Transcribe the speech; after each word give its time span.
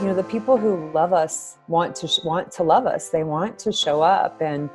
you 0.00 0.06
know 0.06 0.14
the 0.14 0.22
people 0.22 0.56
who 0.56 0.90
love 0.92 1.12
us 1.12 1.58
want 1.66 1.96
to 1.96 2.20
want 2.24 2.52
to 2.52 2.62
love 2.62 2.86
us. 2.86 3.08
They 3.08 3.24
want 3.24 3.58
to 3.60 3.72
show 3.72 4.02
up. 4.02 4.40
And 4.40 4.70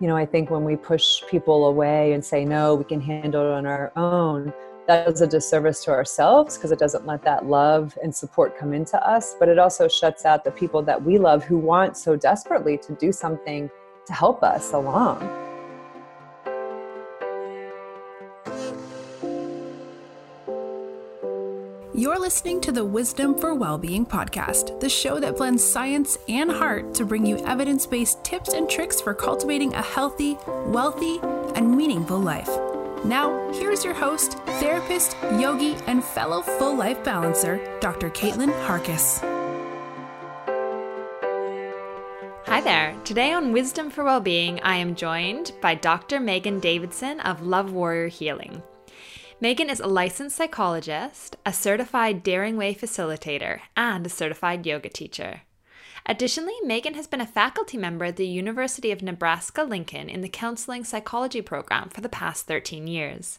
you 0.00 0.08
know 0.08 0.16
i 0.16 0.24
think 0.24 0.50
when 0.50 0.64
we 0.64 0.76
push 0.76 1.22
people 1.28 1.66
away 1.66 2.14
and 2.14 2.24
say 2.24 2.42
no 2.42 2.74
we 2.74 2.84
can 2.84 3.02
handle 3.02 3.42
it 3.42 3.52
on 3.52 3.66
our 3.66 3.92
own 3.96 4.50
that 4.86 5.06
does 5.06 5.20
a 5.20 5.26
disservice 5.26 5.84
to 5.84 5.90
ourselves 5.90 6.56
because 6.56 6.72
it 6.72 6.78
doesn't 6.78 7.06
let 7.06 7.22
that 7.22 7.46
love 7.46 7.96
and 8.02 8.12
support 8.12 8.58
come 8.58 8.72
into 8.72 9.00
us. 9.06 9.36
But 9.38 9.48
it 9.48 9.56
also 9.56 9.86
shuts 9.86 10.24
out 10.24 10.42
the 10.42 10.50
people 10.50 10.82
that 10.82 11.00
we 11.00 11.16
love 11.18 11.44
who 11.44 11.58
want 11.58 11.96
so 11.96 12.16
desperately 12.16 12.76
to 12.78 12.94
do 12.94 13.12
something 13.12 13.70
to 14.06 14.12
help 14.12 14.42
us 14.42 14.72
along 14.72 15.49
listening 22.30 22.60
to 22.60 22.70
the 22.70 22.84
Wisdom 22.84 23.34
for 23.36 23.56
Wellbeing 23.56 24.06
podcast, 24.06 24.78
the 24.78 24.88
show 24.88 25.18
that 25.18 25.36
blends 25.36 25.64
science 25.64 26.16
and 26.28 26.48
heart 26.48 26.94
to 26.94 27.04
bring 27.04 27.26
you 27.26 27.44
evidence 27.44 27.86
based 27.86 28.22
tips 28.22 28.52
and 28.52 28.70
tricks 28.70 29.00
for 29.00 29.12
cultivating 29.12 29.74
a 29.74 29.82
healthy, 29.82 30.38
wealthy, 30.66 31.18
and 31.56 31.76
meaningful 31.76 32.20
life. 32.20 32.48
Now, 33.04 33.50
here's 33.54 33.84
your 33.84 33.94
host, 33.94 34.38
therapist, 34.60 35.16
yogi, 35.40 35.74
and 35.88 36.04
fellow 36.04 36.40
full 36.40 36.76
life 36.76 37.02
balancer, 37.02 37.58
Dr. 37.80 38.10
Caitlin 38.10 38.52
Harkis. 38.64 39.18
Hi 42.46 42.60
there. 42.60 42.94
Today 43.04 43.32
on 43.32 43.50
Wisdom 43.50 43.90
for 43.90 44.04
Wellbeing, 44.04 44.60
I 44.62 44.76
am 44.76 44.94
joined 44.94 45.50
by 45.60 45.74
Dr. 45.74 46.20
Megan 46.20 46.60
Davidson 46.60 47.18
of 47.18 47.42
Love 47.42 47.72
Warrior 47.72 48.06
Healing. 48.06 48.62
Megan 49.42 49.70
is 49.70 49.80
a 49.80 49.86
licensed 49.86 50.36
psychologist, 50.36 51.38
a 51.46 51.52
certified 51.54 52.22
Daring 52.22 52.58
Way 52.58 52.74
facilitator, 52.74 53.60
and 53.74 54.04
a 54.04 54.10
certified 54.10 54.66
yoga 54.66 54.90
teacher. 54.90 55.40
Additionally, 56.04 56.52
Megan 56.62 56.92
has 56.92 57.06
been 57.06 57.22
a 57.22 57.26
faculty 57.26 57.78
member 57.78 58.04
at 58.04 58.16
the 58.16 58.26
University 58.26 58.90
of 58.90 59.00
Nebraska 59.00 59.62
Lincoln 59.62 60.10
in 60.10 60.20
the 60.20 60.28
Counseling 60.28 60.84
Psychology 60.84 61.40
program 61.40 61.88
for 61.88 62.02
the 62.02 62.08
past 62.10 62.46
13 62.46 62.86
years. 62.86 63.38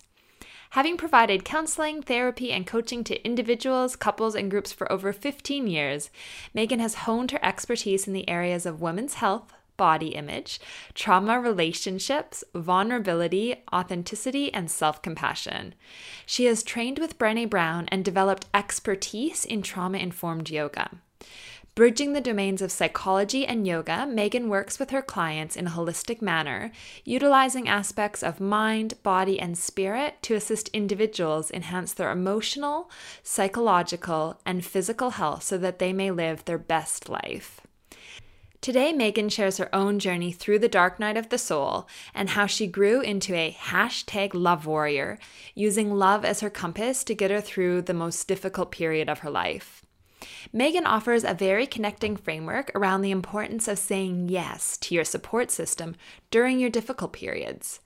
Having 0.72 0.98
provided 0.98 1.46
counseling, 1.46 2.02
therapy, 2.02 2.52
and 2.52 2.66
coaching 2.66 3.04
to 3.04 3.24
individuals, 3.24 3.96
couples, 3.96 4.34
and 4.34 4.50
groups 4.50 4.74
for 4.74 4.92
over 4.92 5.14
15 5.14 5.68
years, 5.68 6.10
Megan 6.52 6.80
has 6.80 6.96
honed 6.96 7.30
her 7.30 7.46
expertise 7.46 8.08
in 8.08 8.14
the 8.14 8.28
areas 8.28 8.66
of 8.66 8.82
women's 8.82 9.16
health, 9.16 9.54
body 9.82 10.10
image, 10.10 10.60
trauma 10.94 11.40
relationships, 11.40 12.44
vulnerability, 12.54 13.64
authenticity, 13.74 14.54
and 14.54 14.70
self 14.70 15.02
compassion. 15.02 15.74
She 16.28 16.46
has 16.46 16.62
trained 16.62 17.00
with 17.00 17.18
Brene 17.18 17.50
Brown 17.50 17.88
and 17.88 18.06
developed 18.06 18.46
expertise 18.54 19.44
in 19.44 19.64
trauma 19.64 19.98
informed 19.98 20.52
yoga. 20.52 20.92
Bridging 21.74 22.14
the 22.14 22.22
domains 22.22 22.62
of 22.62 22.72
psychology 22.72 23.44
and 23.44 23.66
yoga, 23.66 24.06
Megan 24.06 24.50
works 24.50 24.78
with 24.78 24.92
her 24.92 25.02
clients 25.02 25.56
in 25.56 25.66
a 25.66 25.72
holistic 25.72 26.22
manner, 26.22 26.72
utilizing 27.04 27.68
aspects 27.68 28.22
of 28.22 28.40
mind, 28.40 29.02
body, 29.02 29.40
and 29.40 29.58
spirit 29.58 30.22
to 30.22 30.36
assist 30.36 30.68
individuals 30.74 31.50
enhance 31.50 31.92
their 31.94 32.12
emotional, 32.12 32.92
psychological, 33.24 34.40
and 34.46 34.64
physical 34.64 35.12
health 35.12 35.42
so 35.42 35.58
that 35.58 35.80
they 35.80 35.92
may 35.92 36.12
live 36.12 36.46
their 36.46 36.60
best 36.60 37.10
life. 37.10 37.62
Today, 38.62 38.94
Megan 38.94 39.30
shares 39.30 39.58
her 39.58 39.74
own 39.74 39.98
journey 39.98 40.32
through 40.32 40.60
the 40.60 40.70
dark 40.70 41.00
night 41.00 41.18
of 41.18 41.30
the 41.30 41.40
soul 41.40 41.88
and 42.14 42.30
how 42.30 42.46
she 42.46 42.68
grew 42.68 43.02
into 43.02 43.34
a 43.34 43.58
hashtag 43.60 44.36
love 44.36 44.68
warrior, 44.68 45.18
using 45.56 45.96
love 45.96 46.24
as 46.24 46.42
her 46.42 46.50
compass 46.52 47.04
to 47.06 47.16
get 47.16 47.32
her 47.32 47.42
through 47.42 47.82
the 47.82 47.96
most 47.96 48.28
difficult 48.28 48.72
period 48.72 49.10
of 49.10 49.20
her 49.20 49.32
life. 49.32 49.82
Megan 50.54 50.86
offers 50.86 51.24
a 51.24 51.34
very 51.34 51.66
connecting 51.66 52.16
framework 52.16 52.70
around 52.76 53.02
the 53.02 53.10
importance 53.10 53.68
of 53.68 53.80
saying 53.80 54.30
yes 54.30 54.78
to 54.78 54.94
your 54.94 55.06
support 55.06 55.50
system 55.50 55.96
during 56.30 56.60
your 56.60 56.70
difficult 56.70 57.14
periods, 57.14 57.80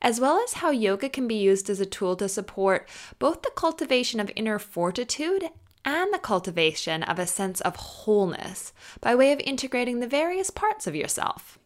as 0.00 0.20
well 0.20 0.40
as 0.44 0.54
how 0.54 0.70
yoga 0.70 1.08
can 1.08 1.26
be 1.26 1.34
used 1.34 1.68
as 1.68 1.80
a 1.80 1.86
tool 1.86 2.14
to 2.14 2.28
support 2.28 2.88
both 3.18 3.42
the 3.42 3.50
cultivation 3.56 4.20
of 4.20 4.30
inner 4.36 4.60
fortitude 4.60 5.50
and 5.84 6.12
the 6.12 6.18
cultivation 6.18 7.02
of 7.02 7.18
a 7.18 7.26
sense 7.26 7.60
of 7.60 7.76
wholeness 7.76 8.72
by 9.00 9.14
way 9.14 9.32
of 9.32 9.40
integrating 9.40 10.00
the 10.00 10.06
various 10.06 10.50
parts 10.50 10.86
of 10.86 10.94
yourself. 10.94 11.58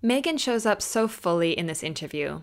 Megan 0.00 0.38
shows 0.38 0.64
up 0.64 0.80
so 0.80 1.08
fully 1.08 1.58
in 1.58 1.66
this 1.66 1.82
interview. 1.82 2.42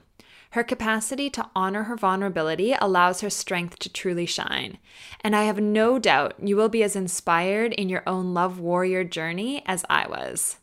Her 0.51 0.63
capacity 0.63 1.29
to 1.31 1.49
honor 1.55 1.83
her 1.83 1.97
vulnerability 1.97 2.73
allows 2.79 3.21
her 3.21 3.29
strength 3.29 3.79
to 3.79 3.89
truly 3.89 4.25
shine. 4.25 4.77
And 5.21 5.35
I 5.35 5.43
have 5.43 5.59
no 5.59 5.99
doubt 5.99 6.35
you 6.41 6.55
will 6.55 6.69
be 6.69 6.83
as 6.83 6.95
inspired 6.95 7.73
in 7.73 7.89
your 7.89 8.03
own 8.07 8.33
love 8.33 8.59
warrior 8.59 9.03
journey 9.03 9.63
as 9.65 9.83
I 9.89 10.07
was. 10.07 10.57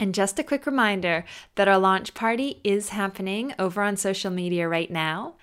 And 0.00 0.14
just 0.14 0.38
a 0.38 0.44
quick 0.44 0.64
reminder 0.64 1.24
that 1.56 1.68
our 1.68 1.78
launch 1.78 2.14
party 2.14 2.60
is 2.62 2.90
happening 2.90 3.52
over 3.58 3.82
on 3.82 3.96
social 3.96 4.30
media 4.30 4.68
right 4.68 4.90
now 4.90 5.34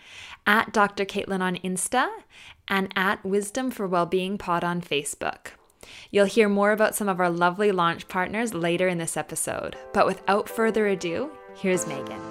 at 0.48 0.72
Dr. 0.72 1.06
Caitlin 1.06 1.42
on 1.42 1.58
Insta 1.58 2.10
and 2.68 2.92
at 2.96 3.24
Wisdom 3.26 3.72
for 3.72 3.88
Wellbeing 3.88 4.38
Pod 4.38 4.64
on 4.64 4.82
Facebook. 4.82 5.48
You'll 6.12 6.26
hear 6.26 6.50
more 6.50 6.72
about 6.72 6.96
some 6.96 7.10
of 7.10 7.20
our 7.20 7.30
lovely 7.30 7.72
launch 7.72 8.08
partners 8.08 8.54
later 8.54 8.88
in 8.88 8.98
this 8.98 9.18
episode. 9.18 9.76
But 9.94 10.06
without 10.06 10.50
further 10.50 10.88
ado, 10.88 11.32
here's 11.56 11.88
Megan. 11.88 12.22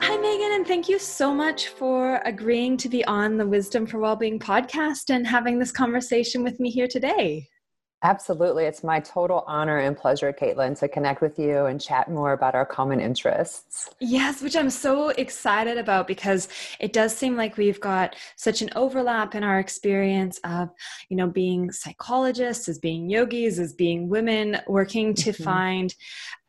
Hi, 0.00 0.16
Megan, 0.16 0.52
and 0.52 0.66
thank 0.66 0.88
you 0.88 0.98
so 0.98 1.34
much 1.34 1.68
for 1.68 2.20
agreeing 2.24 2.76
to 2.78 2.88
be 2.88 3.04
on 3.04 3.36
the 3.36 3.46
Wisdom 3.46 3.86
for 3.86 3.98
Wellbeing 3.98 4.38
podcast 4.38 5.14
and 5.14 5.26
having 5.26 5.58
this 5.58 5.72
conversation 5.72 6.42
with 6.42 6.58
me 6.60 6.70
here 6.70 6.88
today. 6.88 7.48
Absolutely. 8.02 8.64
It's 8.64 8.84
my 8.84 9.00
total 9.00 9.42
honor 9.46 9.78
and 9.78 9.96
pleasure, 9.96 10.32
Caitlin, 10.32 10.78
to 10.80 10.88
connect 10.88 11.22
with 11.22 11.38
you 11.38 11.64
and 11.64 11.80
chat 11.80 12.10
more 12.10 12.32
about 12.32 12.54
our 12.54 12.66
common 12.66 13.00
interests. 13.00 13.88
Yes, 14.00 14.42
which 14.42 14.54
I'm 14.54 14.68
so 14.68 15.08
excited 15.08 15.78
about 15.78 16.06
because 16.06 16.48
it 16.78 16.92
does 16.92 17.16
seem 17.16 17.36
like 17.36 17.56
we've 17.56 17.80
got 17.80 18.14
such 18.36 18.60
an 18.60 18.68
overlap 18.76 19.34
in 19.34 19.42
our 19.42 19.58
experience 19.58 20.38
of, 20.44 20.68
you 21.08 21.16
know, 21.16 21.26
being 21.26 21.72
psychologists, 21.72 22.68
as 22.68 22.78
being 22.78 23.08
yogis, 23.08 23.58
as 23.58 23.72
being 23.72 24.10
women, 24.10 24.58
working 24.66 25.14
to 25.14 25.30
mm-hmm. 25.30 25.42
find 25.42 25.94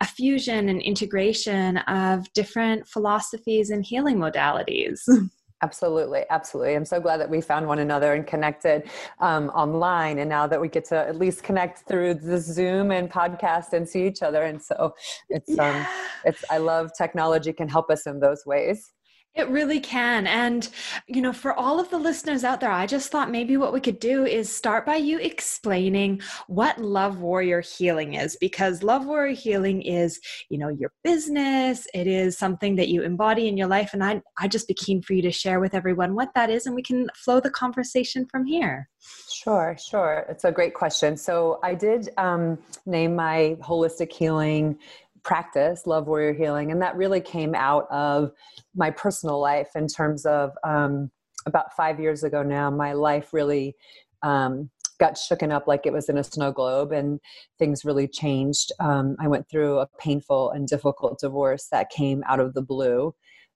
a 0.01 0.05
fusion 0.05 0.67
and 0.67 0.81
integration 0.81 1.77
of 1.77 2.31
different 2.33 2.85
philosophies 2.87 3.69
and 3.69 3.85
healing 3.85 4.17
modalities. 4.17 4.99
Absolutely, 5.63 6.23
absolutely. 6.29 6.75
I'm 6.75 6.85
so 6.85 6.99
glad 6.99 7.17
that 7.17 7.31
we 7.31 7.41
found 7.41 7.65
one 7.65 7.79
another 7.79 8.13
and 8.13 8.27
connected 8.27 8.89
um, 9.19 9.49
online, 9.49 10.19
and 10.19 10.29
now 10.29 10.45
that 10.45 10.61
we 10.61 10.67
get 10.67 10.85
to 10.85 10.95
at 10.95 11.17
least 11.17 11.43
connect 11.43 11.87
through 11.87 12.13
the 12.15 12.37
Zoom 12.37 12.91
and 12.91 13.09
podcast 13.09 13.73
and 13.73 13.89
see 13.89 14.05
each 14.05 14.21
other. 14.21 14.43
And 14.43 14.61
so, 14.61 14.93
it's 15.29 15.49
um, 15.51 15.55
yeah. 15.57 15.79
um, 15.79 15.87
it's 16.25 16.45
I 16.51 16.59
love 16.59 16.91
technology 16.95 17.53
can 17.53 17.67
help 17.67 17.89
us 17.89 18.05
in 18.05 18.19
those 18.19 18.45
ways. 18.45 18.93
It 19.37 19.47
really 19.49 19.79
can. 19.79 20.25
And, 20.25 20.67
you 21.05 21.21
know, 21.21 21.31
for 21.31 21.53
all 21.53 21.79
of 21.79 21.91
the 21.91 21.99
listeners 21.99 22.43
out 22.43 22.59
there, 22.59 22.71
I 22.71 22.87
just 22.87 23.11
thought 23.11 23.29
maybe 23.29 23.55
what 23.55 23.71
we 23.71 23.79
could 23.79 23.99
do 23.99 24.25
is 24.25 24.53
start 24.53 24.83
by 24.83 24.95
you 24.95 25.19
explaining 25.19 26.21
what 26.47 26.79
Love 26.79 27.19
Warrior 27.19 27.61
Healing 27.61 28.15
is, 28.15 28.35
because 28.41 28.81
Love 28.81 29.05
Warrior 29.05 29.35
Healing 29.35 29.83
is, 29.83 30.19
you 30.49 30.57
know, 30.57 30.69
your 30.69 30.91
business. 31.03 31.85
It 31.93 32.07
is 32.07 32.35
something 32.35 32.77
that 32.77 32.87
you 32.87 33.03
embody 33.03 33.47
in 33.47 33.57
your 33.57 33.67
life. 33.67 33.91
And 33.93 34.03
I, 34.03 34.23
I 34.39 34.47
just 34.47 34.67
be 34.67 34.73
keen 34.73 35.03
for 35.03 35.13
you 35.13 35.21
to 35.21 35.31
share 35.31 35.59
with 35.59 35.75
everyone 35.75 36.15
what 36.15 36.33
that 36.33 36.49
is, 36.49 36.65
and 36.65 36.73
we 36.73 36.81
can 36.81 37.07
flow 37.13 37.39
the 37.39 37.51
conversation 37.51 38.25
from 38.25 38.43
here. 38.43 38.89
Sure, 39.31 39.77
sure. 39.79 40.25
It's 40.29 40.45
a 40.45 40.51
great 40.51 40.73
question. 40.73 41.15
So 41.15 41.59
I 41.61 41.75
did 41.75 42.09
um, 42.17 42.57
name 42.87 43.15
my 43.15 43.55
holistic 43.61 44.11
healing 44.11 44.79
practice, 45.27 45.85
Love 45.85 46.07
Warrior 46.07 46.33
Healing, 46.33 46.71
and 46.71 46.81
that 46.81 46.95
really 46.95 47.19
came 47.19 47.53
out 47.53 47.85
of 47.91 48.31
my 48.73 48.89
personal 48.89 49.39
life 49.39 49.69
in 49.75 49.87
terms 49.87 50.25
of 50.25 50.51
um, 50.63 51.11
about 51.45 51.75
five 51.75 51.99
years 51.99 52.23
ago 52.23 52.43
now, 52.43 52.71
my 52.71 52.93
life 52.93 53.33
really 53.33 53.75
um, 54.23 54.69
got 54.99 55.15
shooken 55.15 55.51
up 55.51 55.67
like 55.67 55.85
it 55.85 55.93
was 55.93 56.09
in 56.09 56.17
a 56.17 56.23
snow 56.23 56.51
globe 56.51 56.91
and 56.91 57.19
things 57.59 57.85
really 57.85 58.07
changed. 58.07 58.71
Um, 58.79 59.15
I 59.19 59.27
went 59.27 59.49
through 59.49 59.79
a 59.79 59.89
painful 59.99 60.51
and 60.51 60.67
difficult 60.67 61.19
divorce 61.19 61.67
that 61.71 61.89
came 61.89 62.23
out 62.27 62.39
of 62.39 62.53
the 62.53 62.61
blue 62.61 63.13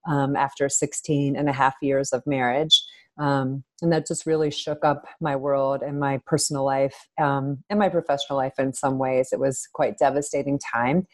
um, 0.08 0.36
after 0.36 0.68
16 0.68 1.36
and 1.36 1.50
a 1.50 1.54
half 1.54 1.76
years 1.82 2.12
of 2.12 2.22
marriage. 2.26 2.84
Um, 3.18 3.64
and 3.82 3.92
that 3.92 4.08
just 4.08 4.26
really 4.26 4.52
shook 4.52 4.84
up 4.84 5.06
my 5.20 5.36
world 5.36 5.84
and 5.84 6.00
my 6.00 6.20
personal 6.26 6.64
life 6.64 7.08
um, 7.20 7.64
and 7.70 7.78
my 7.78 7.90
professional 7.90 8.38
life 8.38 8.54
in 8.58 8.74
some 8.74 8.98
ways. 8.98 9.30
It 9.32 9.40
was 9.40 9.68
quite 9.74 9.98
devastating 9.98 10.60
time. 10.60 11.08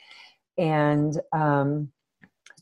And 0.58 1.20
um, 1.34 1.92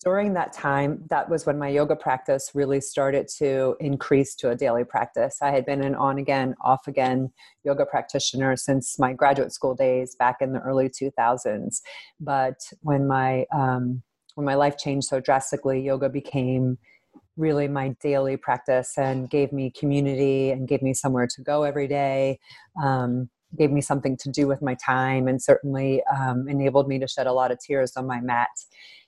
during 0.04 0.34
that 0.34 0.54
time, 0.54 1.04
that 1.10 1.30
was 1.30 1.46
when 1.46 1.58
my 1.58 1.70
yoga 1.70 1.96
practice 1.96 2.52
really 2.54 2.80
started 2.82 3.28
to 3.38 3.76
increase 3.80 4.36
to 4.36 4.52
a 4.52 4.56
daily 4.56 4.84
practice. 4.84 5.40
I 5.42 5.52
had 5.52 5.66
been 5.66 5.84
an 5.84 5.96
on 5.96 6.20
again, 6.20 6.56
off 6.64 6.88
again 6.88 7.32
yoga 7.64 7.86
practitioner 7.86 8.56
since 8.56 9.00
my 9.00 9.14
graduate 9.14 9.52
school 9.52 9.74
days 9.74 10.16
back 10.16 10.38
in 10.42 10.54
the 10.54 10.60
early 10.60 10.90
2000s. 10.90 11.82
But 12.20 12.60
when 12.82 13.08
my 13.08 13.46
um, 13.54 14.04
when 14.36 14.46
my 14.46 14.56
life 14.56 14.78
changed 14.78 15.08
so 15.08 15.20
drastically, 15.20 15.82
yoga 15.82 16.10
became 16.10 16.78
really 17.38 17.68
my 17.68 17.96
daily 18.02 18.38
practice 18.38 18.98
and 18.98 19.30
gave 19.30 19.52
me 19.52 19.72
community 19.72 20.52
and 20.52 20.68
gave 20.68 20.82
me 20.82 20.94
somewhere 20.94 21.28
to 21.28 21.42
go 21.42 21.64
every 21.64 21.88
day 21.88 22.40
um, 22.82 23.30
gave 23.58 23.72
me 23.72 23.82
something 23.82 24.18
to 24.18 24.30
do 24.30 24.48
with 24.48 24.62
my 24.62 24.76
time 24.76 25.28
and 25.28 25.42
certainly 25.42 26.02
um, 26.16 26.48
enabled 26.48 26.88
me 26.88 27.00
to 27.00 27.08
shed 27.08 27.28
a 27.28 27.34
lot 27.34 27.52
of 27.52 27.60
tears 27.60 27.94
on 27.96 28.06
my 28.06 28.20
mat 28.22 28.50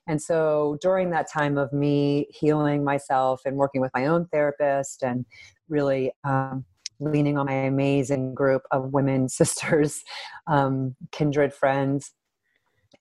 and 0.08 0.22
so 0.22 0.78
during 0.82 1.10
that 1.10 1.30
time 1.32 1.58
of 1.58 1.72
me 1.74 2.28
healing 2.30 2.84
myself 2.84 3.42
and 3.46 3.58
working 3.58 3.82
with 3.82 3.92
my 3.94 4.06
own 4.06 4.26
therapist 4.28 5.04
and 5.04 5.26
really 5.68 6.12
um, 6.24 6.66
leaning 7.00 7.38
on 7.38 7.46
my 7.46 7.54
amazing 7.54 8.34
group 8.34 8.64
of 8.72 8.94
women 8.94 9.30
sisters 9.30 10.04
um, 10.48 10.96
kindred 11.12 11.54
friends 11.54 12.12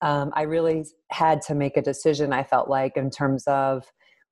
um, 0.03 0.31
i 0.35 0.43
really 0.43 0.85
had 1.11 1.41
to 1.41 1.55
make 1.55 1.77
a 1.77 1.83
decision 1.83 2.33
i 2.33 2.43
felt 2.43 2.69
like 2.69 2.97
in 2.97 3.11
terms 3.11 3.45
of 3.47 3.85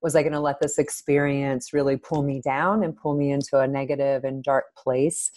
was 0.04 0.14
I 0.14 0.22
going 0.22 0.34
to 0.34 0.40
let 0.40 0.60
this 0.60 0.78
experience 0.78 1.72
really 1.72 1.96
pull 1.96 2.22
me 2.22 2.42
down 2.42 2.84
and 2.84 2.94
pull 2.94 3.16
me 3.16 3.32
into 3.32 3.58
a 3.58 3.66
negative 3.66 4.22
and 4.22 4.44
dark 4.44 4.66
place? 4.76 5.30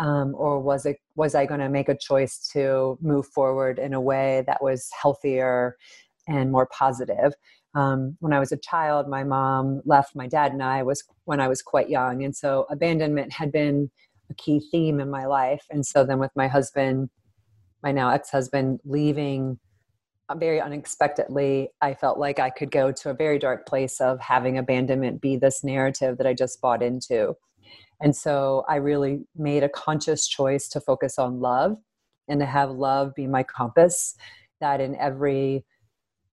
Um, 0.00 0.34
or 0.34 0.58
was 0.58 0.86
it 0.86 0.96
was 1.14 1.34
I 1.34 1.44
going 1.44 1.60
to 1.60 1.68
make 1.68 1.90
a 1.90 1.96
choice 1.96 2.48
to 2.54 2.98
move 3.02 3.26
forward 3.26 3.78
in 3.78 3.92
a 3.92 4.00
way 4.00 4.42
that 4.46 4.62
was 4.62 4.88
healthier 5.00 5.76
and 6.26 6.50
more 6.50 6.66
positive? 6.66 7.34
Um, 7.74 8.16
when 8.18 8.32
I 8.32 8.40
was 8.40 8.50
a 8.50 8.56
child, 8.56 9.08
my 9.08 9.24
mom 9.24 9.82
left 9.84 10.16
my 10.16 10.26
dad 10.26 10.52
and 10.52 10.62
I 10.62 10.82
was 10.82 11.04
when 11.26 11.38
I 11.38 11.48
was 11.48 11.60
quite 11.62 11.90
young, 11.90 12.24
and 12.24 12.34
so 12.34 12.66
abandonment 12.70 13.32
had 13.34 13.52
been 13.52 13.90
a 14.30 14.34
key 14.34 14.60
theme 14.70 15.00
in 15.00 15.10
my 15.10 15.26
life. 15.26 15.66
And 15.70 15.84
so 15.84 16.04
then 16.04 16.18
with 16.18 16.30
my 16.34 16.48
husband, 16.48 17.10
my 17.82 17.92
now 17.92 18.10
ex-husband, 18.10 18.80
leaving 18.84 19.58
very 20.36 20.60
unexpectedly, 20.60 21.70
I 21.80 21.94
felt 21.94 22.18
like 22.18 22.38
I 22.38 22.50
could 22.50 22.70
go 22.70 22.92
to 22.92 23.10
a 23.10 23.14
very 23.14 23.38
dark 23.38 23.66
place 23.66 24.00
of 24.00 24.20
having 24.20 24.56
abandonment 24.56 25.20
be 25.20 25.36
this 25.36 25.64
narrative 25.64 26.18
that 26.18 26.26
I 26.26 26.34
just 26.34 26.60
bought 26.60 26.82
into. 26.82 27.36
And 28.00 28.14
so 28.16 28.64
I 28.68 28.76
really 28.76 29.20
made 29.36 29.62
a 29.62 29.68
conscious 29.68 30.26
choice 30.26 30.68
to 30.68 30.80
focus 30.80 31.18
on 31.18 31.40
love 31.40 31.76
and 32.28 32.40
to 32.40 32.46
have 32.46 32.70
love 32.70 33.14
be 33.14 33.26
my 33.26 33.42
compass, 33.42 34.14
that 34.60 34.80
in 34.80 34.96
every 34.96 35.64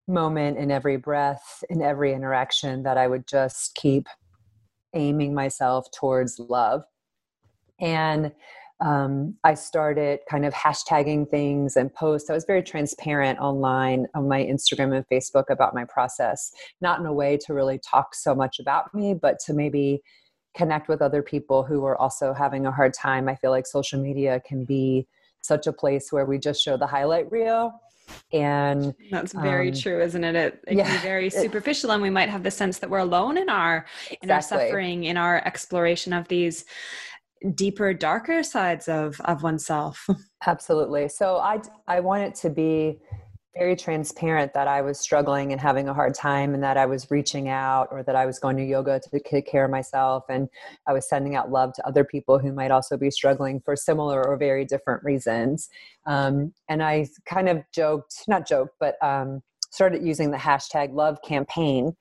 moment, 0.08 0.58
in 0.58 0.72
every 0.72 0.98
breath, 0.98 1.64
in 1.70 1.82
every 1.82 2.14
interaction, 2.14 2.84
that 2.84 2.98
I 2.98 3.08
would 3.08 3.28
just 3.28 3.76
keep 3.76 4.08
aiming 4.94 5.34
myself 5.34 5.88
towards 5.92 6.40
love. 6.40 6.84
And 7.80 8.32
um, 8.82 9.36
I 9.44 9.54
started 9.54 10.20
kind 10.30 10.46
of 10.46 10.54
hashtagging 10.54 11.30
things 11.30 11.78
and 11.78 11.94
posts. 11.94 12.30
I 12.30 12.34
was 12.34 12.46
very 12.46 12.62
transparent 12.62 13.40
online 13.40 14.06
on 14.14 14.28
my 14.28 14.44
Instagram 14.44 14.96
and 14.96 15.06
Facebook 15.08 15.46
about 15.50 15.74
my 15.74 15.86
process, 15.86 16.52
not 16.82 17.00
in 17.00 17.06
a 17.06 17.14
way 17.14 17.38
to 17.46 17.54
really 17.54 17.80
talk 17.80 18.14
so 18.14 18.36
much 18.36 18.60
about 18.60 18.94
me, 18.94 19.14
but 19.14 19.40
to 19.46 19.54
maybe 19.54 20.02
connect 20.56 20.88
with 20.88 21.02
other 21.02 21.22
people 21.22 21.64
who 21.64 21.84
are 21.86 21.98
also 21.98 22.34
having 22.34 22.66
a 22.66 22.72
hard 22.72 22.94
time. 22.94 23.28
I 23.28 23.36
feel 23.36 23.52
like 23.52 23.68
social 23.68 24.00
media 24.00 24.42
can 24.48 24.66
be 24.66 25.08
such 25.42 25.68
a 25.68 25.74
place 25.74 26.12
where 26.12 26.26
we 26.26 26.40
just 26.40 26.62
show 26.64 26.78
the 26.78 26.88
highlight 26.88 27.32
reel 27.32 27.72
and 28.32 28.94
that's 29.10 29.34
very 29.34 29.70
um, 29.70 29.76
true 29.76 30.02
isn't 30.02 30.24
it 30.24 30.36
it, 30.36 30.64
it 30.68 30.78
yeah, 30.78 30.86
can 30.86 30.96
be 30.96 31.02
very 31.02 31.30
superficial 31.30 31.92
and 31.92 32.02
we 32.02 32.10
might 32.10 32.30
have 32.30 32.44
the 32.44 32.52
sense 32.52 32.80
that 32.80 32.90
we're 32.90 33.00
alone 33.00 33.38
in 33.38 33.50
our 33.50 33.86
exactly. 34.12 34.18
in 34.22 34.32
our 34.32 34.42
suffering 34.42 35.04
in 35.06 35.18
our 35.18 35.46
exploration 35.46 36.14
of 36.14 36.28
these 36.28 36.66
deeper 37.56 37.94
darker 37.94 38.44
sides 38.44 38.88
of 38.88 39.20
of 39.22 39.44
oneself 39.44 40.08
absolutely 40.46 41.08
so 41.08 41.38
i 41.38 41.60
i 41.88 42.00
want 42.00 42.22
it 42.22 42.36
to 42.36 42.50
be 42.50 43.00
very 43.58 43.76
transparent 43.76 44.54
that 44.54 44.68
i 44.68 44.82
was 44.82 45.00
struggling 45.00 45.52
and 45.52 45.62
having 45.62 45.88
a 45.88 45.94
hard 45.94 46.14
time 46.14 46.54
and 46.54 46.64
that 46.64 46.78
i 46.78 46.86
was 46.86 47.10
reaching 47.10 47.48
out 47.48 47.88
or 47.92 48.04
that 48.04 48.16
i 48.16 48.26
was 48.26 48.38
going 48.40 48.58
to 48.58 48.64
yoga 48.64 49.00
to 49.00 49.20
take 49.20 49.48
care 49.48 49.66
of 49.66 49.72
myself 49.72 50.24
and 50.30 50.50
i 50.88 50.94
was 50.94 51.08
sending 51.08 51.36
out 51.36 51.52
love 51.52 51.74
to 51.74 51.88
other 51.88 52.04
people 52.04 52.38
who 52.38 52.52
might 52.52 52.72
also 52.72 52.98
be 52.98 53.10
struggling 53.10 53.62
for 53.62 53.76
similar 53.76 54.26
or 54.28 54.38
very 54.38 54.66
different 54.66 55.04
reasons 55.04 55.70
um, 56.06 56.54
and 56.70 56.84
i 56.84 57.08
kind 57.26 57.48
of 57.48 57.64
joked 57.74 58.24
not 58.28 58.48
joked 58.48 58.76
but 58.80 59.02
um, 59.02 59.42
started 59.72 60.06
using 60.06 60.32
the 60.32 60.38
hashtag 60.38 60.94
love 60.94 61.18
campaign 61.22 61.96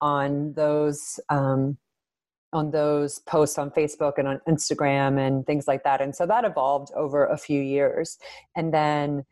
on 0.00 0.52
those 0.54 1.20
um, 1.28 1.76
on 2.54 2.70
those 2.70 3.18
posts 3.20 3.58
on 3.58 3.68
Facebook 3.70 4.12
and 4.16 4.28
on 4.28 4.40
Instagram 4.48 5.18
and 5.18 5.44
things 5.44 5.66
like 5.66 5.82
that. 5.82 6.00
And 6.00 6.14
so 6.14 6.24
that 6.24 6.44
evolved 6.44 6.92
over 6.94 7.26
a 7.26 7.36
few 7.36 7.60
years. 7.60 8.16
And 8.54 8.72
then 8.72 9.24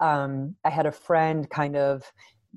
um, 0.00 0.56
I 0.64 0.70
had 0.70 0.86
a 0.86 0.92
friend 0.92 1.48
kind 1.50 1.76
of 1.76 2.02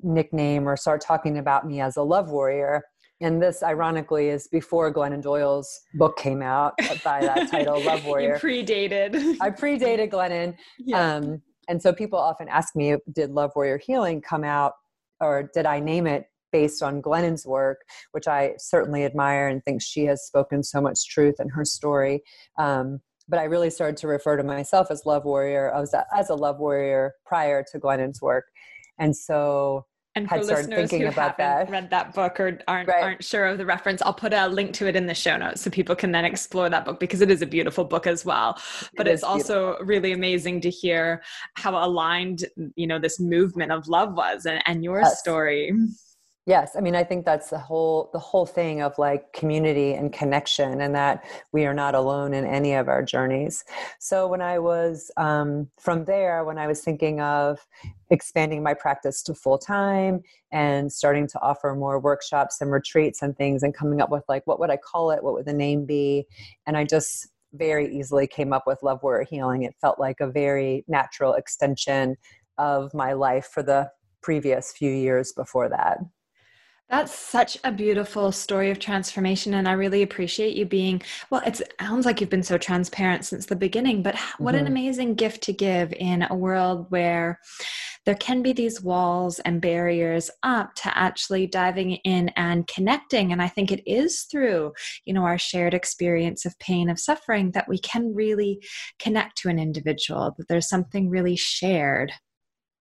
nickname 0.02 0.68
or 0.68 0.76
start 0.76 1.02
talking 1.02 1.38
about 1.38 1.68
me 1.68 1.82
as 1.82 1.98
a 1.98 2.02
love 2.02 2.30
warrior. 2.30 2.84
And 3.22 3.42
this, 3.42 3.64
ironically, 3.64 4.30
is 4.30 4.48
before 4.48 4.94
Glennon 4.94 5.22
Doyle's 5.22 5.80
book 5.94 6.18
came 6.18 6.42
out 6.42 6.74
by 7.04 7.22
that 7.22 7.48
title, 7.52 7.82
Love 7.82 8.06
Warrior. 8.06 8.34
You 8.34 8.40
predated. 8.42 9.38
I 9.40 9.50
predated 9.50 10.12
Glennon. 10.12 10.58
Yeah. 10.78 11.16
Um, 11.16 11.42
and 11.70 11.82
so 11.82 11.94
people 11.94 12.20
often 12.20 12.50
ask 12.50 12.76
me, 12.76 12.96
did 13.14 13.30
Love 13.32 13.52
Warrior 13.56 13.78
Healing 13.78 14.20
come 14.22 14.44
out 14.44 14.74
or 15.22 15.50
did 15.54 15.66
I 15.66 15.80
name 15.80 16.06
it 16.06 16.26
based 16.52 16.84
on 16.84 17.02
Glennon's 17.02 17.46
work, 17.46 17.82
which 18.12 18.28
I 18.28 18.54
certainly 18.58 19.06
admire 19.06 19.48
and 19.48 19.64
think 19.64 19.82
she 19.82 20.06
has 20.06 20.26
spoken 20.26 20.64
so 20.64 20.82
much 20.82 21.08
truth 21.08 21.36
in 21.40 21.50
her 21.50 21.66
story. 21.66 22.24
Um, 22.58 23.00
but 23.28 23.40
I 23.40 23.44
really 23.44 23.70
started 23.70 23.98
to 23.98 24.08
refer 24.08 24.38
to 24.38 24.44
myself 24.44 24.88
as 24.92 25.06
love 25.06 25.26
warrior. 25.26 25.74
I 25.74 25.80
was 25.80 25.94
a, 25.94 26.06
as 26.16 26.30
a 26.30 26.36
love 26.36 26.60
warrior 26.60 27.14
prior 27.26 27.64
to 27.72 27.80
Glennon's 27.80 28.22
work, 28.22 28.46
and 29.00 29.16
so 29.16 29.86
and 30.16 30.30
for 30.30 30.44
listeners 30.44 30.92
who 30.92 31.06
haven't 31.06 31.38
that. 31.38 31.70
read 31.70 31.90
that 31.90 32.14
book 32.14 32.40
or 32.40 32.60
aren't 32.68 32.88
right. 32.88 33.04
aren't 33.04 33.24
sure 33.24 33.46
of 33.48 33.58
the 33.58 33.66
reference, 33.66 34.02
I'll 34.02 34.14
put 34.14 34.34
a 34.34 34.48
link 34.48 34.74
to 34.76 34.88
it 34.88 34.96
in 34.96 35.08
the 35.08 35.14
show 35.16 35.38
notes 35.38 35.62
so 35.62 35.72
people 35.72 35.96
can 35.96 36.12
then 36.12 36.26
explore 36.26 36.70
that 36.70 36.86
book 36.86 37.00
because 37.00 37.22
it 37.22 37.32
is 37.32 37.42
a 37.42 37.48
beautiful 37.48 37.84
book 37.84 38.06
as 38.06 38.24
well. 38.24 38.62
But 38.96 39.08
it 39.08 39.12
it's 39.12 39.24
also 39.24 39.78
really 39.80 40.12
amazing 40.12 40.62
to 40.62 40.70
hear 40.70 41.24
how 41.56 41.84
aligned 41.84 42.46
you 42.76 42.86
know 42.86 43.00
this 43.00 43.20
movement 43.20 43.72
of 43.72 43.88
love 43.88 44.14
was 44.14 44.46
and, 44.46 44.62
and 44.66 44.84
your 44.84 45.00
yes. 45.00 45.20
story. 45.20 45.72
Yes, 46.46 46.76
I 46.76 46.82
mean 46.82 46.94
I 46.94 47.06
think 47.06 47.24
that's 47.24 47.50
the 47.50 47.58
whole 47.58 48.10
the 48.12 48.20
whole 48.20 48.46
thing 48.46 48.82
of 48.82 48.98
like 48.98 49.32
community 49.32 49.94
and 49.94 50.12
connection, 50.12 50.82
and 50.82 50.94
that 50.94 51.24
we 51.54 51.66
are 51.66 51.74
not 51.74 51.96
alone 51.96 52.34
in 52.34 52.46
any 52.46 52.74
of 52.74 52.90
our 52.90 53.02
journeys. 53.02 53.64
So 54.00 54.28
when 54.28 54.42
I 54.42 54.60
was 54.60 55.10
um, 55.16 55.70
from 55.80 56.04
there, 56.04 56.44
when 56.44 56.58
I 56.58 56.68
was 56.68 56.82
thinking 56.82 57.22
of 57.22 57.66
expanding 58.10 58.62
my 58.62 58.74
practice 58.74 59.24
to 59.24 59.34
full 59.34 59.58
time 59.58 60.22
and 60.52 60.92
starting 60.92 61.28
to 61.28 61.40
offer 61.42 61.74
more 61.76 61.98
workshops 61.98 62.60
and 62.60 62.74
retreats 62.74 63.22
and 63.22 63.38
things, 63.38 63.64
and 63.64 63.74
coming 63.74 64.02
up 64.02 64.10
with 64.10 64.26
like 64.28 64.46
what 64.46 64.60
would 64.60 64.70
I 64.70 64.78
call 64.78 65.12
it, 65.12 65.24
what 65.24 65.34
would 65.36 65.46
the 65.46 65.54
name 65.54 65.86
be, 65.86 66.26
and 66.68 66.76
I 66.76 66.84
just 66.84 67.30
very 67.54 67.96
easily 67.96 68.28
came 68.28 68.52
up 68.52 68.64
with 68.68 68.84
Love 68.84 69.02
Warrior 69.02 69.26
Healing. 69.30 69.64
It 69.64 69.76
felt 69.80 69.98
like 69.98 70.20
a 70.20 70.28
very 70.28 70.84
natural 70.90 71.36
extension 71.36 72.18
of 72.58 72.94
my 72.94 73.14
life 73.14 73.46
for 73.46 73.64
the 73.64 73.92
previous 74.22 74.74
few 74.74 74.92
years 74.92 75.32
before 75.32 75.70
that. 75.70 76.00
That's 76.90 77.18
such 77.18 77.58
a 77.64 77.72
beautiful 77.72 78.32
story 78.32 78.70
of 78.70 78.78
transformation. 78.78 79.56
And 79.56 79.68
I 79.68 79.72
really 79.72 80.04
appreciate 80.04 80.56
you 80.56 80.66
being, 80.66 81.02
well, 81.32 81.42
it 81.44 81.60
sounds 81.80 82.06
like 82.06 82.22
you've 82.22 82.30
been 82.30 82.44
so 82.44 82.58
transparent 82.58 83.26
since 83.26 83.48
the 83.48 83.56
beginning, 83.56 84.04
but 84.04 84.16
what 84.38 84.54
mm-hmm. 84.54 84.66
an 84.66 84.72
amazing 84.72 85.16
gift 85.16 85.42
to 85.44 85.54
give 85.54 85.92
in 85.94 86.28
a 86.30 86.36
world 86.36 86.86
where 86.90 87.40
there 88.06 88.16
can 88.16 88.44
be 88.44 88.54
these 88.54 88.82
walls 88.82 89.40
and 89.40 89.62
barriers 89.62 90.30
up 90.44 90.76
to 90.76 90.98
actually 90.98 91.48
diving 91.48 91.92
in 92.04 92.30
and 92.36 92.68
connecting. 92.68 93.32
And 93.32 93.42
I 93.42 93.48
think 93.48 93.72
it 93.72 93.82
is 93.90 94.24
through, 94.30 94.74
you 95.06 95.14
know, 95.14 95.24
our 95.24 95.40
shared 95.40 95.74
experience 95.74 96.46
of 96.46 96.60
pain, 96.60 96.90
of 96.90 97.00
suffering, 97.00 97.52
that 97.52 97.70
we 97.70 97.80
can 97.80 98.14
really 98.14 98.62
connect 99.00 99.38
to 99.38 99.50
an 99.50 99.58
individual, 99.58 100.36
that 100.38 100.48
there's 100.48 100.70
something 100.70 101.10
really 101.10 101.38
shared. 101.38 102.12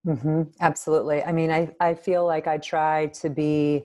Mm-hmm. 0.08 0.44
Absolutely. 0.62 1.22
I 1.24 1.32
mean, 1.34 1.52
I, 1.52 1.70
I 1.82 1.94
feel 1.94 2.26
like 2.26 2.48
I 2.48 2.58
try 2.58 3.08
to 3.08 3.30
be 3.30 3.84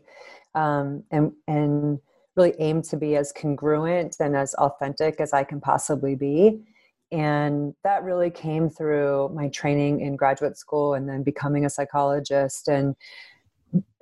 um, 0.55 1.03
and, 1.11 1.33
and 1.49 1.99
really 2.37 2.55
aim 2.59 2.83
to 2.83 2.97
be 2.97 3.17
as 3.17 3.33
congruent 3.33 4.17
and 4.21 4.37
as 4.37 4.55
authentic 4.55 5.21
as 5.21 5.33
I 5.33 5.43
can 5.45 5.61
possibly 5.61 6.15
be. 6.15 6.63
And 7.11 7.75
that 7.85 8.05
really 8.05 8.31
came 8.31 8.71
through 8.71 9.31
my 9.35 9.49
training 9.49 10.01
in 10.01 10.17
graduate 10.17 10.57
school 10.57 10.95
and 10.95 11.09
then 11.09 11.23
becoming 11.23 11.65
a 11.65 11.71
psychologist. 11.71 12.69
And 12.69 12.95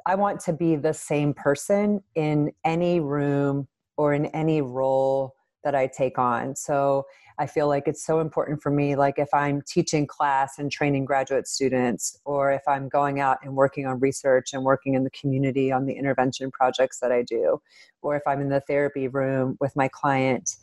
I 0.06 0.14
want 0.14 0.40
to 0.40 0.52
be 0.52 0.76
the 0.76 0.94
same 0.94 1.34
person 1.34 2.02
in 2.14 2.52
any 2.64 3.00
room 3.00 3.66
or 3.96 4.12
in 4.14 4.26
any 4.26 4.60
role 4.60 5.34
that 5.64 5.74
I 5.74 5.86
take 5.86 6.18
on. 6.18 6.56
So 6.56 7.04
I 7.38 7.46
feel 7.46 7.68
like 7.68 7.86
it's 7.86 8.04
so 8.04 8.20
important 8.20 8.62
for 8.62 8.70
me. 8.70 8.96
Like 8.96 9.18
if 9.18 9.28
I'm 9.32 9.62
teaching 9.66 10.06
class 10.06 10.58
and 10.58 10.70
training 10.70 11.04
graduate 11.04 11.46
students, 11.46 12.18
or 12.24 12.52
if 12.52 12.62
I'm 12.68 12.88
going 12.88 13.20
out 13.20 13.38
and 13.42 13.54
working 13.54 13.86
on 13.86 13.98
research 13.98 14.52
and 14.52 14.62
working 14.62 14.94
in 14.94 15.04
the 15.04 15.10
community 15.10 15.72
on 15.72 15.86
the 15.86 15.94
intervention 15.94 16.50
projects 16.50 17.00
that 17.00 17.12
I 17.12 17.22
do, 17.22 17.60
or 18.02 18.16
if 18.16 18.22
I'm 18.26 18.40
in 18.40 18.48
the 18.48 18.60
therapy 18.60 19.08
room 19.08 19.56
with 19.60 19.74
my 19.76 19.88
client, 19.88 20.56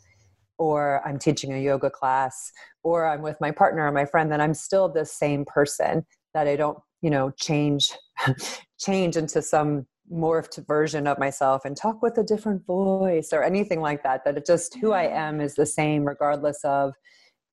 or 0.58 1.06
I'm 1.06 1.18
teaching 1.18 1.52
a 1.52 1.58
yoga 1.58 1.90
class, 1.90 2.52
or 2.82 3.06
I'm 3.06 3.22
with 3.22 3.40
my 3.40 3.50
partner 3.50 3.86
or 3.86 3.92
my 3.92 4.04
friend, 4.04 4.30
then 4.30 4.40
I'm 4.40 4.54
still 4.54 4.88
the 4.88 5.04
same 5.04 5.44
person 5.44 6.04
that 6.34 6.48
I 6.48 6.56
don't, 6.56 6.78
you 7.00 7.10
know, 7.10 7.30
change 7.30 7.92
change 8.78 9.16
into 9.16 9.42
some 9.42 9.86
morphed 10.12 10.64
version 10.66 11.06
of 11.06 11.18
myself 11.18 11.64
and 11.64 11.76
talk 11.76 12.02
with 12.02 12.16
a 12.18 12.22
different 12.22 12.64
voice 12.66 13.30
or 13.32 13.42
anything 13.42 13.80
like 13.80 14.02
that 14.02 14.24
that 14.24 14.36
it 14.36 14.46
just 14.46 14.76
who 14.80 14.92
i 14.92 15.04
am 15.04 15.40
is 15.40 15.54
the 15.54 15.66
same 15.66 16.04
regardless 16.04 16.58
of 16.64 16.92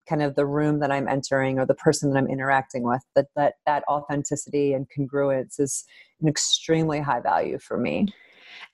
kind 0.07 0.21
of 0.21 0.35
the 0.35 0.45
room 0.45 0.79
that 0.79 0.91
i'm 0.91 1.07
entering 1.07 1.59
or 1.59 1.65
the 1.65 1.75
person 1.75 2.11
that 2.11 2.17
i'm 2.17 2.27
interacting 2.27 2.83
with 2.83 3.01
that 3.15 3.25
that 3.35 3.55
that 3.65 3.83
authenticity 3.89 4.73
and 4.73 4.87
congruence 4.97 5.59
is 5.59 5.83
an 6.21 6.27
extremely 6.27 6.99
high 6.99 7.19
value 7.19 7.59
for 7.59 7.77
me 7.77 8.07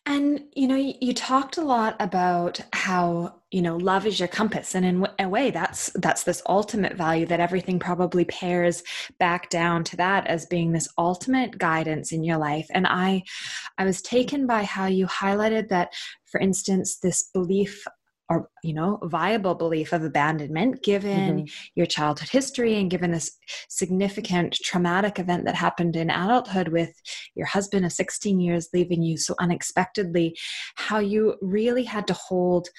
and 0.06 0.44
you 0.54 0.68
know, 0.68 0.76
you, 0.76 1.14
talked 1.14 1.58
a 1.58 1.62
lot 1.62 1.96
about 2.00 2.60
how 2.74 3.36
you 3.52 3.62
know 3.62 3.78
love 3.78 4.08
is 4.08 4.20
your 4.20 4.28
compass, 4.28 4.74
and 4.74 4.86
in 4.86 5.08
a 5.20 5.30
way, 5.30 5.52
that's 5.52 5.92
that's 5.96 6.24
this 6.24 6.42
ultimate 6.48 6.96
value 6.96 7.28
that 7.28 7.40
everything 7.40 7.78
probably 7.78 8.26
pairs 8.26 8.82
back 9.20 9.50
down 9.50 9.84
to 9.86 9.98
that 9.98 10.26
as 10.26 10.48
being 10.48 10.72
this 10.72 10.90
ultimate 10.98 11.58
guidance 11.58 12.12
in 12.12 12.24
your 12.24 12.38
life. 12.38 12.68
And 12.74 12.88
I, 12.88 13.24
I 13.78 13.86
was 13.86 14.02
taken 14.02 14.48
by 14.48 14.64
how 14.64 14.88
you 14.88 15.06
highlighted 15.06 15.70
that, 15.70 15.94
for 16.26 16.40
instance, 16.40 16.98
this 16.98 17.30
belief 17.32 17.86
or 18.32 18.50
you 18.64 18.74
know 18.74 18.98
viable 19.04 19.56
belief 19.56 19.92
of 19.92 20.04
abandonment 20.04 20.82
given 20.84 21.40
mm-hmm. 21.40 21.46
your 21.76 21.86
childhood 21.86 22.30
history 22.30 22.78
and 22.78 22.90
given 22.90 23.12
this 23.12 23.38
significant 23.68 24.54
traumatic 24.64 25.20
event 25.20 25.44
that 25.44 25.56
happened 25.56 25.98
in 25.98 26.10
adulthood 26.10 26.70
with 26.70 26.94
your 27.36 27.46
husband 27.46 27.86
of 27.86 27.92
16 27.92 28.40
years 28.40 28.70
leaving 28.74 29.04
you 29.04 29.18
so 29.18 29.36
unexpectedly 29.40 30.38
how 30.76 31.00
you 31.00 31.36
really 31.42 31.84
had 31.84 32.08
to 32.08 32.14
hold 32.14 32.70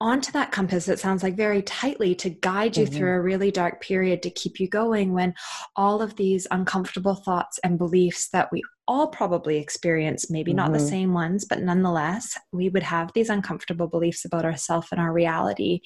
onto 0.00 0.30
that 0.30 0.52
compass 0.52 0.88
it 0.88 0.98
sounds 0.98 1.22
like 1.22 1.36
very 1.36 1.60
tightly 1.62 2.14
to 2.14 2.30
guide 2.30 2.76
you 2.76 2.84
mm-hmm. 2.84 2.94
through 2.94 3.12
a 3.12 3.20
really 3.20 3.50
dark 3.50 3.80
period 3.80 4.22
to 4.22 4.30
keep 4.30 4.60
you 4.60 4.68
going 4.68 5.12
when 5.12 5.34
all 5.74 6.00
of 6.00 6.14
these 6.16 6.46
uncomfortable 6.52 7.16
thoughts 7.16 7.58
and 7.64 7.78
beliefs 7.78 8.28
that 8.28 8.48
we 8.52 8.62
all 8.86 9.08
probably 9.08 9.58
experience 9.58 10.30
maybe 10.30 10.52
mm-hmm. 10.52 10.58
not 10.58 10.72
the 10.72 10.78
mm-hmm. 10.78 10.88
same 10.88 11.12
ones 11.12 11.44
but 11.44 11.60
nonetheless 11.60 12.38
we 12.52 12.68
would 12.68 12.82
have 12.82 13.10
these 13.12 13.28
uncomfortable 13.28 13.88
beliefs 13.88 14.24
about 14.24 14.44
ourselves 14.44 14.88
and 14.92 15.00
our 15.00 15.12
reality 15.12 15.80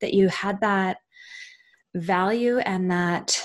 that 0.00 0.14
you 0.14 0.28
had 0.28 0.60
that 0.60 0.96
value 1.94 2.58
and 2.58 2.90
that 2.90 3.42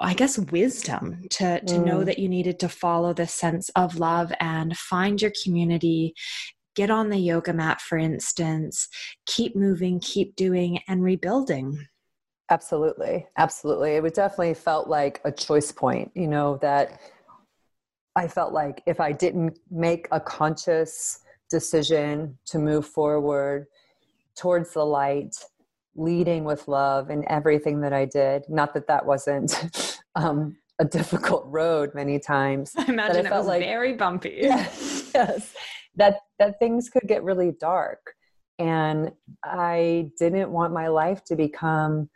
I 0.00 0.14
guess 0.14 0.38
wisdom 0.38 1.22
to 1.30 1.60
to 1.60 1.74
mm. 1.74 1.84
know 1.86 2.04
that 2.04 2.18
you 2.18 2.28
needed 2.28 2.58
to 2.60 2.68
follow 2.68 3.14
this 3.14 3.32
sense 3.32 3.70
of 3.70 3.98
love 3.98 4.32
and 4.40 4.76
find 4.76 5.22
your 5.22 5.32
community 5.42 6.14
get 6.74 6.90
on 6.90 7.08
the 7.08 7.18
yoga 7.18 7.52
mat, 7.52 7.80
for 7.80 7.98
instance, 7.98 8.88
keep 9.26 9.56
moving, 9.56 10.00
keep 10.00 10.36
doing, 10.36 10.80
and 10.88 11.02
rebuilding. 11.02 11.86
Absolutely. 12.50 13.26
Absolutely. 13.38 13.92
It 13.92 14.02
would 14.02 14.12
definitely 14.12 14.54
felt 14.54 14.88
like 14.88 15.20
a 15.24 15.32
choice 15.32 15.72
point, 15.72 16.10
you 16.14 16.28
know, 16.28 16.58
that 16.60 17.00
I 18.16 18.28
felt 18.28 18.52
like 18.52 18.82
if 18.86 19.00
I 19.00 19.12
didn't 19.12 19.58
make 19.70 20.08
a 20.12 20.20
conscious 20.20 21.20
decision 21.50 22.38
to 22.46 22.58
move 22.58 22.86
forward 22.86 23.66
towards 24.36 24.72
the 24.74 24.84
light, 24.84 25.34
leading 25.96 26.44
with 26.44 26.68
love 26.68 27.10
in 27.10 27.28
everything 27.30 27.80
that 27.80 27.92
I 27.92 28.04
did, 28.04 28.44
not 28.48 28.74
that 28.74 28.88
that 28.88 29.06
wasn't 29.06 30.00
um, 30.14 30.56
a 30.78 30.84
difficult 30.84 31.44
road 31.46 31.94
many 31.94 32.18
times. 32.18 32.72
I 32.76 32.84
imagine 32.86 33.26
I 33.26 33.30
it 33.30 33.32
was 33.32 33.46
like, 33.46 33.62
very 33.62 33.94
bumpy. 33.94 34.38
Yes, 34.42 35.10
yes 35.14 35.54
that 35.96 36.20
that 36.38 36.58
things 36.58 36.88
could 36.88 37.06
get 37.06 37.22
really 37.24 37.52
dark. 37.60 38.14
And 38.58 39.12
i 39.42 40.10
didn't 40.16 40.50
want 40.50 40.72
my 40.72 40.86
life 40.88 41.24
to 41.24 41.34
become 41.36 42.08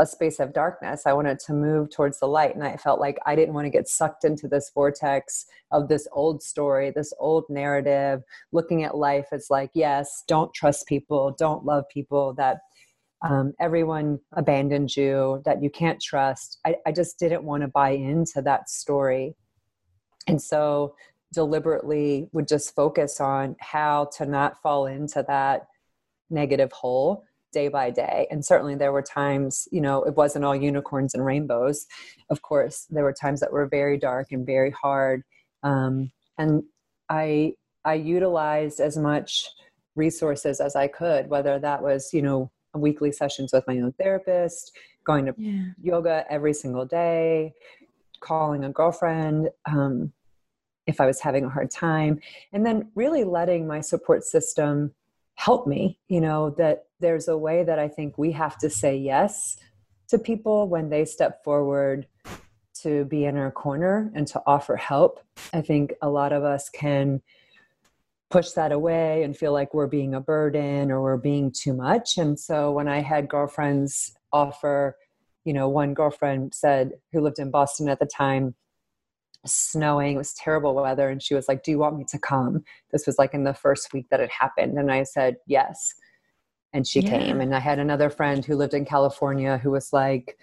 a 0.00 0.06
space 0.06 0.40
of 0.40 0.52
darkness. 0.52 1.02
I 1.06 1.12
wanted 1.12 1.38
to 1.46 1.52
move 1.52 1.88
towards 1.90 2.18
the 2.18 2.26
light. 2.26 2.54
And 2.56 2.64
i 2.64 2.76
felt 2.76 2.98
like 2.98 3.16
i 3.26 3.36
didn't 3.36 3.54
want 3.54 3.66
to 3.66 3.70
get 3.70 3.88
sucked 3.88 4.24
into 4.24 4.48
this 4.48 4.72
vortex 4.74 5.46
of 5.70 5.88
this 5.88 6.08
old 6.12 6.42
story 6.42 6.90
this 6.90 7.12
old 7.20 7.44
narrative 7.48 8.22
looking 8.52 8.82
at 8.82 8.96
life 8.96 9.26
as 9.32 9.46
like 9.50 9.70
yes 9.74 10.24
don't 10.26 10.52
trust 10.52 10.88
people 10.88 11.34
don't 11.38 11.64
love 11.64 11.84
people 11.92 12.34
that 12.34 12.58
um, 13.24 13.54
everyone 13.58 14.20
abandoned 14.34 14.94
you 14.94 15.42
that 15.46 15.62
you 15.62 15.70
can't 15.70 16.00
trust. 16.00 16.58
I, 16.66 16.76
I 16.86 16.92
just 16.92 17.18
didn't 17.18 17.44
want 17.44 17.62
to 17.62 17.68
buy 17.68 17.90
into 17.90 18.42
that 18.42 18.68
story. 18.68 19.34
And 20.26 20.40
so 20.40 20.94
deliberately 21.34 22.28
would 22.32 22.48
just 22.48 22.74
focus 22.74 23.20
on 23.20 23.56
how 23.60 24.08
to 24.16 24.26
not 24.26 24.60
fall 24.62 24.86
into 24.86 25.24
that 25.28 25.66
negative 26.30 26.72
hole 26.72 27.24
day 27.52 27.68
by 27.68 27.90
day. 27.90 28.26
And 28.30 28.44
certainly 28.44 28.74
there 28.74 28.92
were 28.92 29.02
times 29.02 29.68
you 29.70 29.80
know 29.80 30.02
it 30.04 30.16
wasn't 30.16 30.44
all 30.44 30.56
unicorns 30.56 31.14
and 31.14 31.24
rainbows. 31.24 31.86
Of 32.30 32.42
course 32.42 32.86
there 32.90 33.04
were 33.04 33.12
times 33.12 33.40
that 33.40 33.52
were 33.52 33.66
very 33.66 33.98
dark 33.98 34.28
and 34.32 34.46
very 34.46 34.70
hard. 34.70 35.22
Um, 35.62 36.10
and 36.38 36.62
i 37.08 37.52
i 37.84 37.94
utilized 37.94 38.80
as 38.80 38.96
much 38.96 39.48
resources 39.96 40.60
as 40.60 40.74
i 40.76 40.86
could 40.86 41.28
whether 41.28 41.58
that 41.58 41.82
was 41.82 42.10
you 42.12 42.22
know 42.22 42.50
weekly 42.74 43.12
sessions 43.12 43.52
with 43.52 43.64
my 43.66 43.78
own 43.78 43.92
therapist 43.92 44.72
going 45.04 45.26
to 45.26 45.34
yeah. 45.36 45.66
yoga 45.80 46.24
every 46.30 46.52
single 46.52 46.84
day 46.84 47.52
calling 48.20 48.64
a 48.64 48.70
girlfriend 48.70 49.48
um, 49.66 50.12
if 50.86 51.00
I 51.00 51.06
was 51.06 51.20
having 51.20 51.44
a 51.44 51.48
hard 51.48 51.70
time. 51.70 52.20
And 52.52 52.64
then 52.64 52.90
really 52.94 53.24
letting 53.24 53.66
my 53.66 53.80
support 53.80 54.24
system 54.24 54.92
help 55.34 55.66
me, 55.66 55.98
you 56.08 56.20
know, 56.20 56.50
that 56.50 56.84
there's 57.00 57.28
a 57.28 57.36
way 57.36 57.64
that 57.64 57.78
I 57.78 57.88
think 57.88 58.16
we 58.16 58.32
have 58.32 58.58
to 58.58 58.70
say 58.70 58.96
yes 58.96 59.56
to 60.08 60.18
people 60.18 60.68
when 60.68 60.90
they 60.90 61.04
step 61.04 61.42
forward 61.42 62.06
to 62.82 63.04
be 63.06 63.24
in 63.24 63.36
our 63.36 63.50
corner 63.50 64.10
and 64.14 64.26
to 64.28 64.42
offer 64.46 64.76
help. 64.76 65.20
I 65.52 65.60
think 65.60 65.94
a 66.02 66.10
lot 66.10 66.32
of 66.32 66.44
us 66.44 66.68
can 66.68 67.22
push 68.30 68.50
that 68.50 68.72
away 68.72 69.22
and 69.22 69.36
feel 69.36 69.52
like 69.52 69.72
we're 69.72 69.86
being 69.86 70.14
a 70.14 70.20
burden 70.20 70.90
or 70.90 71.00
we're 71.00 71.16
being 71.16 71.52
too 71.52 71.72
much. 71.72 72.18
And 72.18 72.38
so 72.38 72.72
when 72.72 72.88
I 72.88 73.00
had 73.00 73.28
girlfriends 73.28 74.16
offer, 74.32 74.96
you 75.44 75.52
know, 75.52 75.68
one 75.68 75.94
girlfriend 75.94 76.52
said, 76.52 76.92
who 77.12 77.20
lived 77.20 77.38
in 77.38 77.50
Boston 77.50 77.88
at 77.88 78.00
the 78.00 78.06
time, 78.06 78.54
snowing. 79.46 80.14
It 80.14 80.18
was 80.18 80.34
terrible 80.34 80.74
weather. 80.74 81.08
And 81.08 81.22
she 81.22 81.34
was 81.34 81.48
like, 81.48 81.62
Do 81.62 81.70
you 81.70 81.78
want 81.78 81.98
me 81.98 82.04
to 82.04 82.18
come? 82.18 82.64
This 82.92 83.06
was 83.06 83.18
like 83.18 83.34
in 83.34 83.44
the 83.44 83.54
first 83.54 83.92
week 83.92 84.08
that 84.10 84.20
it 84.20 84.30
happened. 84.30 84.78
And 84.78 84.90
I 84.90 85.02
said, 85.02 85.36
Yes. 85.46 85.94
And 86.72 86.86
she 86.86 87.00
yeah. 87.00 87.10
came. 87.10 87.40
And 87.40 87.54
I 87.54 87.60
had 87.60 87.78
another 87.78 88.10
friend 88.10 88.44
who 88.44 88.56
lived 88.56 88.74
in 88.74 88.84
California 88.84 89.58
who 89.58 89.70
was 89.70 89.92
like, 89.92 90.36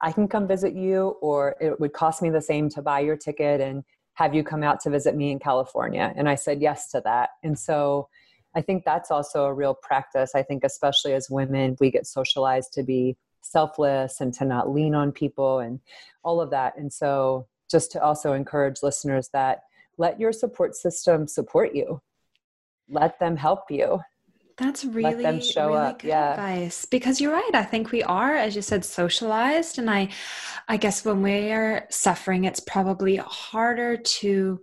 I 0.00 0.12
can 0.12 0.28
come 0.28 0.46
visit 0.46 0.74
you, 0.74 1.16
or 1.22 1.56
it 1.60 1.80
would 1.80 1.92
cost 1.92 2.22
me 2.22 2.28
the 2.28 2.42
same 2.42 2.68
to 2.70 2.82
buy 2.82 3.00
your 3.00 3.16
ticket 3.16 3.60
and 3.60 3.82
have 4.14 4.34
you 4.34 4.42
come 4.42 4.62
out 4.62 4.80
to 4.80 4.90
visit 4.90 5.14
me 5.14 5.30
in 5.30 5.38
California. 5.38 6.12
And 6.16 6.28
I 6.28 6.34
said 6.34 6.60
yes 6.60 6.90
to 6.90 7.00
that. 7.04 7.30
And 7.42 7.58
so 7.58 8.08
I 8.54 8.62
think 8.62 8.84
that's 8.84 9.10
also 9.10 9.44
a 9.44 9.52
real 9.52 9.74
practice. 9.74 10.34
I 10.34 10.42
think, 10.42 10.64
especially 10.64 11.12
as 11.12 11.28
women, 11.28 11.76
we 11.78 11.90
get 11.90 12.06
socialized 12.06 12.72
to 12.74 12.82
be 12.82 13.16
selfless 13.42 14.20
and 14.20 14.32
to 14.34 14.44
not 14.44 14.72
lean 14.72 14.94
on 14.94 15.12
people 15.12 15.58
and 15.58 15.80
all 16.24 16.40
of 16.40 16.50
that. 16.50 16.76
And 16.76 16.92
so 16.92 17.46
just 17.70 17.92
to 17.92 18.02
also 18.02 18.32
encourage 18.32 18.82
listeners 18.82 19.28
that 19.32 19.60
let 19.98 20.20
your 20.20 20.32
support 20.32 20.74
system 20.74 21.26
support 21.26 21.74
you 21.74 22.00
let 22.88 23.18
them 23.18 23.36
help 23.36 23.70
you 23.70 24.00
that's 24.56 24.84
really 24.84 25.22
let 25.22 25.22
them 25.22 25.40
show 25.40 25.68
really 25.68 25.78
up. 25.78 25.98
good 26.00 26.08
yeah. 26.08 26.30
advice 26.32 26.84
because 26.86 27.20
you're 27.20 27.32
right 27.32 27.50
i 27.54 27.62
think 27.62 27.90
we 27.90 28.02
are 28.04 28.34
as 28.34 28.56
you 28.56 28.62
said 28.62 28.84
socialized 28.84 29.78
and 29.78 29.90
i 29.90 30.08
i 30.68 30.76
guess 30.76 31.04
when 31.04 31.22
we're 31.22 31.86
suffering 31.90 32.44
it's 32.44 32.60
probably 32.60 33.16
harder 33.16 33.96
to 33.96 34.60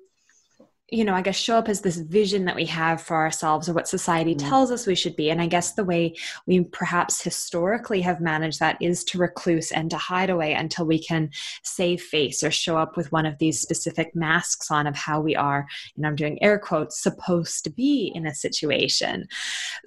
you 0.93 1.03
know, 1.03 1.15
I 1.15 1.23
guess 1.23 1.35
show 1.35 1.57
up 1.57 1.69
as 1.69 1.81
this 1.81 1.97
vision 1.97 2.45
that 2.45 2.55
we 2.55 2.65
have 2.65 3.01
for 3.01 3.17
ourselves 3.17 3.67
or 3.67 3.73
what 3.73 3.87
society 3.87 4.35
mm-hmm. 4.35 4.47
tells 4.47 4.69
us 4.69 4.85
we 4.85 4.93
should 4.93 5.15
be. 5.15 5.31
And 5.31 5.41
I 5.41 5.47
guess 5.47 5.73
the 5.73 5.83
way 5.83 6.13
we 6.45 6.63
perhaps 6.65 7.19
historically 7.19 7.99
have 8.01 8.21
managed 8.21 8.59
that 8.59 8.77
is 8.79 9.03
to 9.05 9.17
recluse 9.17 9.71
and 9.71 9.89
to 9.89 9.97
hide 9.97 10.29
away 10.29 10.53
until 10.53 10.85
we 10.85 11.03
can 11.03 11.31
save 11.63 11.99
face 11.99 12.43
or 12.43 12.51
show 12.51 12.77
up 12.77 12.95
with 12.95 13.11
one 13.11 13.25
of 13.25 13.39
these 13.39 13.59
specific 13.59 14.15
masks 14.15 14.69
on 14.69 14.85
of 14.85 14.95
how 14.95 15.19
we 15.19 15.35
are, 15.35 15.65
and 15.95 16.05
I'm 16.05 16.15
doing 16.15 16.41
air 16.43 16.59
quotes, 16.59 17.01
supposed 17.01 17.63
to 17.63 17.71
be 17.71 18.11
in 18.13 18.27
a 18.27 18.35
situation. 18.35 19.27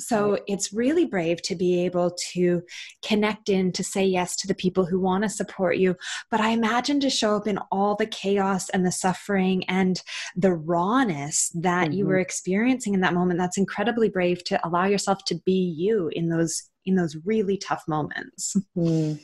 So 0.01 0.33
right. 0.33 0.43
it's 0.49 0.73
really 0.73 1.05
brave 1.05 1.41
to 1.43 1.55
be 1.55 1.85
able 1.85 2.17
to 2.33 2.63
connect 3.05 3.49
in, 3.49 3.71
to 3.73 3.85
say 3.85 4.05
yes 4.05 4.35
to 4.37 4.49
the 4.49 4.55
people 4.57 4.85
who 4.85 4.99
want 4.99 5.23
to 5.23 5.31
support 5.31 5.77
you. 5.77 5.95
But 6.33 6.41
I 6.41 6.49
imagine 6.49 6.99
to 7.01 7.11
show 7.11 7.37
up 7.37 7.47
in 7.47 7.61
all 7.71 7.95
the 7.95 8.07
chaos 8.07 8.69
and 8.71 8.85
the 8.85 8.91
suffering 8.91 9.63
and 9.69 10.03
the 10.35 10.53
wrong 10.53 10.96
honest 10.97 11.61
that 11.63 11.89
mm-hmm. 11.89 11.93
you 11.93 12.07
were 12.07 12.15
mm-hmm. 12.15 12.23
experiencing 12.23 12.95
in 12.95 13.01
that 13.01 13.15
moment 13.15 13.39
that's 13.39 13.59
incredibly 13.59 14.09
brave 14.09 14.43
to 14.45 14.67
allow 14.67 14.87
yourself 14.87 15.25
to 15.25 15.35
be 15.45 15.75
you 15.77 16.11
in 16.15 16.29
those 16.29 16.71
in 16.85 16.95
those 16.95 17.17
really 17.25 17.57
tough 17.57 17.83
moments 17.87 18.57
mm. 18.77 19.19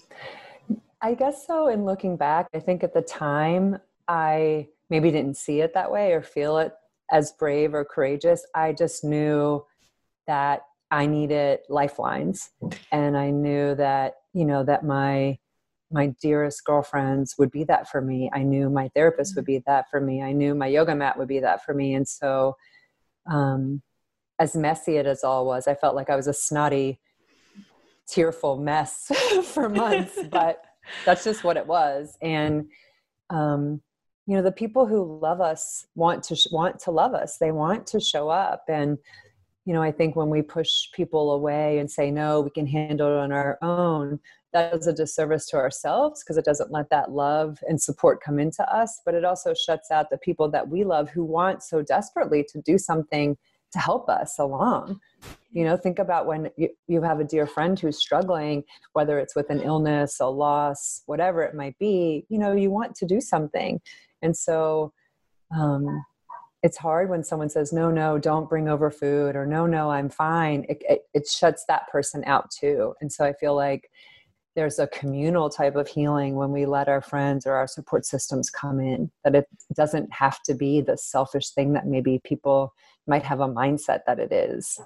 i 1.00 1.14
guess 1.14 1.46
so 1.46 1.68
in 1.68 1.84
looking 1.84 2.16
back 2.16 2.46
i 2.54 2.58
think 2.58 2.82
at 2.84 2.92
the 2.92 3.02
time 3.02 3.78
i 4.08 4.66
maybe 4.90 5.10
didn't 5.10 5.36
see 5.36 5.60
it 5.60 5.72
that 5.74 5.90
way 5.90 6.12
or 6.12 6.22
feel 6.22 6.58
it 6.58 6.72
as 7.10 7.32
brave 7.38 7.74
or 7.74 7.84
courageous 7.84 8.44
i 8.54 8.72
just 8.72 9.04
knew 9.04 9.64
that 10.26 10.62
i 10.90 11.06
needed 11.06 11.60
lifelines 11.68 12.50
and 12.90 13.16
i 13.16 13.30
knew 13.30 13.74
that 13.74 14.14
you 14.34 14.44
know 14.44 14.62
that 14.62 14.84
my 14.84 15.38
my 15.92 16.08
dearest 16.20 16.64
girlfriends 16.64 17.36
would 17.38 17.50
be 17.50 17.64
that 17.64 17.88
for 17.88 18.00
me. 18.00 18.30
I 18.32 18.42
knew 18.42 18.70
my 18.70 18.88
therapist 18.94 19.36
would 19.36 19.44
be 19.44 19.62
that 19.66 19.90
for 19.90 20.00
me. 20.00 20.22
I 20.22 20.32
knew 20.32 20.54
my 20.54 20.66
yoga 20.66 20.94
mat 20.94 21.18
would 21.18 21.28
be 21.28 21.40
that 21.40 21.64
for 21.64 21.74
me. 21.74 21.94
And 21.94 22.06
so, 22.06 22.56
um, 23.30 23.82
as 24.38 24.56
messy 24.56 24.96
it 24.96 25.06
as 25.06 25.22
all 25.22 25.46
was, 25.46 25.68
I 25.68 25.74
felt 25.74 25.94
like 25.94 26.10
I 26.10 26.16
was 26.16 26.26
a 26.26 26.32
snotty, 26.32 27.00
tearful 28.08 28.56
mess 28.58 29.10
for 29.44 29.68
months, 29.68 30.18
but 30.30 30.64
that's 31.04 31.24
just 31.24 31.44
what 31.44 31.56
it 31.56 31.66
was. 31.66 32.16
And, 32.20 32.68
um, 33.30 33.80
you 34.26 34.36
know, 34.36 34.42
the 34.42 34.52
people 34.52 34.86
who 34.86 35.18
love 35.20 35.40
us 35.40 35.86
want 35.94 36.22
to 36.24 36.36
sh- 36.36 36.48
want 36.50 36.78
to 36.80 36.90
love 36.90 37.14
us. 37.14 37.38
They 37.38 37.52
want 37.52 37.86
to 37.88 38.00
show 38.00 38.28
up. 38.28 38.64
And, 38.68 38.98
you 39.64 39.74
know, 39.74 39.82
I 39.82 39.92
think 39.92 40.16
when 40.16 40.30
we 40.30 40.42
push 40.42 40.90
people 40.92 41.32
away 41.32 41.78
and 41.78 41.90
say, 41.90 42.10
no, 42.10 42.40
we 42.40 42.50
can 42.50 42.66
handle 42.66 43.08
it 43.08 43.20
on 43.20 43.32
our 43.32 43.58
own, 43.62 44.20
that 44.52 44.72
does 44.72 44.86
a 44.86 44.92
disservice 44.92 45.46
to 45.46 45.56
ourselves 45.56 46.22
because 46.22 46.36
it 46.36 46.44
doesn't 46.44 46.70
let 46.70 46.90
that 46.90 47.10
love 47.10 47.58
and 47.68 47.80
support 47.80 48.22
come 48.22 48.38
into 48.38 48.62
us. 48.74 49.00
But 49.04 49.14
it 49.14 49.24
also 49.24 49.54
shuts 49.54 49.90
out 49.90 50.10
the 50.10 50.18
people 50.18 50.50
that 50.50 50.68
we 50.68 50.84
love 50.84 51.08
who 51.10 51.24
want 51.24 51.62
so 51.62 51.82
desperately 51.82 52.44
to 52.52 52.60
do 52.60 52.78
something 52.78 53.36
to 53.72 53.78
help 53.78 54.08
us 54.08 54.38
along. 54.38 55.00
You 55.50 55.64
know, 55.64 55.76
think 55.76 55.98
about 55.98 56.26
when 56.26 56.50
you, 56.56 56.68
you 56.86 57.02
have 57.02 57.20
a 57.20 57.24
dear 57.24 57.46
friend 57.46 57.78
who's 57.78 57.98
struggling, 57.98 58.64
whether 58.92 59.18
it's 59.18 59.34
with 59.34 59.50
an 59.50 59.60
illness, 59.60 60.20
a 60.20 60.26
loss, 60.26 61.02
whatever 61.06 61.42
it 61.42 61.54
might 61.54 61.78
be, 61.78 62.26
you 62.28 62.38
know, 62.38 62.52
you 62.52 62.70
want 62.70 62.94
to 62.96 63.06
do 63.06 63.20
something. 63.20 63.80
And 64.20 64.36
so 64.36 64.92
um, 65.54 66.04
it's 66.62 66.76
hard 66.76 67.10
when 67.10 67.24
someone 67.24 67.48
says, 67.48 67.72
no, 67.72 67.90
no, 67.90 68.18
don't 68.18 68.48
bring 68.48 68.68
over 68.68 68.90
food, 68.90 69.36
or 69.36 69.46
no, 69.46 69.66
no, 69.66 69.90
I'm 69.90 70.08
fine. 70.08 70.64
It, 70.68 70.82
it, 70.88 71.02
it 71.12 71.26
shuts 71.26 71.64
that 71.68 71.88
person 71.88 72.22
out 72.26 72.50
too. 72.50 72.94
And 73.00 73.10
so 73.12 73.24
I 73.24 73.32
feel 73.32 73.56
like 73.56 73.90
there's 74.54 74.78
a 74.78 74.86
communal 74.88 75.48
type 75.48 75.76
of 75.76 75.88
healing 75.88 76.36
when 76.36 76.50
we 76.50 76.66
let 76.66 76.88
our 76.88 77.00
friends 77.00 77.46
or 77.46 77.54
our 77.54 77.66
support 77.66 78.04
systems 78.04 78.50
come 78.50 78.80
in, 78.80 79.10
that 79.24 79.34
it 79.34 79.46
doesn't 79.74 80.12
have 80.12 80.42
to 80.42 80.54
be 80.54 80.80
the 80.80 80.96
selfish 80.96 81.50
thing 81.50 81.72
that 81.72 81.86
maybe 81.86 82.20
people 82.24 82.72
might 83.06 83.22
have 83.22 83.40
a 83.40 83.48
mindset 83.48 84.00
that 84.06 84.18
it 84.18 84.32
is. 84.32 84.80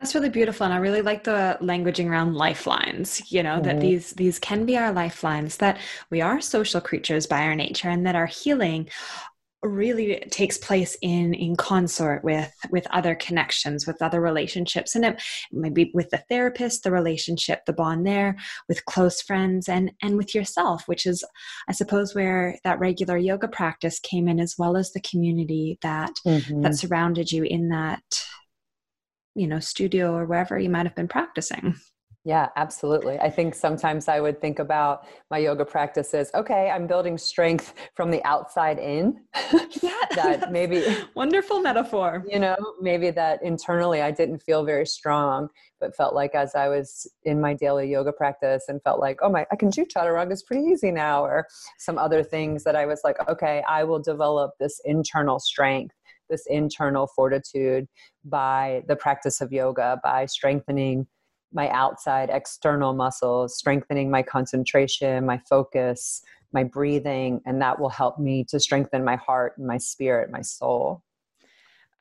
That's 0.00 0.16
really 0.16 0.30
beautiful, 0.30 0.64
and 0.64 0.74
I 0.74 0.78
really 0.78 1.00
like 1.00 1.22
the 1.22 1.56
languaging 1.60 2.10
around 2.10 2.34
lifelines. 2.34 3.30
You 3.30 3.44
know 3.44 3.54
mm-hmm. 3.54 3.62
that 3.62 3.80
these 3.80 4.10
these 4.14 4.40
can 4.40 4.66
be 4.66 4.76
our 4.76 4.90
lifelines. 4.90 5.58
That 5.58 5.78
we 6.10 6.20
are 6.20 6.40
social 6.40 6.80
creatures 6.80 7.24
by 7.24 7.42
our 7.42 7.54
nature, 7.54 7.88
and 7.88 8.04
that 8.04 8.16
our 8.16 8.26
healing 8.26 8.88
really 9.62 10.16
takes 10.30 10.58
place 10.58 10.96
in 11.02 11.34
in 11.34 11.54
consort 11.54 12.24
with 12.24 12.52
with 12.70 12.84
other 12.90 13.14
connections 13.14 13.86
with 13.86 14.02
other 14.02 14.20
relationships 14.20 14.96
and 14.96 15.04
it 15.04 15.22
maybe 15.52 15.92
with 15.94 16.10
the 16.10 16.18
therapist 16.28 16.82
the 16.82 16.90
relationship 16.90 17.64
the 17.64 17.72
bond 17.72 18.04
there 18.04 18.36
with 18.68 18.84
close 18.86 19.22
friends 19.22 19.68
and 19.68 19.92
and 20.02 20.16
with 20.16 20.34
yourself 20.34 20.82
which 20.86 21.06
is 21.06 21.24
i 21.68 21.72
suppose 21.72 22.12
where 22.12 22.58
that 22.64 22.80
regular 22.80 23.16
yoga 23.16 23.46
practice 23.46 24.00
came 24.00 24.26
in 24.26 24.40
as 24.40 24.56
well 24.58 24.76
as 24.76 24.92
the 24.92 25.00
community 25.00 25.78
that 25.80 26.12
mm-hmm. 26.26 26.62
that 26.62 26.74
surrounded 26.74 27.30
you 27.30 27.44
in 27.44 27.68
that 27.68 28.02
you 29.36 29.46
know 29.46 29.60
studio 29.60 30.12
or 30.12 30.26
wherever 30.26 30.58
you 30.58 30.68
might 30.68 30.86
have 30.86 30.96
been 30.96 31.08
practicing 31.08 31.74
yeah, 32.24 32.50
absolutely. 32.54 33.18
I 33.18 33.28
think 33.28 33.52
sometimes 33.52 34.06
I 34.06 34.20
would 34.20 34.40
think 34.40 34.60
about 34.60 35.06
my 35.28 35.38
yoga 35.38 35.64
practices. 35.64 36.30
Okay, 36.34 36.70
I'm 36.70 36.86
building 36.86 37.18
strength 37.18 37.74
from 37.96 38.12
the 38.12 38.22
outside 38.24 38.78
in. 38.78 39.20
Yeah, 39.82 39.90
that 40.14 40.52
maybe 40.52 40.84
wonderful 41.16 41.60
metaphor. 41.60 42.24
You 42.28 42.38
know, 42.38 42.56
maybe 42.80 43.10
that 43.10 43.42
internally 43.42 44.02
I 44.02 44.12
didn't 44.12 44.38
feel 44.38 44.64
very 44.64 44.86
strong, 44.86 45.48
but 45.80 45.96
felt 45.96 46.14
like 46.14 46.36
as 46.36 46.54
I 46.54 46.68
was 46.68 47.10
in 47.24 47.40
my 47.40 47.54
daily 47.54 47.90
yoga 47.90 48.12
practice 48.12 48.66
and 48.68 48.80
felt 48.84 49.00
like, 49.00 49.18
oh 49.20 49.28
my, 49.28 49.44
I 49.50 49.56
can 49.56 49.70
do 49.70 49.84
chaturanga 49.84 50.32
is 50.32 50.44
pretty 50.44 50.62
easy 50.62 50.92
now, 50.92 51.24
or 51.24 51.48
some 51.78 51.98
other 51.98 52.22
things 52.22 52.62
that 52.62 52.76
I 52.76 52.86
was 52.86 53.00
like, 53.02 53.16
okay, 53.28 53.64
I 53.68 53.82
will 53.82 54.00
develop 54.00 54.52
this 54.60 54.80
internal 54.84 55.40
strength 55.40 55.94
this 56.30 56.46
internal 56.46 57.08
fortitude 57.14 57.86
by 58.24 58.82
the 58.88 58.96
practice 58.96 59.42
of 59.42 59.52
yoga 59.52 60.00
by 60.02 60.24
strengthening 60.24 61.06
my 61.52 61.68
outside 61.70 62.30
external 62.30 62.92
muscles, 62.92 63.56
strengthening 63.56 64.10
my 64.10 64.22
concentration, 64.22 65.26
my 65.26 65.38
focus, 65.48 66.22
my 66.52 66.64
breathing, 66.64 67.40
and 67.46 67.60
that 67.62 67.78
will 67.78 67.88
help 67.88 68.18
me 68.18 68.44
to 68.44 68.60
strengthen 68.60 69.04
my 69.04 69.16
heart 69.16 69.54
and 69.58 69.66
my 69.66 69.78
spirit, 69.78 70.30
my 70.30 70.42
soul 70.42 71.02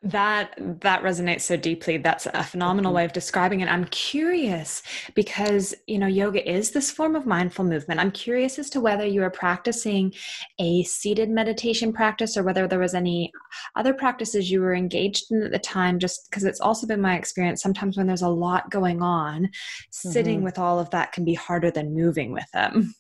that 0.04 0.56
that 0.82 1.04
resonates 1.04 1.42
so 1.42 1.56
deeply 1.56 1.98
that's 1.98 2.26
a 2.26 2.44
phenomenal 2.44 2.90
mm-hmm. 2.90 2.98
way 2.98 3.06
of 3.06 3.14
describing 3.14 3.62
it 3.62 3.70
i'm 3.70 3.86
curious 3.86 4.82
because 5.14 5.76
you 5.86 6.00
know 6.00 6.08
yoga 6.08 6.50
is 6.50 6.72
this 6.72 6.90
form 6.90 7.16
of 7.16 7.28
mindful 7.28 7.64
movement 7.64 8.00
i'm 8.00 8.10
curious 8.10 8.58
as 8.58 8.68
to 8.68 8.82
whether 8.82 9.06
you 9.06 9.22
are 9.22 9.30
practicing 9.30 10.12
a 10.60 10.82
seated 10.84 11.30
meditation 11.30 11.94
practice 11.94 12.36
or 12.36 12.42
whether 12.42 12.68
there 12.68 12.80
was 12.80 12.96
any 12.96 13.32
other 13.76 13.94
practices 13.94 14.50
you 14.50 14.60
were 14.60 14.74
engaged 14.74 15.32
in 15.32 15.44
at 15.44 15.52
the 15.52 15.60
time 15.60 16.00
just 16.00 16.28
because 16.30 16.46
it's 16.46 16.62
also 16.62 16.88
been 16.88 17.02
my 17.02 17.16
experience 17.16 17.62
sometimes 17.62 17.96
when 17.96 18.08
there's 18.08 18.24
a 18.24 18.28
lot 18.28 18.72
going 18.72 19.04
on 19.04 19.48
sitting 19.92 20.38
mm-hmm. 20.38 20.46
with 20.46 20.58
all 20.58 20.80
of 20.80 20.90
that 20.90 21.12
can 21.12 21.24
be 21.24 21.36
harder 21.36 21.70
than 21.70 21.94
moving 21.94 22.32
with 22.32 22.50
them 22.54 22.96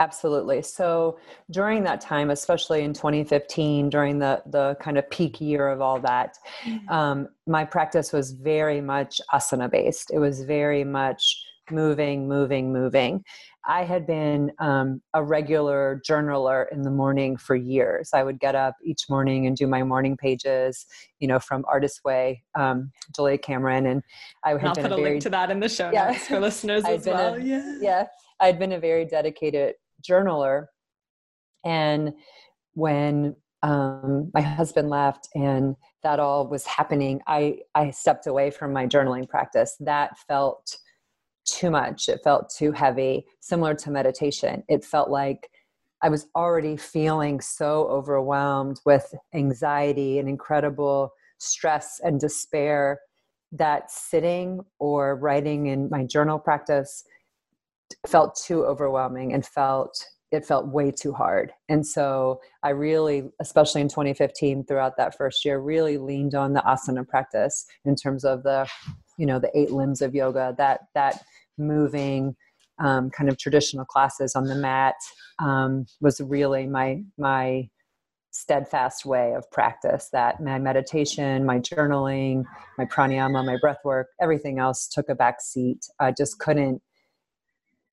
Absolutely. 0.00 0.62
So 0.62 1.18
during 1.50 1.84
that 1.84 2.00
time, 2.00 2.30
especially 2.30 2.82
in 2.82 2.92
2015, 2.92 3.88
during 3.88 4.18
the 4.18 4.42
the 4.46 4.76
kind 4.80 4.98
of 4.98 5.08
peak 5.10 5.40
year 5.40 5.68
of 5.68 5.80
all 5.80 5.98
that, 6.00 6.36
mm-hmm. 6.64 6.88
um, 6.88 7.28
my 7.46 7.64
practice 7.64 8.12
was 8.12 8.32
very 8.32 8.80
much 8.80 9.20
asana 9.32 9.70
based. 9.70 10.10
It 10.12 10.18
was 10.18 10.42
very 10.42 10.84
much 10.84 11.42
moving, 11.70 12.28
moving, 12.28 12.72
moving. 12.72 13.24
I 13.68 13.82
had 13.82 14.06
been 14.06 14.52
um, 14.60 15.02
a 15.12 15.24
regular 15.24 16.00
journaler 16.08 16.66
in 16.70 16.82
the 16.82 16.90
morning 16.90 17.36
for 17.36 17.56
years. 17.56 18.10
I 18.14 18.22
would 18.22 18.38
get 18.38 18.54
up 18.54 18.76
each 18.84 19.08
morning 19.10 19.46
and 19.46 19.56
do 19.56 19.66
my 19.66 19.82
morning 19.82 20.16
pages, 20.16 20.86
you 21.18 21.26
know, 21.26 21.40
from 21.40 21.64
Artist 21.68 22.02
Way, 22.04 22.44
um, 22.56 22.92
Julia 23.14 23.38
Cameron, 23.38 23.86
and 23.86 24.02
I 24.44 24.50
had 24.50 24.66
I'll 24.66 24.74
put 24.74 24.84
a, 24.84 24.88
very, 24.90 25.02
link 25.02 25.22
to 25.22 25.30
that 25.30 25.50
in 25.50 25.58
the 25.58 25.68
show 25.68 25.90
yeah, 25.92 26.12
notes 26.12 26.28
for 26.28 26.38
listeners 26.38 26.84
as 26.88 27.06
well. 27.06 27.34
A, 27.34 27.40
yeah, 27.40 27.78
yeah. 27.80 28.06
I'd 28.40 28.58
been 28.58 28.72
a 28.72 28.80
very 28.80 29.04
dedicated 29.04 29.74
journaler. 30.02 30.66
And 31.64 32.12
when 32.74 33.36
um, 33.62 34.30
my 34.34 34.40
husband 34.40 34.90
left 34.90 35.28
and 35.34 35.76
that 36.02 36.20
all 36.20 36.46
was 36.48 36.66
happening, 36.66 37.20
I, 37.26 37.58
I 37.74 37.90
stepped 37.90 38.26
away 38.26 38.50
from 38.50 38.72
my 38.72 38.86
journaling 38.86 39.28
practice. 39.28 39.76
That 39.80 40.18
felt 40.28 40.76
too 41.46 41.70
much. 41.70 42.08
It 42.08 42.20
felt 42.22 42.52
too 42.56 42.72
heavy, 42.72 43.24
similar 43.40 43.74
to 43.74 43.90
meditation. 43.90 44.62
It 44.68 44.84
felt 44.84 45.10
like 45.10 45.48
I 46.02 46.08
was 46.08 46.26
already 46.36 46.76
feeling 46.76 47.40
so 47.40 47.88
overwhelmed 47.88 48.80
with 48.84 49.14
anxiety 49.34 50.18
and 50.18 50.28
incredible 50.28 51.10
stress 51.38 52.00
and 52.04 52.20
despair 52.20 53.00
that 53.52 53.90
sitting 53.90 54.60
or 54.78 55.16
writing 55.16 55.66
in 55.66 55.88
my 55.90 56.04
journal 56.04 56.38
practice 56.38 57.04
felt 58.06 58.40
too 58.46 58.64
overwhelming 58.64 59.32
and 59.32 59.44
felt 59.44 59.96
it 60.32 60.44
felt 60.44 60.66
way 60.66 60.90
too 60.90 61.12
hard. 61.12 61.52
And 61.68 61.86
so 61.86 62.40
I 62.62 62.70
really, 62.70 63.30
especially 63.40 63.80
in 63.80 63.88
2015, 63.88 64.64
throughout 64.64 64.96
that 64.96 65.16
first 65.16 65.44
year, 65.44 65.60
really 65.60 65.98
leaned 65.98 66.34
on 66.34 66.52
the 66.52 66.62
asana 66.62 67.06
practice 67.06 67.64
in 67.84 67.94
terms 67.94 68.24
of 68.24 68.42
the, 68.42 68.68
you 69.18 69.24
know, 69.24 69.38
the 69.38 69.56
eight 69.56 69.70
limbs 69.70 70.02
of 70.02 70.14
yoga, 70.14 70.54
that 70.58 70.80
that 70.94 71.22
moving 71.58 72.34
um, 72.78 73.08
kind 73.10 73.30
of 73.30 73.38
traditional 73.38 73.84
classes 73.84 74.34
on 74.34 74.44
the 74.44 74.54
mat 74.54 74.96
um, 75.38 75.86
was 76.00 76.20
really 76.20 76.66
my 76.66 77.02
my 77.18 77.68
steadfast 78.32 79.06
way 79.06 79.32
of 79.32 79.50
practice 79.50 80.10
that 80.12 80.42
my 80.42 80.58
meditation 80.58 81.46
my 81.46 81.58
journaling 81.58 82.44
my 82.76 82.84
pranayama 82.84 83.42
my 83.42 83.56
breath 83.62 83.78
work 83.82 84.08
everything 84.20 84.58
else 84.58 84.86
took 84.86 85.08
a 85.08 85.14
back 85.14 85.40
seat 85.40 85.86
i 86.00 86.12
just 86.12 86.38
couldn't 86.38 86.82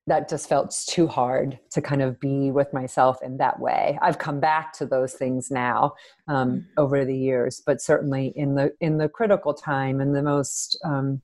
that 0.07 0.29
just 0.29 0.49
felt 0.49 0.75
too 0.87 1.07
hard 1.07 1.57
to 1.71 1.81
kind 1.81 2.01
of 2.01 2.19
be 2.19 2.51
with 2.51 2.73
myself 2.73 3.17
in 3.23 3.37
that 3.37 3.59
way. 3.59 3.97
I've 4.01 4.17
come 4.17 4.39
back 4.39 4.73
to 4.73 4.85
those 4.85 5.13
things 5.13 5.49
now 5.49 5.93
um, 6.27 6.51
mm-hmm. 6.51 6.67
over 6.77 7.05
the 7.05 7.17
years 7.17 7.61
but 7.65 7.81
certainly 7.81 8.33
in 8.35 8.55
the 8.55 8.73
in 8.81 8.97
the 8.97 9.09
critical 9.09 9.53
time 9.53 10.01
and 10.01 10.15
the 10.15 10.23
most 10.23 10.77
um, 10.83 11.21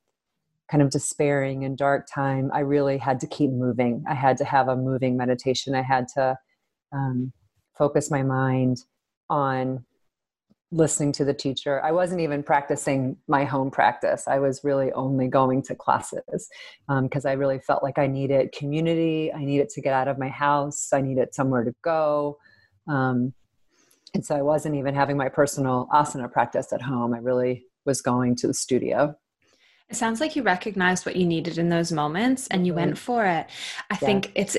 kind 0.72 0.82
of 0.82 0.92
despairing 0.92 1.66
and 1.66 1.78
dark 1.78 2.08
time 2.08 2.52
i 2.54 2.60
really 2.60 2.98
had 2.98 3.20
to 3.20 3.28
keep 3.28 3.50
moving. 3.50 4.04
I 4.08 4.14
had 4.14 4.38
to 4.38 4.46
have 4.46 4.68
a 4.68 4.76
moving 4.76 5.18
meditation. 5.18 5.76
I 5.76 5.82
had 5.82 6.08
to 6.16 6.38
um, 6.92 7.34
focus 7.78 8.12
my 8.12 8.24
mind 8.24 8.84
on 9.30 9.86
listening 10.72 11.12
to 11.14 11.26
the 11.26 11.34
teacher. 11.34 11.82
I 11.84 11.92
wasn't 11.92 12.22
even 12.22 12.44
practicing 12.44 13.18
my 13.28 13.44
home 13.44 13.72
practice. 13.72 14.28
I 14.28 14.40
was 14.40 14.64
really 14.64 14.92
only 14.94 15.28
going 15.28 15.64
to 15.64 15.76
classes 15.76 16.48
because 16.88 17.26
um, 17.26 17.30
I 17.30 17.34
really 17.34 17.60
felt 17.60 17.82
like 17.82 17.98
I 17.98 18.08
needed 18.08 18.52
community. 18.52 19.32
I 19.34 19.44
needed 19.44 19.70
to 19.70 19.82
get 19.82 19.94
out 19.94 20.08
of 20.08 20.20
my 20.20 20.30
house. 20.30 20.90
I 20.94 21.02
needed 21.02 21.34
somewhere 21.34 21.64
to 21.64 21.74
go. 21.84 22.38
Um, 22.88 23.34
and 24.14 24.26
so 24.26 24.36
I 24.36 24.42
wasn't 24.42 24.76
even 24.76 24.94
having 24.94 25.18
my 25.18 25.30
personal 25.30 25.88
asana 25.92 26.32
practice 26.32 26.72
at 26.72 26.82
home. 26.82 27.14
I 27.14 27.20
really 27.20 27.66
was 27.86 28.02
going 28.02 28.36
to 28.38 28.48
the 28.48 28.54
studio. 28.54 29.16
It 29.90 29.96
sounds 29.96 30.20
like 30.20 30.36
you 30.36 30.44
recognized 30.44 31.06
what 31.06 31.16
you 31.16 31.26
needed 31.26 31.58
in 31.58 31.70
those 31.70 31.92
moments 31.92 32.48
and 32.48 32.68
you 32.68 32.76
went 32.76 32.96
for 32.98 33.26
it. 33.26 33.48
I 33.90 33.96
yeah. 33.96 33.98
think 33.98 34.32
it's 34.36 34.56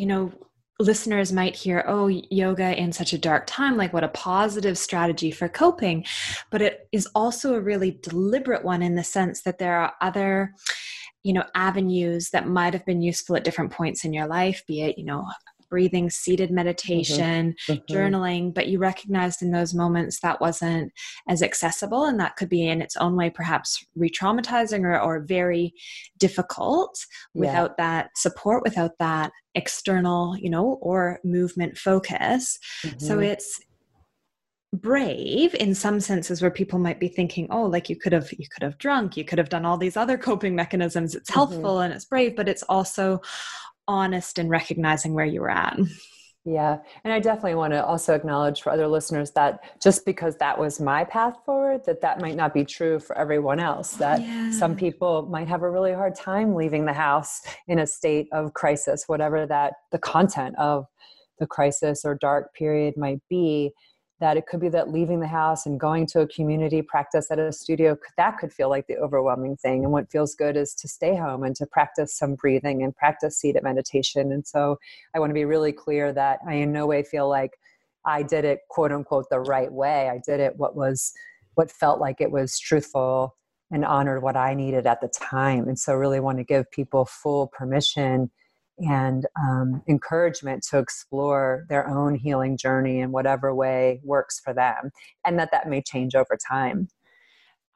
you 0.00 0.06
know, 0.06 0.32
listeners 0.80 1.32
might 1.32 1.54
hear, 1.54 1.84
oh, 1.86 2.08
yoga 2.08 2.76
in 2.80 2.92
such 2.92 3.12
a 3.12 3.18
dark 3.18 3.46
time, 3.46 3.76
like 3.76 3.92
what 3.92 4.04
a 4.04 4.08
positive 4.08 4.78
strategy 4.78 5.30
for 5.30 5.48
coping. 5.48 6.04
But 6.50 6.62
it 6.62 6.88
is 6.90 7.06
also 7.14 7.54
a 7.54 7.60
really 7.60 7.98
deliberate 8.02 8.64
one 8.64 8.82
in 8.82 8.94
the 8.94 9.04
sense 9.04 9.42
that 9.42 9.58
there 9.58 9.76
are 9.76 9.92
other 10.00 10.54
you 11.22 11.34
know 11.34 11.44
avenues 11.54 12.30
that 12.30 12.48
might 12.48 12.72
have 12.72 12.86
been 12.86 13.02
useful 13.02 13.36
at 13.36 13.44
different 13.44 13.70
points 13.70 14.06
in 14.06 14.12
your 14.14 14.26
life 14.26 14.62
be 14.66 14.80
it 14.80 14.96
you 14.96 15.04
know 15.04 15.26
breathing, 15.70 16.10
seated 16.10 16.48
mm-hmm. 16.48 16.56
meditation, 16.56 17.54
mm-hmm. 17.68 17.92
journaling, 17.92 18.52
but 18.52 18.68
you 18.68 18.78
recognized 18.78 19.40
in 19.40 19.52
those 19.52 19.72
moments 19.72 20.20
that 20.20 20.40
wasn't 20.40 20.92
as 21.28 21.42
accessible. 21.42 22.04
And 22.04 22.20
that 22.20 22.36
could 22.36 22.48
be 22.48 22.66
in 22.66 22.82
its 22.82 22.96
own 22.96 23.16
way, 23.16 23.30
perhaps 23.30 23.84
re 23.96 24.10
traumatizing 24.10 24.84
or, 24.84 25.00
or 25.00 25.20
very 25.20 25.72
difficult 26.18 26.98
without 27.34 27.74
yeah. 27.78 27.84
that 27.84 28.10
support, 28.16 28.62
without 28.64 28.98
that 28.98 29.30
external, 29.54 30.36
you 30.36 30.50
know, 30.50 30.78
or 30.82 31.20
movement 31.24 31.78
focus. 31.78 32.58
Mm-hmm. 32.84 32.98
So 32.98 33.18
it's, 33.20 33.60
brave 34.72 35.52
in 35.56 35.74
some 35.74 35.98
senses 35.98 36.40
where 36.40 36.50
people 36.50 36.78
might 36.78 37.00
be 37.00 37.08
thinking 37.08 37.48
oh 37.50 37.64
like 37.64 37.88
you 37.88 37.96
could 37.96 38.12
have 38.12 38.30
you 38.38 38.46
could 38.48 38.62
have 38.62 38.78
drunk 38.78 39.16
you 39.16 39.24
could 39.24 39.38
have 39.38 39.48
done 39.48 39.64
all 39.64 39.76
these 39.76 39.96
other 39.96 40.16
coping 40.28 40.54
mechanisms 40.54 41.16
it's 41.16 41.28
mm-hmm. 41.28 41.40
helpful 41.40 41.74
mm-hmm. 41.74 41.86
and 41.86 41.92
it's 41.92 42.04
brave 42.04 42.36
but 42.36 42.48
it's 42.48 42.62
also 42.64 43.20
honest 43.88 44.38
in 44.38 44.48
recognizing 44.48 45.14
where 45.14 45.24
you 45.24 45.40
were 45.40 45.50
at. 45.50 45.78
Yeah. 46.44 46.78
And 47.04 47.12
I 47.12 47.20
definitely 47.20 47.56
want 47.56 47.74
to 47.74 47.84
also 47.84 48.14
acknowledge 48.14 48.62
for 48.62 48.72
other 48.72 48.88
listeners 48.88 49.30
that 49.32 49.60
just 49.80 50.06
because 50.06 50.36
that 50.36 50.58
was 50.58 50.80
my 50.80 51.04
path 51.04 51.36
forward, 51.44 51.82
that 51.84 52.00
that 52.00 52.20
might 52.20 52.34
not 52.34 52.54
be 52.54 52.64
true 52.64 52.98
for 52.98 53.16
everyone 53.18 53.60
else. 53.60 53.92
That 53.94 54.22
yeah. 54.22 54.50
some 54.50 54.74
people 54.74 55.26
might 55.26 55.48
have 55.48 55.62
a 55.62 55.70
really 55.70 55.92
hard 55.92 56.14
time 56.14 56.54
leaving 56.54 56.86
the 56.86 56.94
house 56.94 57.42
in 57.68 57.78
a 57.78 57.86
state 57.86 58.26
of 58.32 58.54
crisis, 58.54 59.04
whatever 59.06 59.46
that 59.46 59.74
the 59.92 59.98
content 59.98 60.54
of 60.58 60.86
the 61.38 61.46
crisis 61.46 62.04
or 62.04 62.14
dark 62.14 62.54
period 62.54 62.94
might 62.96 63.20
be 63.28 63.72
that 64.20 64.36
it 64.36 64.46
could 64.46 64.60
be 64.60 64.68
that 64.68 64.90
leaving 64.90 65.20
the 65.20 65.26
house 65.26 65.64
and 65.64 65.80
going 65.80 66.06
to 66.06 66.20
a 66.20 66.28
community 66.28 66.82
practice 66.82 67.30
at 67.30 67.38
a 67.38 67.50
studio 67.50 67.96
that 68.18 68.38
could 68.38 68.52
feel 68.52 68.68
like 68.68 68.86
the 68.86 68.96
overwhelming 68.98 69.56
thing. 69.56 69.82
And 69.82 69.92
what 69.92 70.10
feels 70.10 70.34
good 70.34 70.56
is 70.56 70.74
to 70.74 70.88
stay 70.88 71.16
home 71.16 71.42
and 71.42 71.56
to 71.56 71.66
practice 71.66 72.14
some 72.14 72.34
breathing 72.34 72.82
and 72.82 72.94
practice 72.94 73.38
seated 73.38 73.62
meditation. 73.62 74.30
And 74.32 74.46
so 74.46 74.78
i 75.14 75.18
want 75.18 75.30
to 75.30 75.34
be 75.34 75.44
really 75.44 75.72
clear 75.72 76.12
that 76.12 76.40
i 76.46 76.54
in 76.54 76.72
no 76.72 76.86
way 76.86 77.02
feel 77.02 77.28
like 77.28 77.52
i 78.04 78.22
did 78.22 78.44
it 78.44 78.60
quote 78.68 78.92
unquote 78.92 79.26
the 79.30 79.40
right 79.40 79.72
way. 79.72 80.08
I 80.08 80.20
did 80.24 80.40
it 80.40 80.54
what 80.56 80.76
was 80.76 81.12
what 81.54 81.70
felt 81.70 82.00
like 82.00 82.20
it 82.20 82.30
was 82.30 82.58
truthful 82.58 83.36
and 83.72 83.84
honored 83.84 84.22
what 84.22 84.36
i 84.36 84.52
needed 84.54 84.86
at 84.86 85.00
the 85.00 85.08
time. 85.08 85.66
And 85.68 85.78
so 85.78 85.94
really 85.94 86.20
want 86.20 86.38
to 86.38 86.44
give 86.44 86.70
people 86.70 87.06
full 87.06 87.48
permission 87.48 88.30
and 88.80 89.26
um, 89.40 89.82
encouragement 89.88 90.62
to 90.70 90.78
explore 90.78 91.66
their 91.68 91.88
own 91.88 92.14
healing 92.14 92.56
journey 92.56 93.00
in 93.00 93.12
whatever 93.12 93.54
way 93.54 94.00
works 94.04 94.40
for 94.40 94.52
them 94.54 94.90
and 95.24 95.38
that 95.38 95.50
that 95.52 95.68
may 95.68 95.82
change 95.82 96.14
over 96.14 96.36
time. 96.48 96.88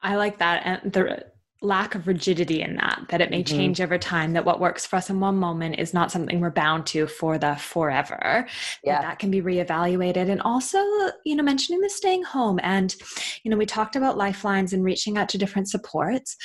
I 0.01 0.15
like 0.15 0.39
that 0.39 0.61
and 0.65 0.91
the 0.91 1.25
lack 1.65 1.95
of 1.95 2.07
rigidity 2.07 2.61
in 2.61 2.75
that 2.75 3.03
that 3.09 3.21
it 3.21 3.29
may 3.29 3.43
mm-hmm. 3.43 3.57
change 3.57 3.81
over 3.81 3.97
time 3.97 4.33
that 4.33 4.45
what 4.45 4.59
works 4.59 4.85
for 4.85 4.95
us 4.95 5.09
in 5.09 5.19
one 5.19 5.35
moment 5.35 5.79
is 5.79 5.93
not 5.93 6.11
something 6.11 6.39
we're 6.39 6.51
bound 6.51 6.85
to 6.85 7.07
for 7.07 7.37
the 7.37 7.55
forever 7.55 8.47
yeah. 8.83 8.93
that, 8.93 9.01
that 9.01 9.19
can 9.19 9.31
be 9.31 9.41
reevaluated 9.41 10.29
and 10.29 10.41
also 10.41 10.77
you 11.25 11.35
know 11.35 11.43
mentioning 11.43 11.81
the 11.81 11.89
staying 11.89 12.23
home 12.23 12.59
and 12.63 12.95
you 13.43 13.51
know 13.51 13.57
we 13.57 13.65
talked 13.65 13.95
about 13.95 14.17
lifelines 14.17 14.73
and 14.73 14.83
reaching 14.83 15.17
out 15.17 15.27
to 15.27 15.37
different 15.37 15.67
supports 15.67 16.37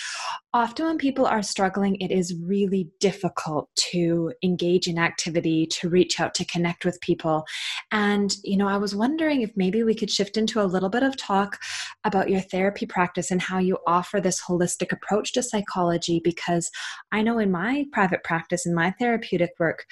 often 0.55 0.87
when 0.87 0.99
people 0.99 1.27
are 1.27 1.43
struggling 1.43 1.97
it 1.97 2.11
is 2.11 2.35
really 2.43 2.89
difficult 2.99 3.69
to 3.77 4.33
engage 4.43 4.89
in 4.89 4.99
activity 4.99 5.67
to 5.67 5.89
reach 5.89 6.19
out 6.19 6.35
to 6.35 6.45
connect 6.47 6.85
with 6.85 7.01
people 7.01 7.45
and 7.93 8.37
you 8.43 8.57
know 8.57 8.67
i 8.67 8.77
was 8.77 8.95
wondering 8.95 9.43
if 9.43 9.51
maybe 9.55 9.83
we 9.83 9.95
could 9.95 10.11
shift 10.11 10.37
into 10.37 10.61
a 10.61 10.65
little 10.65 10.89
bit 10.89 11.03
of 11.03 11.17
talk 11.17 11.59
about 12.05 12.31
your 12.31 12.41
therapy 12.41 12.87
practice 12.87 13.31
and 13.31 13.43
how 13.43 13.59
you 13.59 13.77
offer 13.87 14.21
this 14.21 14.41
holistic 14.43 14.93
approach 14.93 15.10
approach 15.11 15.33
to 15.33 15.43
psychology 15.43 16.21
because 16.23 16.71
I 17.11 17.23
know 17.23 17.39
in 17.39 17.51
my 17.51 17.87
private 17.93 18.23
practice, 18.23 18.65
in 18.65 18.75
my 18.75 18.93
therapeutic 18.99 19.51
work, 19.59 19.85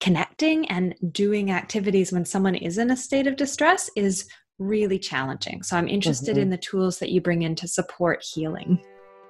connecting 0.00 0.66
and 0.68 0.94
doing 1.12 1.50
activities 1.50 2.12
when 2.12 2.24
someone 2.24 2.54
is 2.54 2.78
in 2.78 2.90
a 2.90 2.96
state 2.96 3.26
of 3.26 3.36
distress 3.36 3.90
is 3.94 4.26
really 4.58 4.98
challenging. 4.98 5.62
So 5.62 5.76
I'm 5.76 5.88
interested 5.88 6.36
mm-hmm. 6.36 6.42
in 6.42 6.50
the 6.50 6.56
tools 6.56 6.98
that 7.00 7.10
you 7.10 7.20
bring 7.20 7.42
in 7.42 7.54
to 7.56 7.68
support 7.68 8.24
healing. 8.24 8.80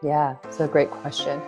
Yeah, 0.02 0.36
it's 0.44 0.60
a 0.60 0.68
great 0.68 0.90
question. 0.90 1.40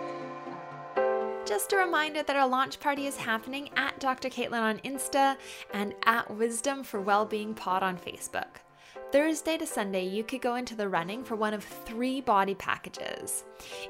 Just 1.45 1.71
a 1.71 1.77
reminder 1.77 2.21
that 2.23 2.35
our 2.35 2.47
launch 2.47 2.79
party 2.79 3.07
is 3.07 3.15
happening 3.15 3.69
at 3.75 3.99
Dr. 3.99 4.29
Caitlin 4.29 4.61
on 4.61 4.79
Insta 4.79 5.37
and 5.73 5.95
at 6.05 6.29
Wisdom 6.29 6.83
for 6.83 6.99
Wellbeing 6.99 7.53
Pod 7.53 7.83
on 7.83 7.97
Facebook. 7.97 8.59
Thursday 9.11 9.57
to 9.57 9.65
Sunday, 9.65 10.05
you 10.05 10.23
could 10.23 10.39
go 10.39 10.53
into 10.53 10.75
the 10.75 10.87
running 10.87 11.23
for 11.23 11.35
one 11.35 11.55
of 11.55 11.63
three 11.63 12.21
body 12.21 12.53
packages. 12.53 13.43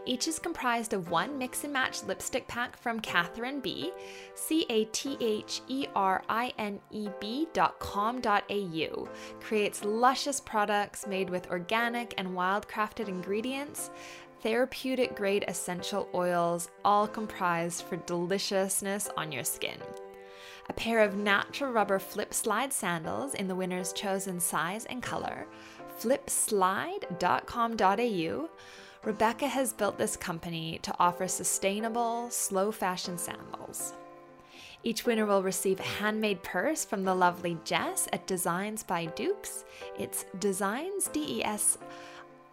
Each 0.06 0.30
is 0.30 0.40
comprised 0.40 0.94
of 0.94 1.12
one 1.12 1.38
mix 1.38 1.66
and 1.66 1.74
match 1.74 2.04
lipstick 2.04 2.48
pack 2.48 2.78
from 2.78 3.02
Catherine 3.02 3.60
B, 3.60 3.92
C 4.36 4.66
A 4.70 4.86
T 4.86 5.18
H 5.20 5.60
E 5.68 5.88
R 5.94 6.24
I 6.30 6.54
N 6.58 6.80
E 6.92 7.10
B 7.20 7.50
dot 7.52 7.78
com 7.80 8.22
dot 8.22 8.46
au. 8.50 9.10
Creates 9.42 9.84
luscious 9.84 10.40
products 10.40 11.06
made 11.06 11.30
with 11.30 11.50
organic 11.50 12.14
and 12.18 12.30
wildcrafted 12.30 13.10
ingredients, 13.10 13.92
therapeutic 14.42 15.18
grade 15.18 15.44
essential 15.50 16.08
oils, 16.14 16.70
all 16.86 17.10
comprised 17.10 17.84
for 17.84 17.98
deliciousness 17.98 19.10
on 19.18 19.34
your 19.34 19.44
skin 19.44 19.80
a 20.70 20.74
pair 20.74 21.02
of 21.02 21.18
natural 21.18 21.72
rubber 21.72 22.00
flip 22.00 22.34
slide 22.34 22.72
sandals 22.72 23.34
in 23.34 23.48
the 23.48 23.56
winner's 23.56 23.92
chosen 23.92 24.40
size 24.40 24.86
and 24.86 25.04
color, 25.04 25.48
flipslide.com.au. 26.00 28.50
Rebecca 29.04 29.48
has 29.48 29.74
built 29.74 29.98
this 29.98 30.16
company 30.16 30.80
to 30.84 30.96
offer 31.00 31.28
sustainable, 31.28 32.30
slow 32.30 32.72
fashion 32.72 33.18
sandals. 33.18 33.94
Each 34.84 35.06
winner 35.06 35.26
will 35.26 35.44
receive 35.44 35.80
a 35.80 35.84
handmade 35.84 36.44
purse 36.44 36.86
from 36.86 37.04
the 37.04 37.16
lovely 37.16 37.58
Jess 37.66 38.08
at 38.14 38.28
Designs 38.28 38.84
by 38.84 39.08
Dukes. 39.08 39.66
It's 39.98 40.26
Designs, 40.40 41.10
D 41.10 41.40
E 41.40 41.44
S 41.44 41.78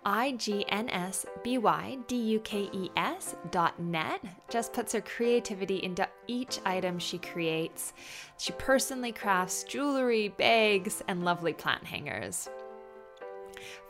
I 0.09 0.33
G 0.33 0.65
N 0.69 0.89
S 0.89 1.27
B 1.43 1.59
Y 1.59 1.99
D 2.07 2.17
U 2.17 2.39
K 2.41 2.71
E 2.73 2.91
S 2.97 3.35
dot 3.51 3.79
net. 3.81 4.25
Just 4.49 4.73
puts 4.73 4.93
her 4.93 5.01
creativity 5.01 5.83
into 5.83 6.09
each 6.29 6.61
item 6.65 7.01
she 7.01 7.19
creates. 7.19 7.93
She 8.39 8.53
personally 8.53 9.11
crafts 9.11 9.65
jewelry, 9.65 10.29
bags, 10.29 11.03
and 11.09 11.25
lovely 11.25 11.53
plant 11.53 11.83
hangers. 11.83 12.49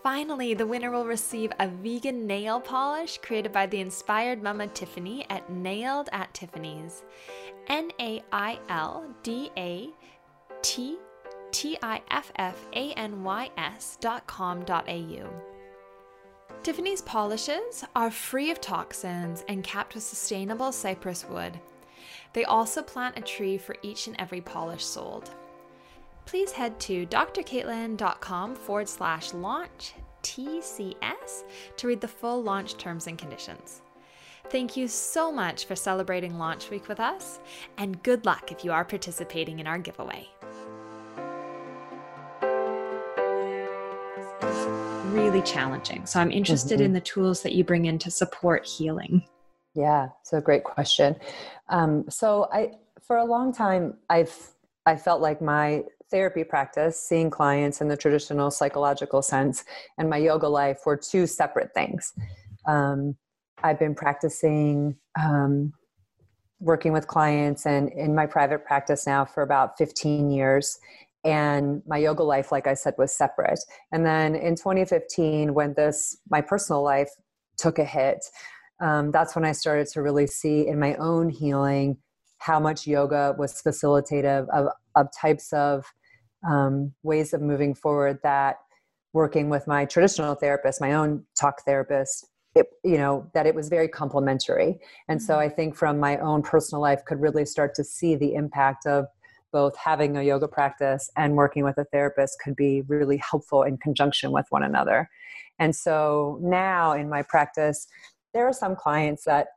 Finally, 0.02 0.55
the 0.55 0.66
winner 0.66 0.90
will 0.90 1.05
receive 1.05 1.52
a 1.61 1.68
vegan 1.68 2.26
nail 2.26 2.61
polish 2.61 3.18
created 3.18 3.52
by 3.52 3.66
the 3.66 3.81
inspired 3.81 4.42
mama 4.42 4.68
Tiffany 4.68 5.26
at 5.29 5.52
Nailed 5.52 6.09
at 6.12 6.33
Tiffany's. 6.33 7.05
N 7.66 7.90
A 8.00 8.22
I 8.33 8.59
L 8.70 9.05
D 9.22 9.50
A 9.59 9.90
T 10.62 10.96
T 11.50 11.76
I 11.83 12.00
F 12.11 12.33
F 12.37 12.64
A 12.72 12.92
N 12.92 13.22
Y 13.22 13.50
S 13.59 13.98
dot 14.00 14.26
com 14.26 14.64
dot 14.64 14.88
au. 14.88 15.29
Tiffany's 16.62 17.02
polishes 17.02 17.85
are 17.94 18.11
free 18.11 18.50
of 18.50 18.61
toxins 18.61 19.44
and 19.48 19.62
capped 19.62 19.94
with 19.94 20.02
sustainable 20.02 20.72
cypress 20.72 21.24
wood. 21.28 21.61
They 22.32 22.44
also 22.44 22.82
plant 22.82 23.16
a 23.16 23.20
tree 23.20 23.56
for 23.56 23.76
each 23.82 24.06
and 24.09 24.16
every 24.18 24.40
polish 24.40 24.85
sold. 24.85 25.30
Please 26.24 26.52
head 26.52 26.78
to 26.80 27.06
drcaitlin.com 27.06 28.56
forward 28.56 28.88
slash 28.88 29.32
launch 29.32 29.94
TCS 30.22 31.44
to 31.76 31.87
read 31.87 32.00
the 32.00 32.09
full 32.09 32.42
launch 32.42 32.76
terms 32.76 33.06
and 33.06 33.16
conditions. 33.16 33.82
Thank 34.50 34.76
you 34.76 34.88
so 34.88 35.32
much 35.32 35.66
for 35.66 35.74
celebrating 35.74 36.38
Launch 36.38 36.70
Week 36.70 36.88
with 36.88 37.00
us, 37.00 37.40
and 37.78 38.02
good 38.02 38.24
luck 38.24 38.52
if 38.52 38.64
you 38.64 38.72
are 38.72 38.85
participating 38.85 39.59
in 39.59 39.66
our 39.66 39.78
giveaway. 39.78 40.28
Really 45.16 45.40
challenging. 45.42 46.05
So 46.05 46.20
I'm 46.20 46.31
interested 46.31 46.76
mm-hmm. 46.76 46.87
in 46.87 46.92
the 46.92 47.00
tools 47.00 47.42
that 47.42 47.55
you 47.55 47.64
bring 47.64 47.87
in 47.87 47.98
to 48.00 48.11
support 48.11 48.66
healing. 48.66 49.24
Yeah, 49.74 50.09
so 50.22 50.40
great 50.40 50.64
question. 50.64 51.16
Um, 51.68 52.05
so 52.09 52.48
I, 52.52 52.72
for 53.02 53.16
a 53.16 53.24
long 53.24 53.52
time, 53.52 53.94
I've 54.11 54.35
I 54.85 54.96
felt 54.96 55.20
like 55.20 55.42
my 55.42 55.83
therapy 56.11 56.44
practice, 56.44 57.00
seeing 57.00 57.29
clients 57.29 57.81
in 57.81 57.88
the 57.88 57.96
traditional 57.96 58.50
psychological 58.50 59.20
sense, 59.20 59.64
and 59.98 60.09
my 60.09 60.18
yoga 60.18 60.46
life 60.46 60.81
were 60.87 60.96
two 60.96 61.26
separate 61.26 61.74
things. 61.74 62.12
Um, 62.66 63.16
I've 63.64 63.79
been 63.79 63.94
practicing 63.94 64.96
um, 65.18 65.72
working 66.61 66.92
with 66.92 67.07
clients 67.07 67.66
and 67.66 67.90
in 67.92 68.14
my 68.14 68.26
private 68.26 68.64
practice 68.64 69.07
now 69.07 69.24
for 69.24 69.42
about 69.42 69.76
15 69.76 70.31
years 70.31 70.79
and 71.26 71.82
my 71.86 71.98
yoga 71.98 72.22
life 72.22 72.52
like 72.52 72.66
i 72.66 72.74
said 72.74 72.94
was 72.96 73.12
separate 73.12 73.58
and 73.92 74.06
then 74.06 74.34
in 74.34 74.54
2015 74.54 75.52
when 75.52 75.74
this 75.74 76.16
my 76.30 76.40
personal 76.40 76.82
life 76.82 77.10
took 77.58 77.78
a 77.78 77.84
hit 77.84 78.24
um, 78.80 79.10
that's 79.10 79.34
when 79.34 79.44
i 79.44 79.52
started 79.52 79.86
to 79.86 80.00
really 80.00 80.26
see 80.26 80.66
in 80.66 80.78
my 80.78 80.94
own 80.94 81.28
healing 81.28 81.96
how 82.38 82.60
much 82.60 82.86
yoga 82.86 83.34
was 83.38 83.60
facilitative 83.62 84.48
of, 84.50 84.68
of 84.94 85.08
types 85.20 85.52
of 85.52 85.84
um, 86.48 86.92
ways 87.02 87.32
of 87.32 87.42
moving 87.42 87.74
forward 87.74 88.18
that 88.22 88.56
working 89.16 89.48
with 89.48 89.66
my 89.66 89.84
traditional 89.86 90.34
therapist, 90.34 90.80
my 90.80 90.92
own 90.92 91.24
talk 91.40 91.62
therapist, 91.64 92.28
it, 92.54 92.66
you 92.84 92.98
know, 92.98 93.28
that 93.34 93.46
it 93.46 93.54
was 93.54 93.68
very 93.68 93.88
complementary. 93.88 94.78
And 95.08 95.20
so 95.20 95.34
mm-hmm. 95.34 95.42
I 95.42 95.48
think 95.48 95.74
from 95.74 95.98
my 95.98 96.18
own 96.18 96.42
personal 96.42 96.82
life 96.82 97.04
could 97.06 97.20
really 97.20 97.46
start 97.46 97.74
to 97.76 97.84
see 97.84 98.14
the 98.14 98.34
impact 98.34 98.86
of 98.86 99.06
both 99.52 99.76
having 99.76 100.16
a 100.16 100.22
yoga 100.22 100.48
practice 100.48 101.11
and 101.16 101.37
working 101.37 101.64
with 101.64 101.78
a 101.78 101.85
therapist 101.85 102.38
could 102.42 102.56
be 102.56 102.82
really 102.82 103.16
helpful 103.18 103.62
in 103.62 103.78
conjunction 103.78 104.32
with 104.32 104.46
one 104.50 104.62
another. 104.62 105.09
And 105.59 105.74
so 105.74 106.38
now 106.42 106.92
in 106.92 107.09
my 107.09 107.22
practice, 107.22 107.87
there 108.35 108.46
are 108.46 108.52
some 108.52 108.76
clients 108.76 109.24
that 109.24 109.48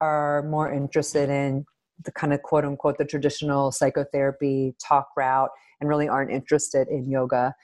are 0.00 0.42
more 0.42 0.70
interested 0.70 1.30
in 1.30 1.64
the 2.04 2.12
kind 2.12 2.32
of 2.32 2.42
quote 2.42 2.64
unquote 2.64 2.98
the 2.98 3.04
traditional 3.04 3.72
psychotherapy 3.72 4.74
talk 4.82 5.08
route 5.16 5.50
and 5.80 5.88
really 5.88 6.08
aren't 6.08 6.30
interested 6.30 6.88
in 6.88 7.10
yoga. 7.10 7.54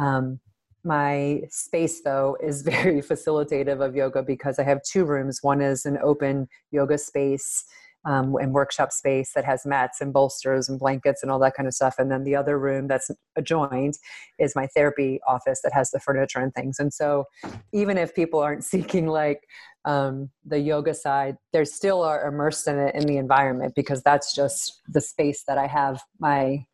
Um, 0.00 0.38
my 0.84 1.42
space 1.50 2.02
though 2.02 2.36
is 2.42 2.62
very 2.76 3.02
facilitative 3.02 3.84
of 3.84 3.96
yoga 3.96 4.22
because 4.22 4.58
I 4.58 4.62
have 4.64 4.82
two 4.82 5.04
rooms. 5.04 5.40
One 5.42 5.60
is 5.60 5.84
an 5.84 5.98
open 6.02 6.48
yoga 6.70 6.98
space 6.98 7.64
um, 8.04 8.34
and 8.36 8.52
workshop 8.52 8.92
space 8.92 9.32
that 9.34 9.44
has 9.44 9.66
mats 9.66 10.00
and 10.00 10.12
bolsters 10.12 10.68
and 10.68 10.78
blankets 10.78 11.22
and 11.22 11.30
all 11.30 11.38
that 11.38 11.54
kind 11.54 11.66
of 11.66 11.74
stuff. 11.74 11.96
And 11.98 12.10
then 12.10 12.24
the 12.24 12.36
other 12.36 12.58
room 12.58 12.88
that's 12.88 13.10
adjoined 13.36 13.94
is 14.38 14.56
my 14.56 14.66
therapy 14.68 15.20
office 15.28 15.60
that 15.62 15.72
has 15.72 15.90
the 15.90 16.00
furniture 16.00 16.40
and 16.40 16.54
things. 16.54 16.78
And 16.78 16.92
so 16.92 17.24
even 17.72 17.98
if 17.98 18.14
people 18.14 18.40
aren't 18.40 18.64
seeking 18.70 19.06
like 19.06 19.42
um, 19.84 20.30
the 20.44 20.58
yoga 20.58 20.94
side, 20.94 21.36
they 21.52 21.64
still 21.64 22.02
are 22.02 22.26
immersed 22.26 22.66
in 22.68 22.78
it 22.78 22.94
in 22.94 23.06
the 23.06 23.16
environment 23.16 23.74
because 23.74 24.02
that's 24.02 24.34
just 24.34 24.80
the 24.88 25.00
space 25.00 25.44
that 25.46 25.58
I 25.58 25.66
have 25.66 26.02
my 26.18 26.64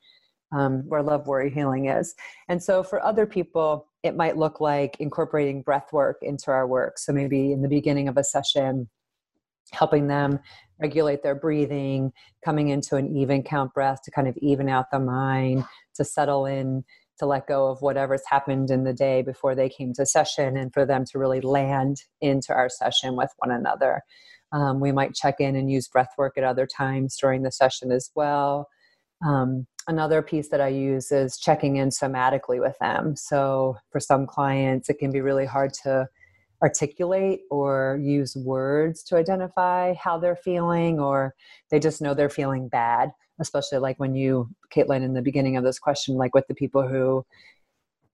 um, 0.53 0.85
where 0.87 1.03
Love 1.03 1.27
Warrior, 1.27 1.51
healing 1.51 1.87
is. 1.87 2.15
And 2.49 2.63
so 2.63 2.83
for 2.83 3.05
other 3.05 3.27
people, 3.27 3.89
it 4.03 4.17
might 4.17 4.37
look 4.37 4.61
like 4.61 4.97
incorporating 5.01 5.63
breath 5.63 5.93
work 5.93 6.19
into 6.23 6.51
our 6.51 6.67
work. 6.67 6.99
So 6.99 7.13
maybe 7.13 7.53
in 7.53 7.63
the 7.63 7.69
beginning 7.69 8.09
of 8.09 8.17
a 8.17 8.25
session, 8.25 8.89
helping 9.73 10.09
them 10.09 10.39
regulate 10.79 11.23
their 11.23 11.35
breathing, 11.35 12.13
coming 12.45 12.69
into 12.69 12.97
an 12.97 13.17
even 13.17 13.43
count 13.43 13.73
breath 13.73 14.03
to 14.03 14.11
kind 14.11 14.29
of 14.29 14.37
even 14.39 14.69
out 14.69 14.91
the 14.91 14.99
mind, 14.99 15.65
to 15.95 16.05
settle 16.05 16.47
in, 16.47 16.85
to 17.19 17.27
let 17.27 17.47
go 17.47 17.69
of 17.69 17.81
whatever's 17.81 18.23
happened 18.29 18.71
in 18.71 18.85
the 18.85 18.93
day 18.93 19.23
before 19.23 19.55
they 19.55 19.69
came 19.69 19.93
to 19.95 20.05
session, 20.05 20.57
and 20.57 20.73
for 20.73 20.85
them 20.85 21.05
to 21.07 21.19
really 21.19 21.41
land 21.41 22.03
into 22.21 22.53
our 22.53 22.69
session 22.69 23.17
with 23.17 23.31
one 23.39 23.51
another. 23.51 24.03
Um, 24.53 24.81
we 24.81 24.93
might 24.93 25.15
check 25.15 25.37
in 25.41 25.57
and 25.57 25.71
use 25.71 25.89
breath 25.89 26.13
work 26.19 26.37
at 26.37 26.45
other 26.45 26.67
times 26.67 27.17
during 27.17 27.43
the 27.43 27.51
session 27.51 27.91
as 27.91 28.11
well. 28.15 28.69
Um, 29.27 29.67
another 29.89 30.23
piece 30.23 30.51
that 30.51 30.61
I 30.61 30.69
use 30.69 31.11
is 31.11 31.39
checking 31.39 31.77
in 31.77 31.89
somatically 31.89 32.61
with 32.61 32.77
them. 32.81 33.17
So 33.17 33.77
for 33.91 34.01
some 34.01 34.27
clients, 34.27 34.91
it 34.91 34.99
can 34.99 35.11
be 35.11 35.21
really 35.21 35.47
hard 35.47 35.73
to 35.85 36.07
articulate 36.63 37.41
or 37.51 37.99
use 38.03 38.37
words 38.37 39.03
to 39.05 39.17
identify 39.17 39.95
how 39.95 40.19
they're 40.19 40.37
feeling, 40.37 40.99
or 40.99 41.35
they 41.71 41.79
just 41.79 42.01
know 42.01 42.15
they're 42.15 42.29
feeling 42.29 42.69
bad, 42.69 43.13
especially 43.39 43.79
like 43.79 43.99
when 43.99 44.15
you, 44.15 44.49
Caitlin, 44.75 45.03
in 45.03 45.15
the 45.15 45.23
beginning 45.23 45.57
of 45.57 45.65
this 45.65 45.79
question, 45.79 46.17
like 46.17 46.35
with 46.35 46.47
the 46.47 46.55
people 46.55 46.87
who 46.87 47.25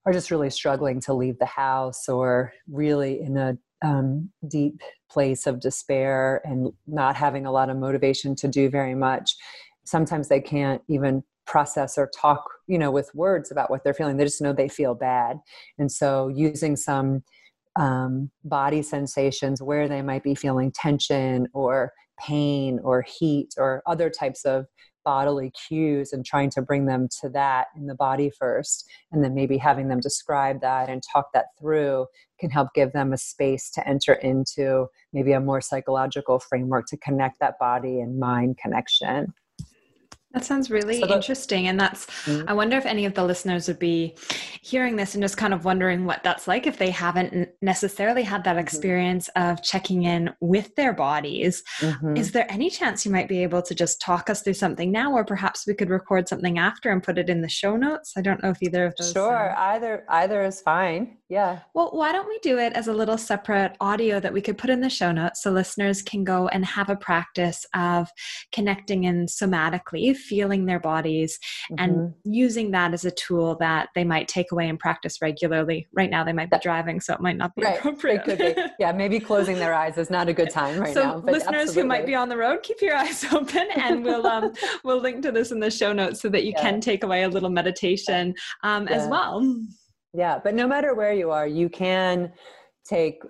are 0.04 0.12
just 0.12 0.30
really 0.30 0.50
struggling 0.50 1.00
to 1.00 1.14
leave 1.14 1.38
the 1.38 1.46
house 1.46 2.08
or 2.08 2.52
really 2.68 3.20
in 3.20 3.36
a 3.36 3.56
um, 3.82 4.30
deep 4.48 4.80
place 5.10 5.46
of 5.46 5.60
despair 5.60 6.40
and 6.44 6.72
not 6.86 7.16
having 7.16 7.46
a 7.46 7.52
lot 7.52 7.70
of 7.70 7.76
motivation 7.76 8.34
to 8.36 8.48
do 8.48 8.68
very 8.68 8.94
much. 8.94 9.36
Sometimes 9.84 10.28
they 10.28 10.40
can't 10.40 10.82
even 10.88 11.22
process 11.46 11.98
or 11.98 12.10
talk, 12.16 12.44
you 12.66 12.78
know, 12.78 12.90
with 12.90 13.14
words 13.14 13.50
about 13.50 13.70
what 13.70 13.82
they're 13.84 13.94
feeling. 13.94 14.16
They 14.16 14.24
just 14.24 14.40
know 14.40 14.52
they 14.52 14.68
feel 14.68 14.94
bad. 14.94 15.38
And 15.78 15.90
so 15.90 16.28
using 16.28 16.76
some 16.76 17.22
um, 17.76 18.30
body 18.44 18.82
sensations 18.82 19.62
where 19.62 19.88
they 19.88 20.02
might 20.02 20.22
be 20.22 20.34
feeling 20.34 20.72
tension 20.74 21.48
or 21.54 21.92
pain 22.18 22.78
or 22.84 23.02
heat 23.02 23.54
or 23.56 23.82
other 23.86 24.10
types 24.10 24.44
of 24.44 24.66
bodily 25.04 25.50
cues 25.68 26.12
and 26.12 26.24
trying 26.24 26.50
to 26.50 26.62
bring 26.62 26.86
them 26.86 27.08
to 27.20 27.28
that 27.28 27.66
in 27.76 27.86
the 27.86 27.94
body 27.94 28.30
first. 28.38 28.84
And 29.10 29.24
then 29.24 29.34
maybe 29.34 29.56
having 29.56 29.88
them 29.88 30.00
describe 30.00 30.60
that 30.60 30.88
and 30.88 31.02
talk 31.12 31.26
that 31.34 31.46
through 31.58 32.06
can 32.38 32.50
help 32.50 32.68
give 32.74 32.92
them 32.92 33.12
a 33.12 33.18
space 33.18 33.70
to 33.72 33.88
enter 33.88 34.14
into 34.14 34.86
maybe 35.12 35.32
a 35.32 35.40
more 35.40 35.60
psychological 35.60 36.38
framework 36.38 36.86
to 36.88 36.96
connect 36.98 37.40
that 37.40 37.58
body 37.58 38.00
and 38.00 38.20
mind 38.20 38.58
connection 38.58 39.32
that 40.32 40.44
sounds 40.44 40.70
really 40.70 41.00
so 41.00 41.06
that, 41.06 41.14
interesting. 41.14 41.68
And 41.68 41.78
that's, 41.78 42.06
mm-hmm. 42.24 42.48
I 42.48 42.52
wonder 42.52 42.76
if 42.76 42.86
any 42.86 43.04
of 43.04 43.14
the 43.14 43.24
listeners 43.24 43.68
would 43.68 43.78
be 43.78 44.16
hearing 44.62 44.96
this 44.96 45.14
and 45.14 45.22
just 45.22 45.36
kind 45.36 45.52
of 45.52 45.64
wondering 45.64 46.04
what 46.04 46.22
that's 46.22 46.48
like 46.48 46.66
if 46.66 46.78
they 46.78 46.90
haven't 46.90 47.50
necessarily 47.60 48.22
had 48.22 48.44
that 48.44 48.52
mm-hmm. 48.52 48.60
experience 48.60 49.28
mm-hmm. 49.36 49.50
of 49.50 49.62
checking 49.62 50.04
in 50.04 50.30
with 50.40 50.74
their 50.76 50.92
bodies. 50.92 51.62
Mm-hmm. 51.80 52.16
Is 52.16 52.32
there 52.32 52.50
any 52.50 52.70
chance 52.70 53.04
you 53.04 53.12
might 53.12 53.28
be 53.28 53.42
able 53.42 53.62
to 53.62 53.74
just 53.74 54.00
talk 54.00 54.30
us 54.30 54.42
through 54.42 54.54
something 54.54 54.90
now, 54.90 55.12
or 55.12 55.24
perhaps 55.24 55.66
we 55.66 55.74
could 55.74 55.90
record 55.90 56.28
something 56.28 56.58
after 56.58 56.90
and 56.90 57.02
put 57.02 57.18
it 57.18 57.28
in 57.28 57.42
the 57.42 57.48
show 57.48 57.76
notes? 57.76 58.14
I 58.16 58.22
don't 58.22 58.42
know 58.42 58.50
if 58.50 58.62
either 58.62 58.86
of 58.86 58.94
those. 58.96 59.12
Sure, 59.12 59.50
uh, 59.56 59.60
either 59.74 60.04
either 60.08 60.42
is 60.42 60.60
fine. 60.60 61.18
Yeah. 61.28 61.60
Well, 61.72 61.90
why 61.92 62.12
don't 62.12 62.28
we 62.28 62.38
do 62.40 62.58
it 62.58 62.74
as 62.74 62.88
a 62.88 62.92
little 62.92 63.16
separate 63.16 63.74
audio 63.80 64.20
that 64.20 64.34
we 64.34 64.42
could 64.42 64.58
put 64.58 64.68
in 64.68 64.80
the 64.80 64.90
show 64.90 65.12
notes 65.12 65.42
so 65.42 65.50
listeners 65.50 66.02
can 66.02 66.24
go 66.24 66.48
and 66.48 66.62
have 66.64 66.90
a 66.90 66.96
practice 66.96 67.64
of 67.74 68.08
connecting 68.52 69.04
in 69.04 69.24
somatically 69.24 70.10
feeling 70.22 70.66
their 70.66 70.80
bodies 70.80 71.38
mm-hmm. 71.70 71.84
and 71.84 72.14
using 72.24 72.70
that 72.70 72.94
as 72.94 73.04
a 73.04 73.10
tool 73.10 73.56
that 73.60 73.88
they 73.94 74.04
might 74.04 74.28
take 74.28 74.52
away 74.52 74.68
and 74.68 74.78
practice 74.78 75.20
regularly. 75.20 75.88
Right 75.92 76.10
now, 76.10 76.24
they 76.24 76.32
might 76.32 76.50
be 76.50 76.58
driving, 76.62 77.00
so 77.00 77.14
it 77.14 77.20
might 77.20 77.36
not 77.36 77.54
be 77.54 77.62
right. 77.62 77.78
appropriate. 77.78 78.22
It 78.26 78.38
could 78.38 78.38
be. 78.38 78.62
Yeah, 78.78 78.92
maybe 78.92 79.20
closing 79.20 79.56
their 79.56 79.74
eyes 79.74 79.98
is 79.98 80.10
not 80.10 80.28
a 80.28 80.32
good 80.32 80.50
time 80.50 80.78
right 80.78 80.94
so 80.94 81.02
now. 81.02 81.20
So, 81.20 81.26
listeners 81.26 81.46
absolutely. 81.46 81.82
who 81.82 81.88
might 81.88 82.06
be 82.06 82.14
on 82.14 82.28
the 82.28 82.36
road, 82.36 82.62
keep 82.62 82.80
your 82.80 82.96
eyes 82.96 83.24
open, 83.32 83.68
and 83.76 84.04
we'll 84.04 84.26
um, 84.26 84.52
we'll 84.84 85.00
link 85.00 85.22
to 85.22 85.32
this 85.32 85.52
in 85.52 85.60
the 85.60 85.70
show 85.70 85.92
notes 85.92 86.20
so 86.20 86.28
that 86.28 86.44
you 86.44 86.52
yeah. 86.56 86.62
can 86.62 86.80
take 86.80 87.04
away 87.04 87.24
a 87.24 87.28
little 87.28 87.50
meditation 87.50 88.34
um, 88.62 88.86
yeah. 88.88 88.96
as 88.96 89.08
well. 89.08 89.56
Yeah, 90.14 90.38
but 90.42 90.54
no 90.54 90.66
matter 90.66 90.94
where 90.94 91.12
you 91.12 91.30
are, 91.30 91.46
you 91.46 91.68
can 91.68 92.32
take 92.84 93.22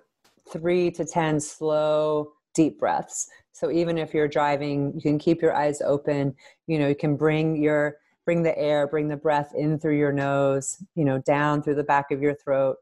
three 0.51 0.91
to 0.93 1.05
ten 1.05 1.41
slow 1.41 2.33
deep 2.55 2.79
breaths 2.79 3.27
so 3.63 3.71
even 3.71 3.97
if 3.97 4.13
you're 4.13 4.27
driving, 4.27 4.93
you 4.93 5.01
can 5.01 5.21
keep 5.21 5.41
your 5.41 5.55
eyes 5.55 5.81
open. 5.83 6.35
You 6.67 6.81
know, 6.81 6.89
you 6.89 6.97
can 6.97 7.17
bring 7.17 7.63
your 7.63 7.97
bring 8.25 8.43
the 8.43 8.57
air, 8.59 8.89
bring 8.89 9.07
the 9.07 9.17
breath 9.17 9.53
in 9.55 9.79
through 9.79 9.99
your 9.99 10.13
nose, 10.13 10.83
you 10.97 11.05
know, 11.05 11.21
down 11.21 11.63
through 11.63 11.77
the 11.77 11.85
back 11.85 12.11
of 12.11 12.21
your 12.21 12.35
throat, 12.35 12.77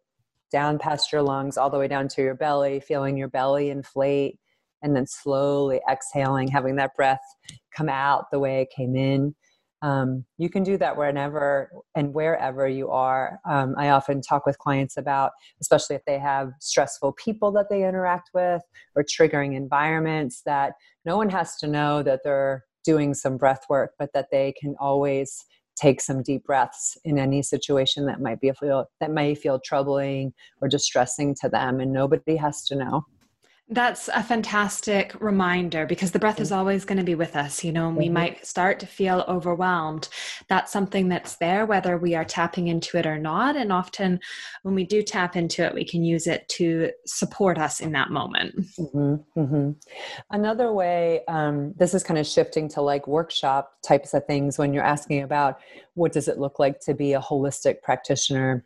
down 0.50 0.78
past 0.78 1.12
your 1.12 1.20
lungs, 1.20 1.58
all 1.58 1.68
the 1.68 1.78
way 1.78 1.86
down 1.86 2.08
to 2.08 2.22
your 2.22 2.34
belly, 2.34 2.80
feeling 2.80 3.16
your 3.16 3.28
belly 3.28 3.68
inflate, 3.68 4.38
and 4.82 4.96
then 4.96 5.06
slowly 5.06 5.80
exhaling, 5.90 6.48
having 6.48 6.76
that 6.76 6.96
breath 6.96 7.20
come 7.70 7.90
out 7.90 8.30
the 8.30 8.38
way 8.38 8.62
it 8.62 8.70
came 8.74 8.96
in 8.96 9.34
um, 9.82 10.24
you 10.38 10.50
can 10.50 10.62
do 10.62 10.76
that 10.78 10.96
whenever 10.96 11.70
and 11.94 12.12
wherever 12.12 12.68
you 12.68 12.90
are. 12.90 13.40
Um, 13.48 13.74
I 13.78 13.90
often 13.90 14.20
talk 14.20 14.46
with 14.46 14.58
clients 14.58 14.96
about, 14.96 15.32
especially 15.60 15.96
if 15.96 16.04
they 16.04 16.18
have 16.18 16.52
stressful 16.60 17.12
people 17.12 17.50
that 17.52 17.68
they 17.70 17.86
interact 17.86 18.30
with 18.34 18.62
or 18.94 19.02
triggering 19.04 19.56
environments, 19.56 20.42
that 20.42 20.74
no 21.04 21.16
one 21.16 21.30
has 21.30 21.56
to 21.56 21.66
know 21.66 22.02
that 22.02 22.20
they're 22.24 22.64
doing 22.84 23.14
some 23.14 23.36
breath 23.36 23.64
work, 23.68 23.92
but 23.98 24.12
that 24.12 24.28
they 24.30 24.52
can 24.60 24.74
always 24.80 25.44
take 25.76 26.00
some 26.00 26.22
deep 26.22 26.44
breaths 26.44 26.98
in 27.04 27.18
any 27.18 27.40
situation 27.40 28.04
that 28.06 28.20
might 28.20 28.40
be 28.40 28.50
feel 28.52 28.86
that 29.00 29.10
may 29.10 29.34
feel 29.34 29.58
troubling 29.58 30.32
or 30.60 30.68
distressing 30.68 31.34
to 31.34 31.48
them, 31.48 31.80
and 31.80 31.92
nobody 31.92 32.36
has 32.36 32.64
to 32.66 32.74
know. 32.74 33.06
That's 33.72 34.08
a 34.08 34.22
fantastic 34.24 35.14
reminder 35.20 35.86
because 35.86 36.10
the 36.10 36.18
breath 36.18 36.40
is 36.40 36.50
always 36.50 36.84
going 36.84 36.98
to 36.98 37.04
be 37.04 37.14
with 37.14 37.36
us, 37.36 37.62
you 37.62 37.70
know, 37.70 37.86
and 37.86 37.96
we 37.96 38.06
mm-hmm. 38.06 38.14
might 38.14 38.46
start 38.46 38.80
to 38.80 38.86
feel 38.86 39.24
overwhelmed. 39.28 40.08
That's 40.48 40.72
something 40.72 41.08
that's 41.08 41.36
there, 41.36 41.66
whether 41.66 41.96
we 41.96 42.16
are 42.16 42.24
tapping 42.24 42.66
into 42.66 42.98
it 42.98 43.06
or 43.06 43.16
not. 43.16 43.56
And 43.56 43.72
often 43.72 44.18
when 44.62 44.74
we 44.74 44.84
do 44.84 45.02
tap 45.02 45.36
into 45.36 45.64
it, 45.64 45.72
we 45.72 45.84
can 45.84 46.02
use 46.02 46.26
it 46.26 46.48
to 46.48 46.90
support 47.06 47.58
us 47.58 47.78
in 47.78 47.92
that 47.92 48.10
moment. 48.10 48.56
Mm-hmm. 48.76 49.40
Mm-hmm. 49.40 49.70
Another 50.32 50.72
way, 50.72 51.20
um, 51.28 51.72
this 51.76 51.94
is 51.94 52.02
kind 52.02 52.18
of 52.18 52.26
shifting 52.26 52.68
to 52.70 52.82
like 52.82 53.06
workshop 53.06 53.74
types 53.84 54.14
of 54.14 54.26
things 54.26 54.58
when 54.58 54.74
you're 54.74 54.82
asking 54.82 55.22
about 55.22 55.60
what 55.94 56.12
does 56.12 56.26
it 56.26 56.38
look 56.38 56.58
like 56.58 56.80
to 56.80 56.94
be 56.94 57.12
a 57.12 57.20
holistic 57.20 57.82
practitioner. 57.82 58.64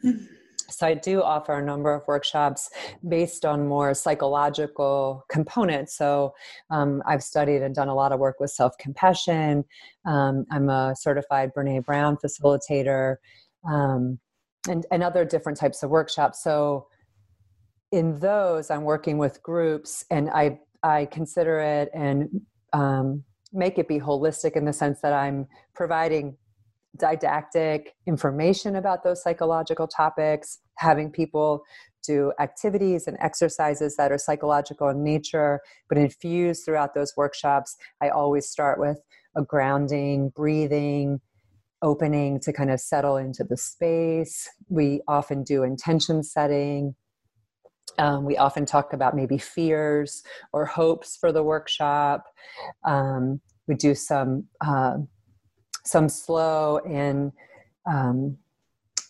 So 0.70 0.86
I 0.86 0.94
do 0.94 1.22
offer 1.22 1.54
a 1.58 1.64
number 1.64 1.92
of 1.92 2.06
workshops 2.06 2.70
based 3.06 3.44
on 3.44 3.66
more 3.68 3.94
psychological 3.94 5.24
components. 5.30 5.96
So 5.96 6.34
um, 6.70 7.02
I've 7.06 7.22
studied 7.22 7.62
and 7.62 7.74
done 7.74 7.88
a 7.88 7.94
lot 7.94 8.12
of 8.12 8.18
work 8.18 8.40
with 8.40 8.50
self 8.50 8.76
compassion. 8.78 9.64
Um, 10.06 10.44
I'm 10.50 10.68
a 10.68 10.94
certified 10.96 11.52
Brene 11.56 11.84
Brown 11.84 12.16
facilitator, 12.16 13.16
um, 13.68 14.18
and 14.68 14.86
and 14.90 15.02
other 15.02 15.24
different 15.24 15.58
types 15.58 15.82
of 15.82 15.90
workshops. 15.90 16.42
So 16.42 16.86
in 17.92 18.18
those, 18.18 18.70
I'm 18.70 18.84
working 18.84 19.18
with 19.18 19.42
groups, 19.42 20.04
and 20.10 20.30
I 20.30 20.58
I 20.82 21.06
consider 21.06 21.60
it 21.60 21.90
and 21.94 22.40
um, 22.72 23.24
make 23.52 23.78
it 23.78 23.88
be 23.88 23.98
holistic 23.98 24.56
in 24.56 24.64
the 24.64 24.72
sense 24.72 25.00
that 25.00 25.12
I'm 25.12 25.46
providing 25.74 26.36
didactic 26.96 27.94
information 28.06 28.76
about 28.76 29.02
those 29.02 29.22
psychological 29.22 29.88
topics, 29.88 30.58
having 30.78 31.10
people 31.10 31.64
do 32.06 32.32
activities 32.38 33.06
and 33.06 33.16
exercises 33.20 33.96
that 33.96 34.12
are 34.12 34.18
psychological 34.18 34.88
in 34.88 35.02
nature, 35.02 35.60
but 35.88 35.98
infused 35.98 36.64
throughout 36.64 36.94
those 36.94 37.14
workshops. 37.16 37.76
I 38.02 38.10
always 38.10 38.48
start 38.48 38.78
with 38.78 39.00
a 39.36 39.42
grounding, 39.42 40.30
breathing, 40.30 41.20
opening 41.82 42.40
to 42.40 42.52
kind 42.52 42.70
of 42.70 42.80
settle 42.80 43.16
into 43.16 43.44
the 43.44 43.56
space. 43.56 44.48
We 44.68 45.00
often 45.08 45.42
do 45.42 45.62
intention 45.62 46.22
setting. 46.22 46.94
Um, 47.98 48.24
we 48.24 48.36
often 48.36 48.66
talk 48.66 48.92
about 48.92 49.14
maybe 49.14 49.38
fears 49.38 50.22
or 50.52 50.66
hopes 50.66 51.16
for 51.16 51.30
the 51.32 51.42
workshop. 51.42 52.24
Um, 52.84 53.40
we 53.66 53.74
do 53.74 53.94
some 53.94 54.44
uh, 54.60 54.96
some 55.84 56.08
slow 56.08 56.78
and 56.78 57.32
um, 57.86 58.38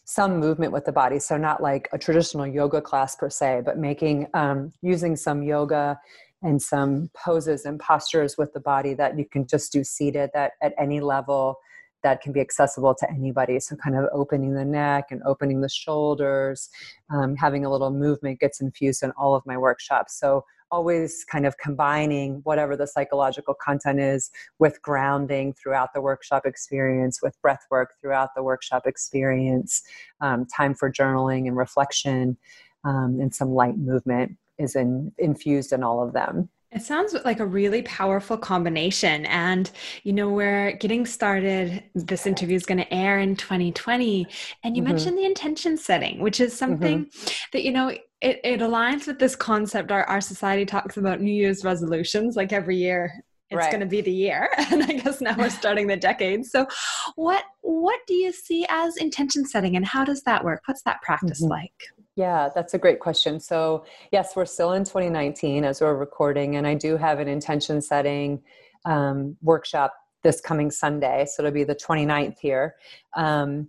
some 0.05 0.39
movement 0.39 0.73
with 0.73 0.85
the 0.85 0.93
body. 0.93 1.19
So 1.19 1.37
not 1.37 1.63
like 1.63 1.89
a 1.93 1.99
traditional 1.99 2.47
yoga 2.47 2.81
class 2.81 3.17
per 3.17 3.31
se 3.31 3.63
but 3.65 3.79
making 3.79 4.29
um, 4.35 4.73
using 4.83 5.17
some 5.17 5.43
yoga 5.43 5.99
and 6.43 6.61
some 6.61 7.11
poses 7.15 7.65
and 7.65 7.81
postures 7.81 8.37
with 8.37 8.53
the 8.53 8.61
body 8.61 8.93
that 8.95 9.19
you 9.19 9.25
can 9.25 9.47
just 9.47 9.73
do 9.73 9.83
seated 9.83 10.31
that 10.35 10.53
at 10.63 10.75
any 10.79 11.01
level 11.01 11.57
that 12.03 12.21
can 12.21 12.33
be 12.33 12.41
accessible 12.41 12.95
to 12.95 13.11
anybody. 13.11 13.59
So 13.59 13.77
kind 13.77 13.97
of 13.97 14.05
opening 14.13 14.53
the 14.55 14.65
neck 14.65 15.07
and 15.11 15.23
opening 15.25 15.63
the 15.63 15.71
shoulders 15.71 16.69
um, 17.11 17.35
having 17.35 17.65
a 17.65 17.71
little 17.71 17.91
movement 17.91 18.41
gets 18.41 18.61
infused 18.61 19.03
in 19.03 19.11
all 19.13 19.35
of 19.35 19.43
my 19.47 19.57
workshops. 19.57 20.21
So 20.21 20.45
always 20.75 21.25
kind 21.25 21.47
of 21.47 21.57
combining 21.57 22.41
whatever 22.43 22.77
the 22.77 22.87
psychological 22.87 23.55
content 23.55 24.01
is 24.01 24.33
with 24.59 24.83
grounding 24.83 25.53
throughout 25.53 25.95
the 25.95 26.01
workshop 26.01 26.45
experience, 26.45 27.23
with 27.23 27.41
breath 27.41 27.65
work 27.71 27.95
throughout 28.01 28.31
the 28.35 28.43
workshop 28.43 28.85
experience, 28.85 29.83
um, 30.21 30.45
time 30.47 30.75
for 30.75 30.91
journaling 30.91 31.47
and 31.47 31.57
reflection, 31.57 32.37
um, 32.83 33.21
and 33.21 33.33
some 33.33 33.51
light 33.51 33.79
movement 33.79 34.37
is 34.59 34.75
in, 34.75 35.13
infused 35.17 35.73
in 35.73 35.85
all 35.85 36.03
of 36.05 36.13
them. 36.13 36.49
It 36.75 36.83
sounds 36.83 37.15
like 37.25 37.39
a 37.39 37.47
really 37.47 37.83
powerful 37.83 38.37
combination. 38.37 39.27
And, 39.27 39.71
you 40.03 40.13
know, 40.13 40.29
we're 40.29 40.73
getting 40.73 41.07
started. 41.07 41.85
This 41.95 42.27
interview 42.27 42.57
is 42.57 42.67
going 42.67 42.79
to 42.79 42.93
air 42.93 43.21
in 43.21 43.37
2020. 43.37 44.27
And 44.65 44.77
you 44.77 44.83
mm-hmm. 44.83 44.93
mentioned 44.93 45.17
the 45.17 45.25
intention 45.25 45.77
setting, 45.77 46.19
which 46.21 46.41
is 46.41 46.53
something 46.57 47.07
mm-hmm. 47.07 47.35
that, 47.53 47.63
you 47.63 47.71
know, 47.71 47.89
it, 47.89 48.41
it 48.43 48.61
aligns 48.61 49.07
with 49.07 49.21
this 49.21 49.37
concept 49.37 49.93
our, 49.93 50.05
our 50.05 50.21
society 50.21 50.65
talks 50.65 50.97
about 50.97 51.21
New 51.21 51.33
Year's 51.33 51.63
resolutions, 51.65 52.35
like 52.35 52.53
every 52.53 52.77
year 52.77 53.13
it's 53.51 53.59
right. 53.59 53.71
going 53.71 53.81
to 53.81 53.87
be 53.87 54.01
the 54.01 54.11
year 54.11 54.49
and 54.71 54.83
i 54.83 54.93
guess 54.93 55.21
now 55.21 55.35
we're 55.37 55.51
starting 55.61 55.87
the 55.87 55.97
decade 55.97 56.45
so 56.45 56.67
what 57.15 57.45
what 57.61 58.01
do 58.07 58.15
you 58.15 58.33
see 58.33 58.67
as 58.69 58.97
intention 58.97 59.45
setting 59.45 59.77
and 59.77 59.85
how 59.85 60.05
does 60.05 60.23
that 60.23 60.43
work 60.43 60.63
what's 60.67 60.83
that 60.83 61.01
practice 61.03 61.43
mm-hmm. 61.43 61.51
like 61.51 61.73
yeah, 62.17 62.49
that's 62.55 62.75
a 62.75 62.79
great 62.79 63.01
question. 63.01 63.41
So, 63.41 63.85
yes, 64.13 64.37
we're 64.37 64.47
still 64.47 64.73
in 64.73 64.85
2019 64.85 65.65
as 65.65 65.81
we're 65.81 65.95
recording, 65.95 66.57
and 66.57 66.67
I 66.67 66.75
do 66.75 66.97
have 66.97 67.19
an 67.19 67.29
intention 67.29 67.83
setting 67.83 68.43
um, 68.85 69.37
workshop 69.43 69.95
this 70.23 70.41
coming 70.41 70.71
Sunday. 70.71 71.27
So, 71.27 71.43
it'll 71.43 71.53
be 71.53 71.65
the 71.65 71.75
29th 71.75 72.39
here. 72.39 72.77
Um, 73.17 73.69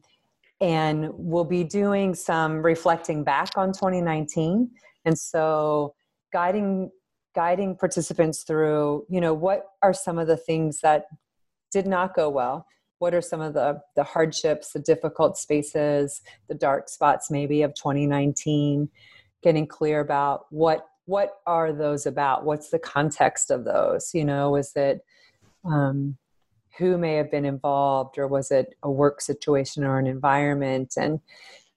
and 0.62 1.10
we'll 1.14 1.44
be 1.44 1.64
doing 1.64 2.14
some 2.14 2.64
reflecting 2.64 3.24
back 3.24 3.50
on 3.58 3.74
2019. 3.74 4.70
And 5.06 5.18
so, 5.18 5.96
guiding 6.32 6.92
guiding 7.34 7.76
participants 7.76 8.44
through 8.44 9.06
you 9.10 9.20
know 9.20 9.34
what 9.34 9.66
are 9.84 9.94
some 9.94 10.18
of 10.18 10.26
the 10.26 10.38
things 10.38 10.80
that 10.80 11.04
did 11.70 11.86
not 11.86 12.16
go 12.16 12.30
well 12.30 12.66
what 13.00 13.14
are 13.14 13.22
some 13.22 13.42
of 13.42 13.54
the 13.54 13.80
the 13.96 14.04
hardships 14.04 14.72
the 14.72 14.80
difficult 14.80 15.38
spaces 15.38 16.22
the 16.48 16.56
dark 16.56 16.90
spots 16.90 17.30
maybe 17.30 17.62
of 17.62 17.74
2019 17.76 18.90
getting 19.46 19.68
clear 19.68 20.00
about 20.00 20.46
what 20.50 20.88
what 21.06 21.38
are 21.46 21.72
those 21.72 22.08
about? 22.08 22.46
What's 22.46 22.70
the 22.70 22.80
context 22.80 23.52
of 23.52 23.64
those? 23.64 24.12
You 24.14 24.26
know 24.26 24.52
was 24.52 24.76
it 24.76 25.02
um, 25.64 26.18
who 26.78 26.98
may 26.98 27.14
have 27.16 27.32
been 27.32 27.46
involved 27.46 28.18
or 28.18 28.28
was 28.28 28.52
it 28.52 28.76
a 28.84 28.92
work 28.92 29.22
situation 29.22 29.84
or 29.84 29.98
an 29.98 30.08
environment? 30.08 30.96
And 30.98 31.20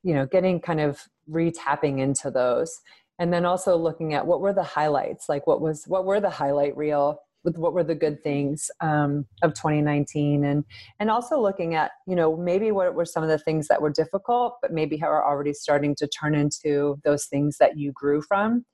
you 0.02 0.14
know 0.14 0.26
getting 0.26 0.60
kind 0.60 0.80
of 0.80 1.00
retapping 1.30 2.00
into 2.00 2.30
those. 2.30 2.80
And 3.20 3.32
then 3.32 3.44
also 3.44 3.76
looking 3.76 4.14
at 4.14 4.26
what 4.26 4.40
were 4.40 4.52
the 4.52 4.62
highlights? 4.62 5.28
Like 5.28 5.46
what 5.46 5.60
was 5.60 5.84
what 5.86 6.04
were 6.04 6.20
the 6.20 6.30
highlight 6.30 6.76
reel 6.76 7.20
with 7.48 7.58
what 7.58 7.72
were 7.72 7.82
the 7.82 7.94
good 7.94 8.22
things 8.22 8.70
um, 8.80 9.26
of 9.42 9.54
2019 9.54 10.44
and 10.44 10.64
and 11.00 11.10
also 11.10 11.40
looking 11.40 11.74
at 11.74 11.92
you 12.06 12.14
know 12.14 12.36
maybe 12.36 12.70
what 12.70 12.94
were 12.94 13.06
some 13.06 13.22
of 13.22 13.28
the 13.30 13.38
things 13.38 13.68
that 13.68 13.80
were 13.80 13.90
difficult 13.90 14.58
but 14.60 14.70
maybe 14.70 15.02
are 15.02 15.24
already 15.24 15.54
starting 15.54 15.94
to 15.94 16.06
turn 16.06 16.34
into 16.34 17.00
those 17.04 17.24
things 17.24 17.56
that 17.58 17.78
you 17.78 17.90
grew 17.92 18.20
from 18.20 18.64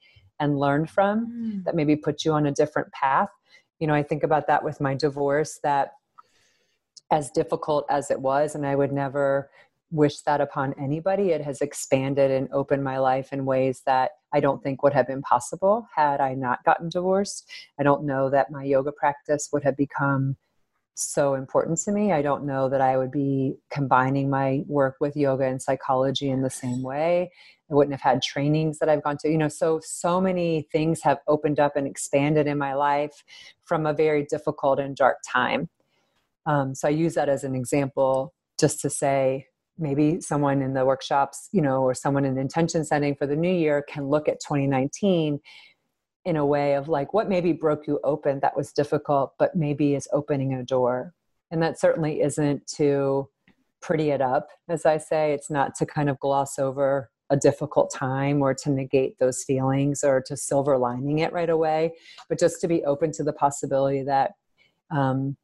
and 0.40 0.58
learned 0.58 0.90
from 0.90 1.26
mm. 1.26 1.64
that 1.64 1.76
maybe 1.76 1.94
put 1.94 2.24
you 2.24 2.32
on 2.32 2.46
a 2.46 2.52
different 2.52 2.90
path 2.92 3.28
you 3.78 3.86
know 3.86 3.94
i 3.94 4.02
think 4.02 4.24
about 4.24 4.48
that 4.48 4.64
with 4.64 4.80
my 4.80 4.94
divorce 4.94 5.60
that 5.62 5.92
as 7.12 7.30
difficult 7.30 7.86
as 7.88 8.10
it 8.10 8.20
was 8.20 8.56
and 8.56 8.66
i 8.66 8.74
would 8.74 8.92
never 8.92 9.50
wish 9.90 10.20
that 10.22 10.40
upon 10.40 10.74
anybody. 10.78 11.30
It 11.30 11.42
has 11.42 11.60
expanded 11.60 12.30
and 12.30 12.48
opened 12.52 12.82
my 12.82 12.98
life 12.98 13.32
in 13.32 13.44
ways 13.44 13.82
that 13.86 14.12
I 14.32 14.40
don't 14.40 14.62
think 14.62 14.82
would 14.82 14.92
have 14.92 15.06
been 15.06 15.22
possible 15.22 15.86
had 15.94 16.20
I 16.20 16.34
not 16.34 16.64
gotten 16.64 16.88
divorced. 16.88 17.48
I 17.78 17.82
don't 17.82 18.04
know 18.04 18.30
that 18.30 18.50
my 18.50 18.64
yoga 18.64 18.92
practice 18.92 19.50
would 19.52 19.62
have 19.62 19.76
become 19.76 20.36
so 20.96 21.34
important 21.34 21.78
to 21.78 21.92
me. 21.92 22.12
I 22.12 22.22
don't 22.22 22.44
know 22.44 22.68
that 22.68 22.80
I 22.80 22.96
would 22.96 23.10
be 23.10 23.56
combining 23.70 24.30
my 24.30 24.62
work 24.66 24.96
with 25.00 25.16
yoga 25.16 25.44
and 25.44 25.60
psychology 25.60 26.30
in 26.30 26.42
the 26.42 26.50
same 26.50 26.82
way. 26.82 27.30
I 27.70 27.74
wouldn't 27.74 27.94
have 27.94 28.12
had 28.12 28.22
trainings 28.22 28.78
that 28.78 28.88
I've 28.88 29.02
gone 29.02 29.16
to. 29.18 29.28
You 29.28 29.38
know, 29.38 29.48
so 29.48 29.80
so 29.82 30.20
many 30.20 30.68
things 30.70 31.02
have 31.02 31.18
opened 31.26 31.58
up 31.58 31.76
and 31.76 31.86
expanded 31.86 32.46
in 32.46 32.58
my 32.58 32.74
life 32.74 33.24
from 33.64 33.86
a 33.86 33.92
very 33.92 34.24
difficult 34.24 34.78
and 34.78 34.94
dark 34.94 35.18
time. 35.26 35.68
Um, 36.46 36.74
so 36.74 36.88
I 36.88 36.92
use 36.92 37.14
that 37.14 37.28
as 37.28 37.42
an 37.42 37.54
example 37.54 38.34
just 38.58 38.80
to 38.80 38.90
say 38.90 39.46
maybe 39.78 40.20
someone 40.20 40.62
in 40.62 40.74
the 40.74 40.84
workshops, 40.84 41.48
you 41.52 41.60
know, 41.60 41.82
or 41.82 41.94
someone 41.94 42.24
in 42.24 42.34
the 42.34 42.40
intention 42.40 42.84
setting 42.84 43.14
for 43.14 43.26
the 43.26 43.36
new 43.36 43.52
year 43.52 43.84
can 43.88 44.08
look 44.08 44.28
at 44.28 44.40
2019 44.40 45.40
in 46.24 46.36
a 46.36 46.46
way 46.46 46.74
of 46.74 46.88
like 46.88 47.12
what 47.12 47.28
maybe 47.28 47.52
broke 47.52 47.86
you 47.86 48.00
open 48.04 48.40
that 48.40 48.56
was 48.56 48.72
difficult, 48.72 49.32
but 49.38 49.54
maybe 49.54 49.94
is 49.94 50.08
opening 50.12 50.54
a 50.54 50.62
door. 50.62 51.12
And 51.50 51.62
that 51.62 51.78
certainly 51.78 52.20
isn't 52.22 52.66
to 52.76 53.28
pretty 53.82 54.10
it 54.10 54.22
up, 54.22 54.48
as 54.68 54.86
I 54.86 54.96
say. 54.96 55.32
It's 55.32 55.50
not 55.50 55.74
to 55.76 55.86
kind 55.86 56.08
of 56.08 56.18
gloss 56.18 56.58
over 56.58 57.10
a 57.30 57.36
difficult 57.36 57.92
time 57.92 58.40
or 58.40 58.54
to 58.54 58.70
negate 58.70 59.18
those 59.18 59.44
feelings 59.44 60.02
or 60.02 60.22
to 60.26 60.36
silver 60.36 60.78
lining 60.78 61.18
it 61.18 61.32
right 61.32 61.50
away, 61.50 61.92
but 62.28 62.38
just 62.38 62.60
to 62.60 62.68
be 62.68 62.84
open 62.84 63.12
to 63.12 63.24
the 63.24 63.32
possibility 63.32 64.02
that, 64.02 64.32
um, 64.90 65.36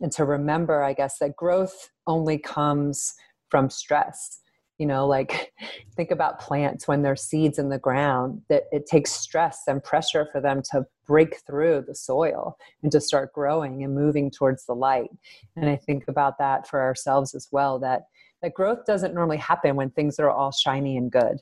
and 0.00 0.12
to 0.12 0.24
remember, 0.24 0.82
I 0.82 0.94
guess, 0.94 1.18
that 1.18 1.36
growth 1.36 1.90
only 2.06 2.38
comes 2.38 3.14
from 3.52 3.68
stress. 3.68 4.40
You 4.78 4.86
know 4.86 5.06
like 5.06 5.52
think 5.96 6.10
about 6.10 6.40
plants 6.40 6.88
when 6.88 7.02
they're 7.02 7.14
seeds 7.14 7.58
in 7.58 7.68
the 7.68 7.78
ground 7.78 8.40
that 8.48 8.62
it 8.72 8.86
takes 8.86 9.12
stress 9.12 9.60
and 9.68 9.84
pressure 9.84 10.26
for 10.32 10.40
them 10.40 10.62
to 10.70 10.86
break 11.06 11.36
through 11.46 11.84
the 11.86 11.94
soil 11.94 12.56
and 12.82 12.90
to 12.90 13.00
start 13.00 13.34
growing 13.34 13.84
and 13.84 13.94
moving 13.94 14.30
towards 14.30 14.64
the 14.64 14.74
light. 14.74 15.10
And 15.54 15.68
i 15.68 15.76
think 15.76 16.08
about 16.08 16.38
that 16.38 16.66
for 16.66 16.80
ourselves 16.80 17.34
as 17.34 17.48
well 17.52 17.78
that 17.80 18.06
that 18.40 18.54
growth 18.54 18.86
doesn't 18.86 19.14
normally 19.14 19.36
happen 19.36 19.76
when 19.76 19.90
things 19.90 20.18
are 20.18 20.30
all 20.30 20.50
shiny 20.50 20.96
and 20.96 21.12
good 21.12 21.36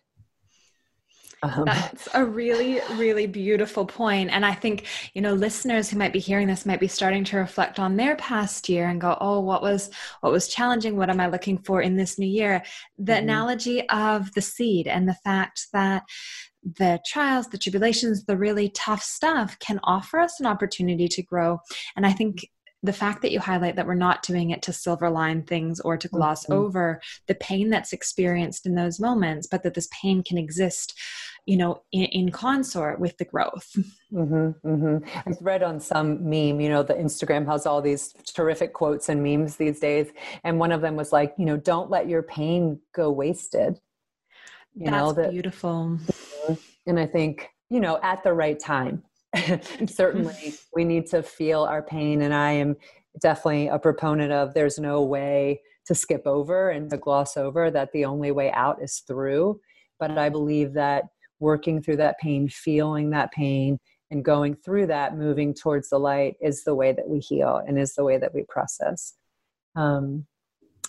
um, 1.42 1.64
That's 1.66 2.08
a 2.14 2.24
really, 2.24 2.80
really 2.96 3.26
beautiful 3.26 3.86
point. 3.86 4.30
And 4.30 4.44
I 4.44 4.54
think, 4.54 4.86
you 5.14 5.22
know, 5.22 5.32
listeners 5.32 5.88
who 5.88 5.98
might 5.98 6.12
be 6.12 6.18
hearing 6.18 6.46
this 6.46 6.66
might 6.66 6.80
be 6.80 6.88
starting 6.88 7.24
to 7.24 7.38
reflect 7.38 7.78
on 7.78 7.96
their 7.96 8.16
past 8.16 8.68
year 8.68 8.88
and 8.88 9.00
go, 9.00 9.16
oh, 9.20 9.40
what 9.40 9.62
was 9.62 9.90
what 10.20 10.32
was 10.32 10.48
challenging? 10.48 10.96
What 10.96 11.10
am 11.10 11.20
I 11.20 11.28
looking 11.28 11.58
for 11.58 11.80
in 11.80 11.96
this 11.96 12.18
new 12.18 12.26
year? 12.26 12.62
The 12.98 13.12
mm-hmm. 13.12 13.22
analogy 13.24 13.88
of 13.88 14.32
the 14.34 14.42
seed 14.42 14.86
and 14.86 15.08
the 15.08 15.16
fact 15.24 15.68
that 15.72 16.02
the 16.62 17.00
trials, 17.06 17.48
the 17.48 17.58
tribulations, 17.58 18.24
the 18.24 18.36
really 18.36 18.68
tough 18.70 19.02
stuff 19.02 19.58
can 19.60 19.80
offer 19.84 20.20
us 20.20 20.40
an 20.40 20.46
opportunity 20.46 21.08
to 21.08 21.22
grow. 21.22 21.58
And 21.96 22.06
I 22.06 22.12
think 22.12 22.46
the 22.82 22.92
fact 22.92 23.22
that 23.22 23.30
you 23.30 23.40
highlight 23.40 23.76
that 23.76 23.86
we're 23.86 23.94
not 23.94 24.22
doing 24.22 24.50
it 24.50 24.62
to 24.62 24.72
silver 24.72 25.10
line 25.10 25.42
things 25.42 25.80
or 25.80 25.96
to 25.96 26.08
gloss 26.08 26.44
mm-hmm. 26.44 26.54
over 26.54 27.00
the 27.26 27.34
pain 27.34 27.70
that's 27.70 27.92
experienced 27.92 28.66
in 28.66 28.74
those 28.74 29.00
moments, 29.00 29.46
but 29.46 29.62
that 29.62 29.74
this 29.74 29.88
pain 30.02 30.22
can 30.22 30.38
exist 30.38 30.98
you 31.46 31.56
know 31.56 31.82
in, 31.92 32.04
in 32.04 32.30
consort 32.30 33.00
with 33.00 33.16
the 33.18 33.24
growth 33.24 33.74
mm-hmm, 34.12 34.68
mm-hmm. 34.68 35.20
i've 35.26 35.40
read 35.40 35.62
on 35.62 35.80
some 35.80 36.22
meme 36.22 36.60
you 36.60 36.68
know 36.68 36.82
the 36.82 36.94
instagram 36.94 37.46
has 37.46 37.66
all 37.66 37.80
these 37.82 38.12
terrific 38.34 38.72
quotes 38.72 39.08
and 39.08 39.22
memes 39.22 39.56
these 39.56 39.80
days 39.80 40.08
and 40.44 40.58
one 40.58 40.72
of 40.72 40.80
them 40.80 40.96
was 40.96 41.12
like 41.12 41.34
you 41.38 41.44
know 41.44 41.56
don't 41.56 41.90
let 41.90 42.08
your 42.08 42.22
pain 42.22 42.78
go 42.94 43.10
wasted 43.10 43.80
you 44.74 44.86
That's 44.86 44.96
know 44.96 45.12
that 45.12 45.30
beautiful 45.30 45.98
mm-hmm. 45.98 46.54
and 46.86 46.98
i 46.98 47.06
think 47.06 47.48
you 47.68 47.80
know 47.80 47.98
at 48.02 48.22
the 48.22 48.32
right 48.32 48.58
time 48.58 49.02
certainly 49.86 50.54
we 50.74 50.84
need 50.84 51.06
to 51.06 51.22
feel 51.22 51.62
our 51.62 51.82
pain 51.82 52.22
and 52.22 52.34
i 52.34 52.52
am 52.52 52.76
definitely 53.20 53.68
a 53.68 53.78
proponent 53.78 54.32
of 54.32 54.54
there's 54.54 54.78
no 54.78 55.02
way 55.02 55.60
to 55.86 55.94
skip 55.94 56.26
over 56.26 56.70
and 56.70 56.90
to 56.90 56.96
gloss 56.96 57.36
over 57.36 57.70
that 57.70 57.90
the 57.92 58.04
only 58.04 58.30
way 58.30 58.52
out 58.52 58.80
is 58.82 59.02
through 59.06 59.60
but 59.98 60.16
i 60.16 60.28
believe 60.28 60.74
that 60.74 61.04
working 61.40 61.82
through 61.82 61.96
that 61.96 62.18
pain 62.18 62.48
feeling 62.48 63.10
that 63.10 63.32
pain 63.32 63.78
and 64.10 64.24
going 64.24 64.54
through 64.54 64.86
that 64.86 65.16
moving 65.16 65.54
towards 65.54 65.88
the 65.88 65.98
light 65.98 66.34
is 66.40 66.64
the 66.64 66.74
way 66.74 66.92
that 66.92 67.08
we 67.08 67.18
heal 67.18 67.60
and 67.66 67.78
is 67.78 67.94
the 67.94 68.04
way 68.04 68.18
that 68.18 68.34
we 68.34 68.44
process. 68.48 69.14
Um, 69.76 70.26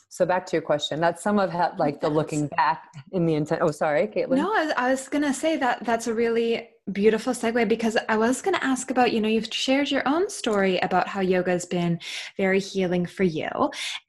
so 0.10 0.26
back 0.26 0.46
to 0.48 0.58
your 0.58 0.62
question 0.62 1.00
that's 1.00 1.24
some 1.24 1.40
of 1.40 1.50
how, 1.52 1.74
like 1.78 2.02
the 2.02 2.10
looking 2.10 2.48
back 2.48 2.90
in 3.14 3.26
the 3.26 3.34
intent 3.36 3.62
oh 3.62 3.72
sorry 3.72 4.08
caitlin. 4.08 4.36
No 4.38 4.54
i 4.54 4.66
was, 4.66 4.74
I 4.76 4.92
was 4.92 5.08
gonna 5.08 5.34
say 5.34 5.56
that 5.56 5.86
that's 5.86 6.08
a 6.08 6.14
really 6.14 6.68
beautiful 6.92 7.34
segue 7.34 7.68
because 7.68 7.98
I 8.10 8.18
was 8.18 8.42
going 8.42 8.56
to 8.56 8.64
ask 8.66 8.92
about, 8.92 9.14
you 9.14 9.22
know, 9.22 9.28
you've 9.28 9.54
shared 9.54 9.92
your 9.92 10.08
own 10.08 10.30
story 10.30 10.80
about 10.80 11.08
how 11.08 11.22
yoga 11.22 11.52
has 11.52 11.66
been 11.66 12.00
very 12.38 12.60
healing 12.60 13.06
for 13.06 13.24
you. 13.24 13.50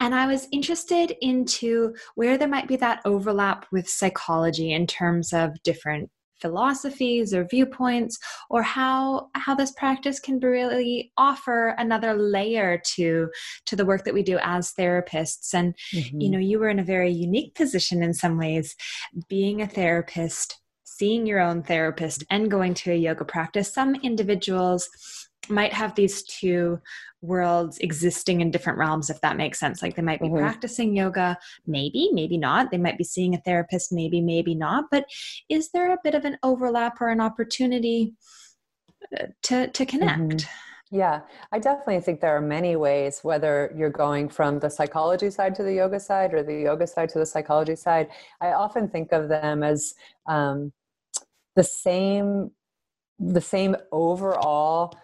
And 0.01 0.15
I 0.15 0.27
was 0.27 0.49
interested 0.53 1.15
into 1.21 1.95
where 2.15 2.39
there 2.39 2.49
might 2.49 2.69
be 2.69 2.77
that 2.77 3.01
overlap 3.05 3.67
with 3.73 3.89
psychology 3.89 4.73
in 4.73 4.87
terms 4.87 5.33
of 5.33 5.63
different 5.63 6.11
philosophies 6.43 7.33
or 7.33 7.45
viewpoints 7.45 8.19
or 8.51 8.63
how 8.63 9.29
how 9.35 9.55
this 9.55 9.73
practice 9.73 10.19
can 10.21 10.39
really 10.41 11.13
offer 11.17 11.69
another 11.79 12.15
layer 12.15 12.83
to 12.85 13.31
to 13.65 13.77
the 13.77 13.87
work 13.87 14.05
that 14.05 14.13
we 14.13 14.23
do 14.23 14.39
as 14.43 14.73
therapists 14.79 15.55
and 15.55 15.75
mm-hmm. 15.95 16.21
you 16.21 16.29
know 16.29 16.39
you 16.39 16.59
were 16.59 16.69
in 16.69 16.81
a 16.81 16.85
very 16.85 17.11
unique 17.11 17.55
position 17.55 18.03
in 18.03 18.13
some 18.13 18.37
ways 18.37 18.75
being 19.29 19.63
a 19.63 19.69
therapist 19.69 20.59
seeing 20.85 21.27
your 21.27 21.41
own 21.41 21.63
therapist 21.63 22.25
and 22.31 22.51
going 22.51 22.75
to 22.75 22.93
a 22.93 22.97
yoga 22.97 23.25
practice 23.25 23.73
some 23.73 23.95
individuals 24.03 24.89
might 25.49 25.73
have 25.73 25.95
these 25.95 26.23
two 26.23 26.81
worlds 27.21 27.79
existing 27.79 28.41
in 28.41 28.51
different 28.51 28.79
realms 28.79 29.11
if 29.11 29.21
that 29.21 29.37
makes 29.37 29.59
sense. 29.59 29.83
Like 29.83 29.97
they 29.97 30.03
might 30.03 30.21
be 30.21 30.27
mm-hmm. 30.27 30.39
practicing 30.39 30.97
yoga. 30.97 31.39
Maybe 31.67 32.11
maybe 32.13 32.39
not. 32.39 32.71
They 32.71 32.79
might 32.79 32.99
be 32.99 33.05
seeing 33.05 33.35
a 33.35 33.41
therapist. 33.41 33.93
Maybe 33.93 34.21
maybe 34.21 34.55
not. 34.55 34.85
But 34.91 35.07
is 35.49 35.71
there 35.71 35.93
a 35.93 35.99
bit 36.03 36.15
of 36.15 36.25
an 36.25 36.39
overlap 36.43 37.01
or 37.01 37.09
an 37.09 37.21
opportunity 37.21 38.15
uh, 39.19 39.27
to 39.45 39.69
to 39.69 39.87
connect? 39.87 40.21
Mm-hmm. 40.21 40.97
yeah 40.97 41.21
i 41.53 41.59
definitely 41.59 42.01
think 42.01 42.21
there 42.21 42.37
are 42.37 42.41
many 42.59 42.77
ways 42.77 43.21
whether 43.23 43.73
you're 43.77 43.97
going 44.05 44.29
from 44.29 44.59
the 44.59 44.69
psychology 44.69 45.31
side 45.31 45.55
to 45.55 45.63
the 45.63 45.73
yoga 45.73 45.99
side 45.99 46.35
or 46.35 46.43
the 46.43 46.59
yoga 46.69 46.87
side 46.87 47.09
to 47.09 47.19
the 47.19 47.27
psychology 47.27 47.77
side. 47.77 48.09
I 48.41 48.53
often 48.53 48.89
think 48.89 49.13
of 49.13 49.29
them 49.29 49.63
as 49.63 49.95
um, 50.27 50.73
the 51.57 51.65
same 51.65 52.51
the 53.19 53.41
same 53.41 53.77
overall 53.93 54.95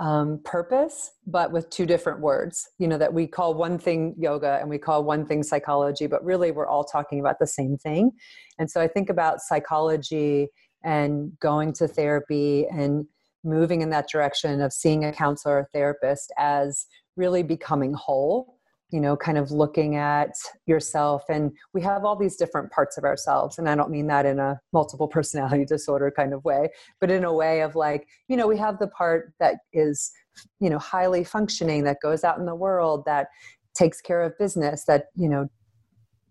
um, 0.00 0.40
purpose, 0.44 1.12
but 1.26 1.50
with 1.50 1.68
two 1.70 1.86
different 1.86 2.20
words. 2.20 2.68
You 2.78 2.88
know, 2.88 2.98
that 2.98 3.12
we 3.12 3.26
call 3.26 3.54
one 3.54 3.78
thing 3.78 4.14
yoga 4.18 4.58
and 4.60 4.68
we 4.68 4.78
call 4.78 5.04
one 5.04 5.26
thing 5.26 5.42
psychology, 5.42 6.06
but 6.06 6.24
really 6.24 6.50
we're 6.50 6.68
all 6.68 6.84
talking 6.84 7.20
about 7.20 7.38
the 7.40 7.46
same 7.46 7.76
thing. 7.76 8.12
And 8.58 8.70
so 8.70 8.80
I 8.80 8.88
think 8.88 9.10
about 9.10 9.40
psychology 9.40 10.48
and 10.84 11.32
going 11.40 11.72
to 11.74 11.88
therapy 11.88 12.66
and 12.70 13.06
moving 13.44 13.82
in 13.82 13.90
that 13.90 14.08
direction 14.08 14.60
of 14.60 14.72
seeing 14.72 15.04
a 15.04 15.12
counselor 15.12 15.58
or 15.58 15.68
therapist 15.72 16.32
as 16.38 16.86
really 17.16 17.42
becoming 17.42 17.92
whole 17.94 18.57
you 18.90 19.00
know, 19.00 19.16
kind 19.16 19.36
of 19.36 19.50
looking 19.50 19.96
at 19.96 20.32
yourself. 20.66 21.24
And 21.28 21.52
we 21.74 21.82
have 21.82 22.04
all 22.04 22.16
these 22.16 22.36
different 22.36 22.70
parts 22.70 22.96
of 22.96 23.04
ourselves. 23.04 23.58
And 23.58 23.68
I 23.68 23.74
don't 23.74 23.90
mean 23.90 24.06
that 24.06 24.24
in 24.24 24.38
a 24.38 24.60
multiple 24.72 25.08
personality 25.16 25.64
disorder 25.64 26.10
kind 26.10 26.32
of 26.32 26.44
way, 26.44 26.68
but 27.00 27.10
in 27.10 27.24
a 27.24 27.32
way 27.32 27.60
of 27.60 27.74
like, 27.74 28.06
you 28.28 28.36
know, 28.36 28.46
we 28.46 28.56
have 28.58 28.78
the 28.78 28.88
part 28.88 29.32
that 29.40 29.56
is, 29.72 30.10
you 30.60 30.70
know, 30.70 30.78
highly 30.78 31.24
functioning, 31.24 31.84
that 31.84 31.98
goes 32.02 32.24
out 32.24 32.38
in 32.38 32.46
the 32.46 32.54
world, 32.54 33.04
that 33.06 33.28
takes 33.74 34.00
care 34.00 34.22
of 34.22 34.36
business, 34.38 34.84
that, 34.86 35.06
you 35.14 35.28
know, 35.28 35.48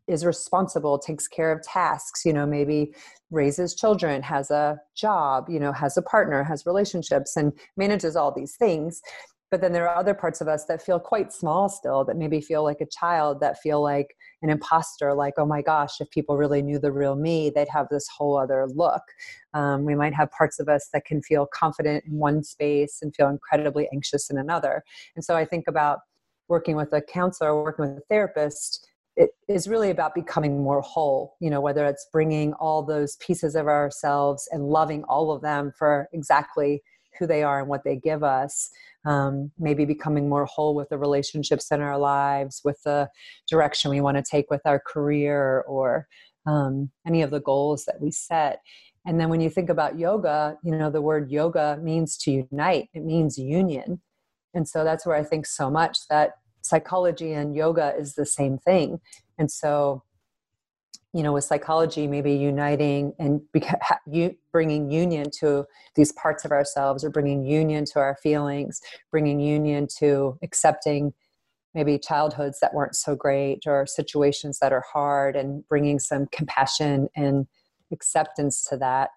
is 0.07 0.25
responsible, 0.25 0.97
takes 0.97 1.27
care 1.27 1.51
of 1.51 1.61
tasks, 1.61 2.23
you 2.25 2.31
know, 2.31 2.45
maybe 2.45 2.93
raises 3.29 3.75
children, 3.75 4.21
has 4.21 4.49
a 4.49 4.79
job, 4.95 5.49
you 5.49 5.59
know, 5.59 5.73
has 5.73 5.97
a 5.97 6.01
partner, 6.01 6.43
has 6.43 6.65
relationships, 6.65 7.35
and 7.35 7.51
manages 7.75 8.15
all 8.15 8.31
these 8.31 8.55
things 8.55 9.01
but 9.49 9.61
then 9.61 9.71
there 9.71 9.87
are 9.87 9.95
other 9.95 10.13
parts 10.13 10.41
of 10.41 10.47
us 10.47 10.65
that 10.65 10.81
feel 10.81 10.99
quite 10.99 11.31
small 11.31 11.69
still 11.69 12.03
that 12.03 12.17
maybe 12.17 12.41
feel 12.41 12.63
like 12.63 12.81
a 12.81 12.85
child 12.85 13.39
that 13.39 13.59
feel 13.59 13.81
like 13.81 14.15
an 14.41 14.49
imposter 14.49 15.13
like 15.13 15.33
oh 15.37 15.45
my 15.45 15.61
gosh 15.61 15.99
if 15.99 16.09
people 16.11 16.37
really 16.37 16.61
knew 16.61 16.79
the 16.79 16.91
real 16.91 17.15
me 17.15 17.49
they'd 17.49 17.69
have 17.69 17.87
this 17.89 18.07
whole 18.07 18.37
other 18.37 18.67
look. 18.67 19.03
Um, 19.53 19.85
we 19.85 19.95
might 19.95 20.13
have 20.13 20.31
parts 20.31 20.59
of 20.59 20.69
us 20.69 20.89
that 20.93 21.05
can 21.05 21.21
feel 21.21 21.47
confident 21.53 22.03
in 22.05 22.13
one 22.13 22.43
space 22.43 22.99
and 23.01 23.15
feel 23.15 23.29
incredibly 23.29 23.87
anxious 23.93 24.29
in 24.29 24.37
another. 24.37 24.83
And 25.15 25.23
so 25.23 25.35
i 25.35 25.45
think 25.45 25.65
about 25.67 25.99
working 26.47 26.75
with 26.75 26.93
a 26.93 27.01
counselor 27.01 27.61
working 27.61 27.85
with 27.85 27.97
a 27.97 28.05
therapist 28.09 28.87
it 29.15 29.31
is 29.47 29.67
really 29.67 29.89
about 29.89 30.13
becoming 30.13 30.61
more 30.61 30.81
whole 30.81 31.35
you 31.39 31.49
know 31.49 31.61
whether 31.61 31.85
it's 31.85 32.07
bringing 32.11 32.53
all 32.53 32.83
those 32.83 33.15
pieces 33.17 33.55
of 33.55 33.67
ourselves 33.67 34.47
and 34.51 34.69
loving 34.69 35.03
all 35.05 35.31
of 35.31 35.41
them 35.41 35.73
for 35.77 36.07
exactly 36.13 36.81
who 37.17 37.27
they 37.27 37.43
are 37.43 37.59
and 37.59 37.67
what 37.67 37.83
they 37.83 37.95
give 37.95 38.23
us 38.23 38.69
um, 39.07 39.51
maybe 39.57 39.85
becoming 39.85 40.27
more 40.27 40.45
whole 40.45 40.75
with 40.75 40.89
the 40.89 40.97
relationships 40.97 41.71
in 41.71 41.81
our 41.81 41.97
lives, 41.97 42.61
with 42.65 42.79
the 42.83 43.09
direction 43.49 43.89
we 43.89 44.01
want 44.01 44.17
to 44.17 44.23
take 44.23 44.51
with 44.51 44.61
our 44.65 44.79
career, 44.79 45.63
or 45.67 46.07
um, 46.45 46.91
any 47.05 47.21
of 47.21 47.31
the 47.31 47.39
goals 47.39 47.85
that 47.85 48.01
we 48.01 48.11
set. 48.11 48.61
And 49.05 49.19
then 49.19 49.29
when 49.29 49.39
you 49.39 49.49
think 49.49 49.69
about 49.69 49.97
yoga, 49.97 50.57
you 50.63 50.75
know, 50.75 50.89
the 50.89 51.01
word 51.01 51.31
yoga 51.31 51.79
means 51.81 52.17
to 52.17 52.45
unite, 52.51 52.89
it 52.93 53.05
means 53.05 53.37
union. 53.37 54.01
And 54.53 54.67
so 54.67 54.83
that's 54.83 55.05
where 55.05 55.15
I 55.15 55.23
think 55.23 55.45
so 55.45 55.69
much 55.69 55.99
that 56.09 56.31
psychology 56.61 57.31
and 57.31 57.55
yoga 57.55 57.93
is 57.97 58.15
the 58.15 58.25
same 58.25 58.57
thing. 58.57 58.99
And 59.37 59.49
so 59.49 60.03
you 61.13 61.23
know 61.23 61.33
with 61.33 61.43
psychology 61.43 62.07
maybe 62.07 62.33
uniting 62.33 63.13
and 63.19 63.41
bringing 64.51 64.91
union 64.91 65.29
to 65.39 65.65
these 65.95 66.11
parts 66.11 66.45
of 66.45 66.51
ourselves 66.51 67.03
or 67.03 67.09
bringing 67.09 67.45
union 67.45 67.85
to 67.85 67.99
our 67.99 68.15
feelings 68.21 68.81
bringing 69.11 69.39
union 69.39 69.87
to 69.87 70.37
accepting 70.43 71.13
maybe 71.73 71.99
childhoods 71.99 72.59
that 72.59 72.73
weren't 72.73 72.95
so 72.95 73.15
great 73.15 73.63
or 73.67 73.85
situations 73.85 74.59
that 74.59 74.73
are 74.73 74.83
hard 74.91 75.35
and 75.35 75.67
bringing 75.67 75.99
some 75.99 76.25
compassion 76.31 77.07
and 77.15 77.47
acceptance 77.91 78.65
to 78.67 78.75
that 78.77 79.11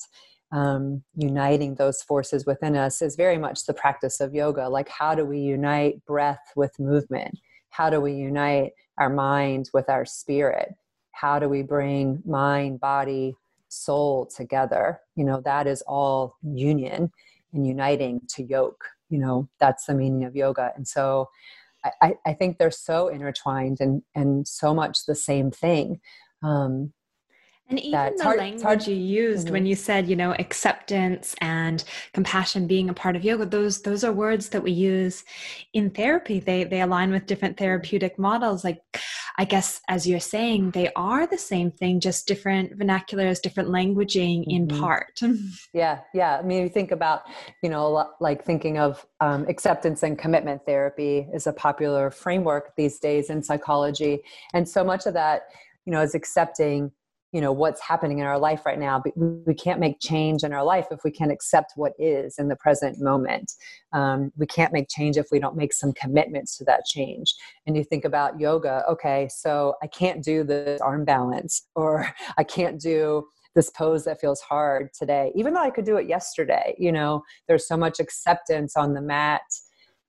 um, 0.52 1.02
uniting 1.14 1.76
those 1.76 2.02
forces 2.02 2.44
within 2.44 2.76
us 2.76 3.02
is 3.02 3.16
very 3.16 3.38
much 3.38 3.66
the 3.66 3.74
practice 3.74 4.20
of 4.20 4.34
yoga. 4.34 4.68
Like 4.68 4.88
how 4.88 5.14
do 5.14 5.24
we 5.24 5.38
unite 5.38 6.04
breath 6.04 6.52
with 6.56 6.78
movement? 6.78 7.38
How 7.70 7.88
do 7.88 8.00
we 8.00 8.12
unite 8.12 8.72
our 8.98 9.10
mind 9.10 9.70
with 9.72 9.88
our 9.88 10.04
spirit 10.04 10.74
how 11.20 11.38
do 11.38 11.48
we 11.48 11.62
bring 11.62 12.22
mind 12.24 12.80
body 12.80 13.36
soul 13.68 14.26
together 14.26 15.00
you 15.16 15.24
know 15.24 15.40
that 15.44 15.66
is 15.66 15.82
all 15.82 16.36
union 16.42 17.10
and 17.52 17.66
uniting 17.66 18.20
to 18.28 18.42
yoke 18.42 18.84
you 19.10 19.18
know 19.18 19.48
that's 19.58 19.86
the 19.86 19.94
meaning 19.94 20.24
of 20.24 20.34
yoga 20.34 20.72
and 20.76 20.86
so 20.86 21.28
i, 22.02 22.14
I 22.26 22.32
think 22.32 22.58
they're 22.58 22.70
so 22.70 23.08
intertwined 23.08 23.78
and 23.80 24.02
and 24.14 24.46
so 24.46 24.74
much 24.74 25.06
the 25.06 25.14
same 25.14 25.50
thing 25.50 26.00
um, 26.42 26.92
and 27.70 27.78
even 27.78 28.16
the 28.16 28.24
hard, 28.24 28.38
language 28.38 28.88
you 28.88 28.96
used 28.96 29.46
mm-hmm. 29.46 29.52
when 29.52 29.66
you 29.66 29.76
said, 29.76 30.08
you 30.08 30.16
know, 30.16 30.34
acceptance 30.40 31.36
and 31.40 31.84
compassion 32.12 32.66
being 32.66 32.88
a 32.88 32.94
part 32.94 33.14
of 33.14 33.24
yoga, 33.24 33.46
those 33.46 33.82
those 33.82 34.02
are 34.02 34.12
words 34.12 34.48
that 34.48 34.62
we 34.62 34.72
use 34.72 35.24
in 35.72 35.90
therapy. 35.90 36.40
They 36.40 36.64
they 36.64 36.80
align 36.80 37.12
with 37.12 37.26
different 37.26 37.56
therapeutic 37.56 38.18
models. 38.18 38.64
Like 38.64 38.80
I 39.40 39.44
guess 39.44 39.80
as 39.88 40.06
you're 40.06 40.20
saying, 40.20 40.72
they 40.72 40.92
are 40.92 41.26
the 41.26 41.38
same 41.38 41.70
thing, 41.70 41.98
just 41.98 42.26
different 42.26 42.78
vernaculars, 42.78 43.40
different 43.40 43.70
languaging 43.70 44.44
in 44.46 44.68
mm-hmm. 44.68 44.78
part. 44.78 45.18
Yeah, 45.72 46.00
yeah. 46.12 46.36
I 46.36 46.42
mean, 46.42 46.64
you 46.64 46.68
think 46.68 46.90
about, 46.90 47.22
you 47.62 47.70
know, 47.70 48.10
like 48.20 48.44
thinking 48.44 48.78
of 48.78 49.06
um, 49.20 49.46
acceptance 49.48 50.02
and 50.02 50.18
commitment 50.18 50.66
therapy 50.66 51.26
is 51.32 51.46
a 51.46 51.54
popular 51.54 52.10
framework 52.10 52.76
these 52.76 52.98
days 52.98 53.30
in 53.30 53.42
psychology, 53.42 54.20
and 54.52 54.68
so 54.68 54.84
much 54.84 55.06
of 55.06 55.14
that, 55.14 55.44
you 55.86 55.92
know, 55.92 56.02
is 56.02 56.14
accepting 56.14 56.92
you 57.32 57.40
know 57.40 57.52
what's 57.52 57.80
happening 57.80 58.18
in 58.18 58.26
our 58.26 58.38
life 58.38 58.66
right 58.66 58.78
now 58.78 59.02
we 59.16 59.54
can't 59.54 59.80
make 59.80 60.00
change 60.00 60.42
in 60.42 60.52
our 60.52 60.64
life 60.64 60.86
if 60.90 61.00
we 61.04 61.10
can't 61.10 61.32
accept 61.32 61.72
what 61.76 61.92
is 61.98 62.38
in 62.38 62.48
the 62.48 62.56
present 62.56 63.00
moment. 63.00 63.52
Um, 63.92 64.32
we 64.36 64.46
can't 64.46 64.72
make 64.72 64.88
change 64.88 65.16
if 65.16 65.26
we 65.30 65.38
don't 65.38 65.56
make 65.56 65.72
some 65.72 65.92
commitments 65.92 66.56
to 66.58 66.64
that 66.64 66.84
change. 66.86 67.34
And 67.66 67.76
you 67.76 67.84
think 67.84 68.04
about 68.04 68.40
yoga 68.40 68.82
okay 68.88 69.28
so 69.30 69.74
i 69.82 69.86
can't 69.86 70.22
do 70.22 70.44
this 70.44 70.80
arm 70.80 71.04
balance 71.04 71.66
or 71.74 72.08
i 72.38 72.44
can't 72.44 72.80
do 72.80 73.26
this 73.54 73.70
pose 73.70 74.04
that 74.04 74.20
feels 74.20 74.40
hard 74.40 74.90
today 74.94 75.32
even 75.34 75.52
though 75.54 75.62
i 75.62 75.70
could 75.70 75.84
do 75.84 75.96
it 75.96 76.08
yesterday 76.08 76.74
you 76.78 76.92
know? 76.92 77.22
There's 77.46 77.66
so 77.66 77.76
much 77.76 78.00
acceptance 78.00 78.76
on 78.76 78.94
the 78.94 79.02
mat 79.02 79.42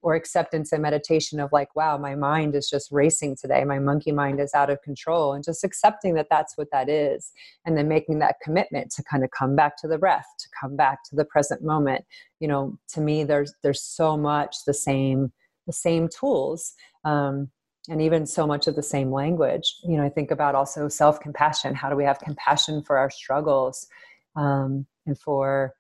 or 0.01 0.15
acceptance 0.15 0.71
and 0.71 0.81
meditation 0.81 1.39
of 1.39 1.51
like 1.51 1.75
wow 1.75 1.97
my 1.97 2.15
mind 2.15 2.55
is 2.55 2.69
just 2.69 2.91
racing 2.91 3.35
today. 3.35 3.63
My 3.63 3.79
monkey 3.79 4.11
mind 4.11 4.39
is 4.39 4.53
out 4.53 4.69
of 4.69 4.81
control 4.81 5.33
and 5.33 5.43
just 5.43 5.63
accepting 5.63 6.15
that 6.15 6.27
that's 6.29 6.57
what 6.57 6.69
that 6.71 6.89
is 6.89 7.31
and 7.65 7.77
then 7.77 7.87
making 7.87 8.19
that 8.19 8.37
commitment 8.43 8.91
to 8.91 9.03
kind 9.03 9.23
of 9.23 9.31
come 9.31 9.55
back 9.55 9.77
to 9.77 9.87
the 9.87 9.97
breath 9.97 10.27
to 10.39 10.47
come 10.59 10.75
back 10.75 10.99
to 11.09 11.15
the 11.15 11.25
present 11.25 11.63
moment. 11.63 12.05
You 12.39 12.47
know 12.47 12.77
to 12.89 13.01
me 13.01 13.23
there's 13.23 13.53
there's 13.63 13.83
so 13.83 14.17
much 14.17 14.57
the 14.65 14.73
same 14.73 15.31
the 15.67 15.73
same 15.73 16.07
tools 16.07 16.73
um, 17.05 17.49
and 17.89 18.01
even 18.01 18.25
so 18.25 18.45
much 18.45 18.67
of 18.67 18.75
the 18.75 18.83
same 18.83 19.11
language. 19.11 19.75
You 19.83 19.97
know 19.97 20.03
i 20.03 20.09
think 20.09 20.31
about 20.31 20.55
also 20.55 20.87
self-compassion. 20.87 21.75
How 21.75 21.89
do 21.89 21.95
we 21.95 22.03
have 22.05 22.19
compassion 22.19 22.81
for 22.81 22.97
our 22.97 23.09
struggles 23.09 23.87
um, 24.35 24.85
and 25.05 25.17
for 25.19 25.73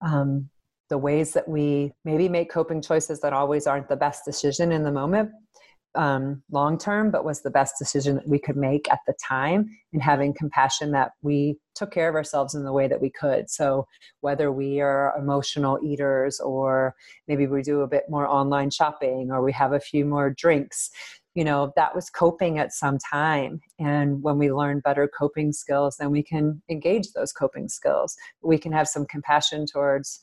um, 0.00 0.48
the 0.88 0.98
ways 0.98 1.32
that 1.32 1.48
we 1.48 1.92
maybe 2.04 2.28
make 2.28 2.50
coping 2.50 2.80
choices 2.80 3.20
that 3.20 3.32
always 3.32 3.66
aren't 3.66 3.88
the 3.88 3.96
best 3.96 4.24
decision 4.24 4.72
in 4.72 4.84
the 4.84 4.92
moment 4.92 5.30
um, 5.94 6.42
long 6.50 6.78
term, 6.78 7.10
but 7.10 7.24
was 7.24 7.42
the 7.42 7.50
best 7.50 7.74
decision 7.78 8.16
that 8.16 8.28
we 8.28 8.38
could 8.38 8.56
make 8.56 8.90
at 8.90 9.00
the 9.06 9.14
time, 9.26 9.68
and 9.92 10.02
having 10.02 10.34
compassion 10.34 10.92
that 10.92 11.12
we 11.22 11.56
took 11.74 11.90
care 11.90 12.08
of 12.08 12.14
ourselves 12.14 12.54
in 12.54 12.64
the 12.64 12.72
way 12.72 12.88
that 12.88 13.00
we 13.00 13.10
could. 13.10 13.50
So, 13.50 13.86
whether 14.20 14.52
we 14.52 14.80
are 14.80 15.14
emotional 15.18 15.78
eaters, 15.82 16.40
or 16.40 16.94
maybe 17.26 17.46
we 17.46 17.62
do 17.62 17.80
a 17.80 17.88
bit 17.88 18.04
more 18.08 18.28
online 18.28 18.70
shopping, 18.70 19.30
or 19.32 19.42
we 19.42 19.52
have 19.52 19.72
a 19.72 19.80
few 19.80 20.04
more 20.04 20.30
drinks, 20.30 20.90
you 21.34 21.44
know, 21.44 21.72
that 21.76 21.94
was 21.94 22.10
coping 22.10 22.58
at 22.58 22.72
some 22.72 22.98
time. 22.98 23.60
And 23.78 24.22
when 24.22 24.38
we 24.38 24.52
learn 24.52 24.80
better 24.80 25.08
coping 25.08 25.52
skills, 25.52 25.96
then 25.98 26.10
we 26.10 26.22
can 26.22 26.62
engage 26.68 27.12
those 27.12 27.32
coping 27.32 27.68
skills. 27.68 28.16
We 28.42 28.58
can 28.58 28.72
have 28.72 28.88
some 28.88 29.06
compassion 29.06 29.66
towards 29.66 30.20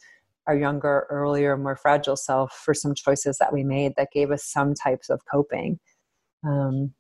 our 0.47 0.55
younger, 0.55 1.07
earlier, 1.09 1.57
more 1.57 1.75
fragile 1.75 2.15
self 2.15 2.51
for 2.53 2.73
some 2.73 2.93
choices 2.93 3.37
that 3.39 3.53
we 3.53 3.63
made 3.63 3.93
that 3.97 4.09
gave 4.13 4.31
us 4.31 4.45
some 4.45 4.73
types 4.73 5.09
of 5.09 5.21
coping. 5.31 5.79
Um, 6.43 6.93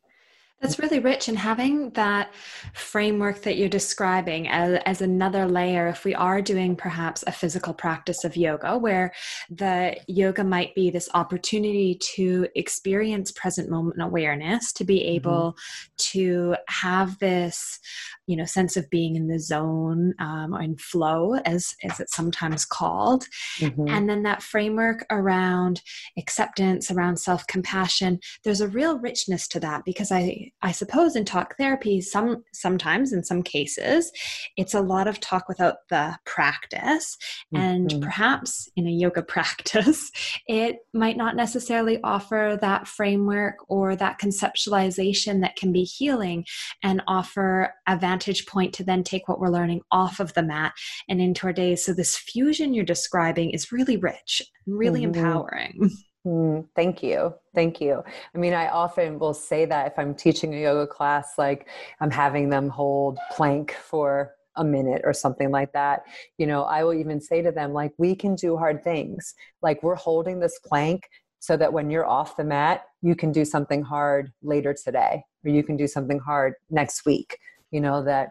that's 0.61 0.79
really 0.79 0.99
rich. 0.99 1.27
And 1.27 1.37
having 1.37 1.89
that 1.91 2.33
framework 2.73 3.41
that 3.43 3.57
you're 3.57 3.69
describing 3.69 4.47
as, 4.47 4.79
as, 4.85 5.01
another 5.01 5.45
layer, 5.45 5.87
if 5.87 6.05
we 6.05 6.15
are 6.15 6.41
doing 6.41 6.75
perhaps 6.75 7.23
a 7.27 7.31
physical 7.31 7.73
practice 7.73 8.23
of 8.23 8.37
yoga, 8.37 8.77
where 8.77 9.13
the 9.49 9.97
yoga 10.07 10.43
might 10.43 10.73
be 10.73 10.89
this 10.89 11.09
opportunity 11.13 11.99
to 12.15 12.47
experience 12.55 13.31
present 13.31 13.69
moment 13.69 14.01
awareness, 14.01 14.71
to 14.73 14.85
be 14.85 14.99
mm-hmm. 14.99 15.15
able 15.15 15.51
mm-hmm. 15.51 15.95
to 15.97 16.55
have 16.69 17.19
this 17.19 17.79
you 18.27 18.35
know 18.35 18.45
sense 18.45 18.75
of 18.75 18.89
being 18.89 19.15
in 19.15 19.27
the 19.27 19.39
zone 19.39 20.13
um, 20.19 20.53
or 20.53 20.61
in 20.61 20.75
flow 20.77 21.35
as 21.45 21.75
as 21.83 21.99
it's 21.99 22.15
sometimes 22.15 22.65
called 22.65 23.25
mm-hmm. 23.59 23.87
and 23.87 24.09
then 24.09 24.23
that 24.23 24.41
framework 24.41 25.05
around 25.11 25.81
acceptance 26.17 26.89
around 26.89 27.17
self-compassion 27.17 28.19
there's 28.43 28.61
a 28.61 28.67
real 28.67 28.97
richness 28.99 29.47
to 29.47 29.59
that 29.59 29.83
because 29.85 30.11
i 30.11 30.44
i 30.61 30.71
suppose 30.71 31.15
in 31.15 31.25
talk 31.25 31.55
therapy 31.57 32.01
some 32.01 32.43
sometimes 32.53 33.13
in 33.13 33.23
some 33.23 33.43
cases 33.43 34.11
it's 34.57 34.73
a 34.73 34.81
lot 34.81 35.07
of 35.07 35.19
talk 35.19 35.47
without 35.47 35.75
the 35.89 36.17
practice 36.25 37.17
mm-hmm. 37.53 37.63
and 37.63 38.01
perhaps 38.01 38.69
in 38.75 38.87
a 38.87 38.91
yoga 38.91 39.21
practice 39.35 40.11
it 40.47 40.77
might 40.93 41.17
not 41.17 41.35
necessarily 41.35 41.99
offer 42.03 42.57
that 42.61 42.87
framework 42.87 43.55
or 43.67 43.95
that 43.95 44.19
conceptualization 44.19 45.41
that 45.41 45.55
can 45.55 45.71
be 45.71 45.83
healing 45.83 46.45
and 46.83 47.01
offer 47.07 47.73
a 47.87 47.97
vantage 47.97 48.45
point 48.45 48.73
to 48.73 48.83
then 48.83 49.03
take 49.03 49.27
what 49.27 49.39
we're 49.39 49.49
learning 49.49 49.81
off 49.91 50.19
of 50.19 50.33
the 50.33 50.43
mat 50.43 50.73
and 51.09 51.21
into 51.21 51.47
our 51.47 51.53
days. 51.53 51.85
So, 51.85 51.93
this 51.93 52.17
fusion 52.17 52.73
you're 52.73 52.85
describing 52.85 53.51
is 53.51 53.71
really 53.71 53.97
rich 53.97 54.41
and 54.65 54.77
really 54.77 55.01
mm-hmm. 55.01 55.15
empowering. 55.15 55.91
Mm, 56.25 56.67
thank 56.75 57.03
you. 57.03 57.35
Thank 57.53 57.79
you. 57.79 58.03
I 58.33 58.37
mean, 58.37 58.53
I 58.53 58.69
often 58.69 59.19
will 59.19 59.33
say 59.33 59.65
that 59.65 59.87
if 59.87 59.99
I'm 59.99 60.15
teaching 60.15 60.53
a 60.55 60.61
yoga 60.61 60.87
class, 60.87 61.33
like 61.37 61.67
I'm 62.01 62.09
having 62.09 62.49
them 62.49 62.69
hold 62.69 63.19
plank 63.31 63.73
for 63.73 64.33
a 64.57 64.63
minute 64.63 65.01
or 65.03 65.13
something 65.13 65.51
like 65.51 65.71
that 65.73 66.03
you 66.37 66.47
know 66.47 66.63
i 66.63 66.83
will 66.83 66.93
even 66.93 67.19
say 67.19 67.41
to 67.41 67.51
them 67.51 67.73
like 67.73 67.91
we 67.97 68.15
can 68.15 68.35
do 68.35 68.55
hard 68.55 68.83
things 68.83 69.35
like 69.61 69.81
we're 69.83 69.95
holding 69.95 70.39
this 70.39 70.59
plank 70.65 71.09
so 71.39 71.57
that 71.57 71.73
when 71.73 71.89
you're 71.89 72.05
off 72.05 72.37
the 72.37 72.43
mat 72.43 72.85
you 73.01 73.15
can 73.15 73.31
do 73.31 73.43
something 73.43 73.83
hard 73.83 74.31
later 74.41 74.73
today 74.73 75.21
or 75.43 75.51
you 75.51 75.63
can 75.63 75.75
do 75.75 75.87
something 75.87 76.19
hard 76.19 76.53
next 76.69 77.05
week 77.05 77.37
you 77.71 77.81
know 77.81 78.03
that 78.03 78.29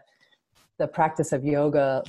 the 0.79 0.87
practice 0.87 1.31
of 1.31 1.45
yoga 1.45 2.03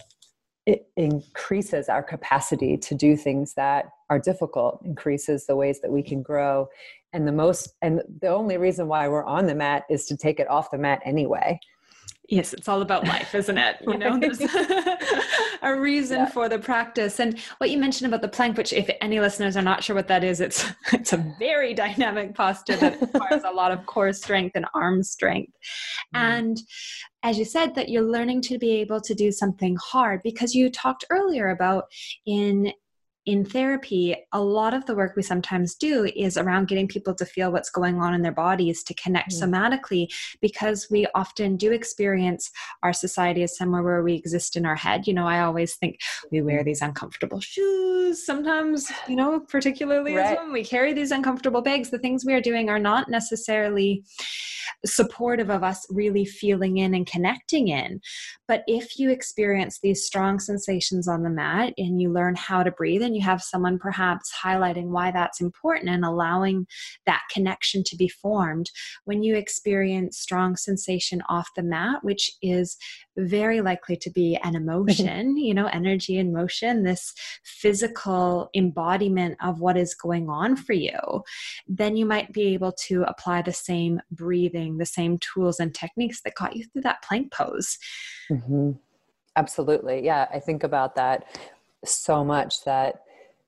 it 0.67 0.89
increases 0.97 1.89
our 1.89 2.03
capacity 2.03 2.77
to 2.77 2.95
do 2.95 3.17
things 3.17 3.55
that 3.55 3.87
are 4.11 4.19
difficult 4.19 4.83
increases 4.85 5.47
the 5.47 5.57
ways 5.57 5.81
that 5.81 5.91
we 5.91 6.03
can 6.03 6.23
grow. 6.23 6.69
And 7.13 7.27
the 7.27 7.33
most 7.33 7.75
and 7.83 8.03
the 8.21 8.29
only 8.29 8.57
reason 8.57 8.89
why 8.89 9.09
we're 9.09 9.25
on 9.25 9.47
the 9.47 9.55
mat 9.55 9.85
is 9.89 10.07
to 10.07 10.17
take 10.17 10.41
it 10.41 10.51
off 10.51 10.71
the 10.71 10.79
mat 10.79 11.01
anyway 11.05 11.59
Yes, 12.29 12.53
it's 12.53 12.69
all 12.69 12.83
about 12.83 13.07
life, 13.07 13.35
isn't 13.35 13.57
it? 13.57 13.77
You 13.87 13.99
know, 13.99 14.19
there's 14.19 14.41
a 15.63 15.79
reason 15.79 16.19
yeah. 16.21 16.27
for 16.27 16.49
the 16.49 16.59
practice. 16.59 17.21
And 17.21 17.39
what 17.59 17.71
you 17.71 17.79
mentioned 17.79 18.09
about 18.09 18.23
the 18.23 18.29
plank, 18.29 18.57
which 18.57 18.73
if 18.73 18.91
any 19.01 19.21
listeners 19.21 19.57
are 19.57 19.63
not 19.63 19.85
sure 19.85 19.95
what 19.95 20.09
that 20.09 20.25
is, 20.25 20.41
it's 20.41 20.67
it's 20.93 21.13
a 21.13 21.35
very 21.39 21.73
dynamic 21.73 22.35
posture 22.35 22.77
that 22.77 23.01
requires 23.01 23.45
a 23.45 23.53
lot 23.53 23.71
of 23.71 23.87
core 23.87 24.13
strength 24.13 24.57
and 24.57 24.67
arm 24.75 25.03
strength. 25.03 25.53
Mm. 26.15 26.21
And 26.21 26.63
as 27.23 27.39
you 27.39 27.45
said, 27.45 27.75
that 27.77 27.89
you're 27.89 28.03
learning 28.03 28.43
to 28.43 28.59
be 28.59 28.73
able 28.73 29.01
to 29.01 29.15
do 29.15 29.31
something 29.31 29.77
hard 29.83 30.21
because 30.25 30.55
you 30.55 30.71
talked 30.71 31.05
earlier 31.11 31.51
about 31.51 31.85
in 32.27 32.73
in 33.27 33.45
therapy, 33.45 34.17
a 34.33 34.41
lot 34.41 34.73
of 34.73 34.87
the 34.87 34.95
work 34.95 35.15
we 35.17 35.23
sometimes 35.23 35.75
do 35.75 36.05
is 36.15 36.37
around 36.37 36.69
getting 36.69 36.87
people 36.87 37.13
to 37.17 37.27
feel 37.27 37.51
what's 37.51 37.71
going 37.71 38.01
on 38.01 38.15
in 38.15 38.23
their 38.23 38.33
bodies, 38.33 38.85
to 38.85 38.95
connect 38.95 39.33
mm. 39.33 39.43
somatically, 39.43 40.07
because 40.41 40.87
we 40.91 41.07
often 41.15 41.57
do 41.57 41.73
experience 41.73 42.51
our 42.85 42.93
society 42.93 43.43
as 43.43 43.57
somewhere 43.57 43.83
where 43.83 44.03
we 44.03 44.15
exist 44.15 44.55
in 44.55 44.65
our 44.65 44.77
head. 44.77 45.09
You 45.09 45.15
know, 45.15 45.27
I 45.27 45.41
always 45.41 45.75
think 45.75 45.99
we 46.31 46.41
wear 46.41 46.63
these 46.63 46.83
uncomfortable 46.83 47.41
shoes, 47.41 48.25
sometimes, 48.25 48.91
you 49.09 49.17
know, 49.17 49.41
particularly 49.41 50.15
right. 50.15 50.27
as 50.27 50.39
women, 50.39 50.53
we 50.53 50.65
carry 50.65 50.93
these 50.93 51.11
uncomfortable 51.11 51.63
bags. 51.63 51.91
The 51.91 51.99
things 51.99 52.25
we 52.25 52.33
are 52.33 52.41
doing 52.41 52.71
are 52.71 52.79
not 52.79 53.11
necessarily 53.11 54.05
supportive 54.85 55.51
of 55.51 55.65
us 55.65 55.87
really 55.91 56.25
feeling 56.25 56.79
in 56.79 56.95
and 56.95 57.07
connecting 57.07 57.69
in. 57.69 58.01
But 58.47 58.63
if 58.67 58.99
you 58.99 59.11
experience 59.11 59.81
these 59.83 60.05
strong 60.05 60.39
sensations 60.39 61.09
on 61.09 61.23
the 61.23 61.31
mat 61.31 61.75
and 61.77 62.01
you 62.01 62.13
learn 62.13 62.37
how 62.37 62.63
to 62.63 62.71
breathe 62.71 63.03
and 63.03 63.16
you 63.17 63.23
have 63.23 63.43
someone 63.43 63.79
perhaps 63.79 64.33
highlighting 64.43 64.89
why 64.89 65.11
that's 65.11 65.41
important 65.41 65.91
and 65.91 66.05
allowing 66.05 66.67
that 67.07 67.23
connection 67.33 67.83
to 67.85 67.97
be 67.97 68.09
formed, 68.09 68.71
when 69.05 69.23
you 69.23 69.35
experience 69.35 70.19
strong 70.19 70.57
sensation 70.57 71.23
off 71.29 71.49
the 71.57 71.63
mat, 71.63 72.03
which 72.03 72.31
is 72.43 72.77
very 73.17 73.61
likely 73.61 73.97
to 73.97 74.11
be 74.11 74.39
an 74.45 74.55
emotion, 74.55 75.37
you 75.49 75.55
know, 75.55 75.67
energy 75.67 76.19
and 76.19 76.33
motion, 76.33 76.83
this 76.83 77.13
physical 77.45 78.51
embodiment 78.55 79.37
of 79.43 79.61
what 79.61 79.77
is 79.77 79.95
going 79.95 80.29
on 80.29 80.57
for 80.57 80.73
you, 80.73 80.99
then 81.67 81.97
you 81.97 82.07
might 82.07 82.33
be 82.33 82.55
able 82.55 82.73
to 82.73 83.03
apply 83.05 83.43
the 83.43 83.53
same 83.53 84.01
breathing, 84.11 84.79
the 84.79 84.87
same 84.87 85.19
tools 85.19 85.59
and 85.61 85.75
techniques 85.75 86.21
that 86.23 86.35
got 86.35 86.57
you 86.57 86.65
through 86.67 86.83
that 86.83 87.03
plank 87.03 87.33
pose. 87.33 87.79
Mm-hmm. 88.31 88.73
Absolutely. 89.37 90.05
Yeah. 90.05 90.27
I 90.33 90.41
think 90.41 90.65
about 90.65 90.97
that 90.97 91.39
so 91.85 92.25
much 92.25 92.65
that, 92.65 93.03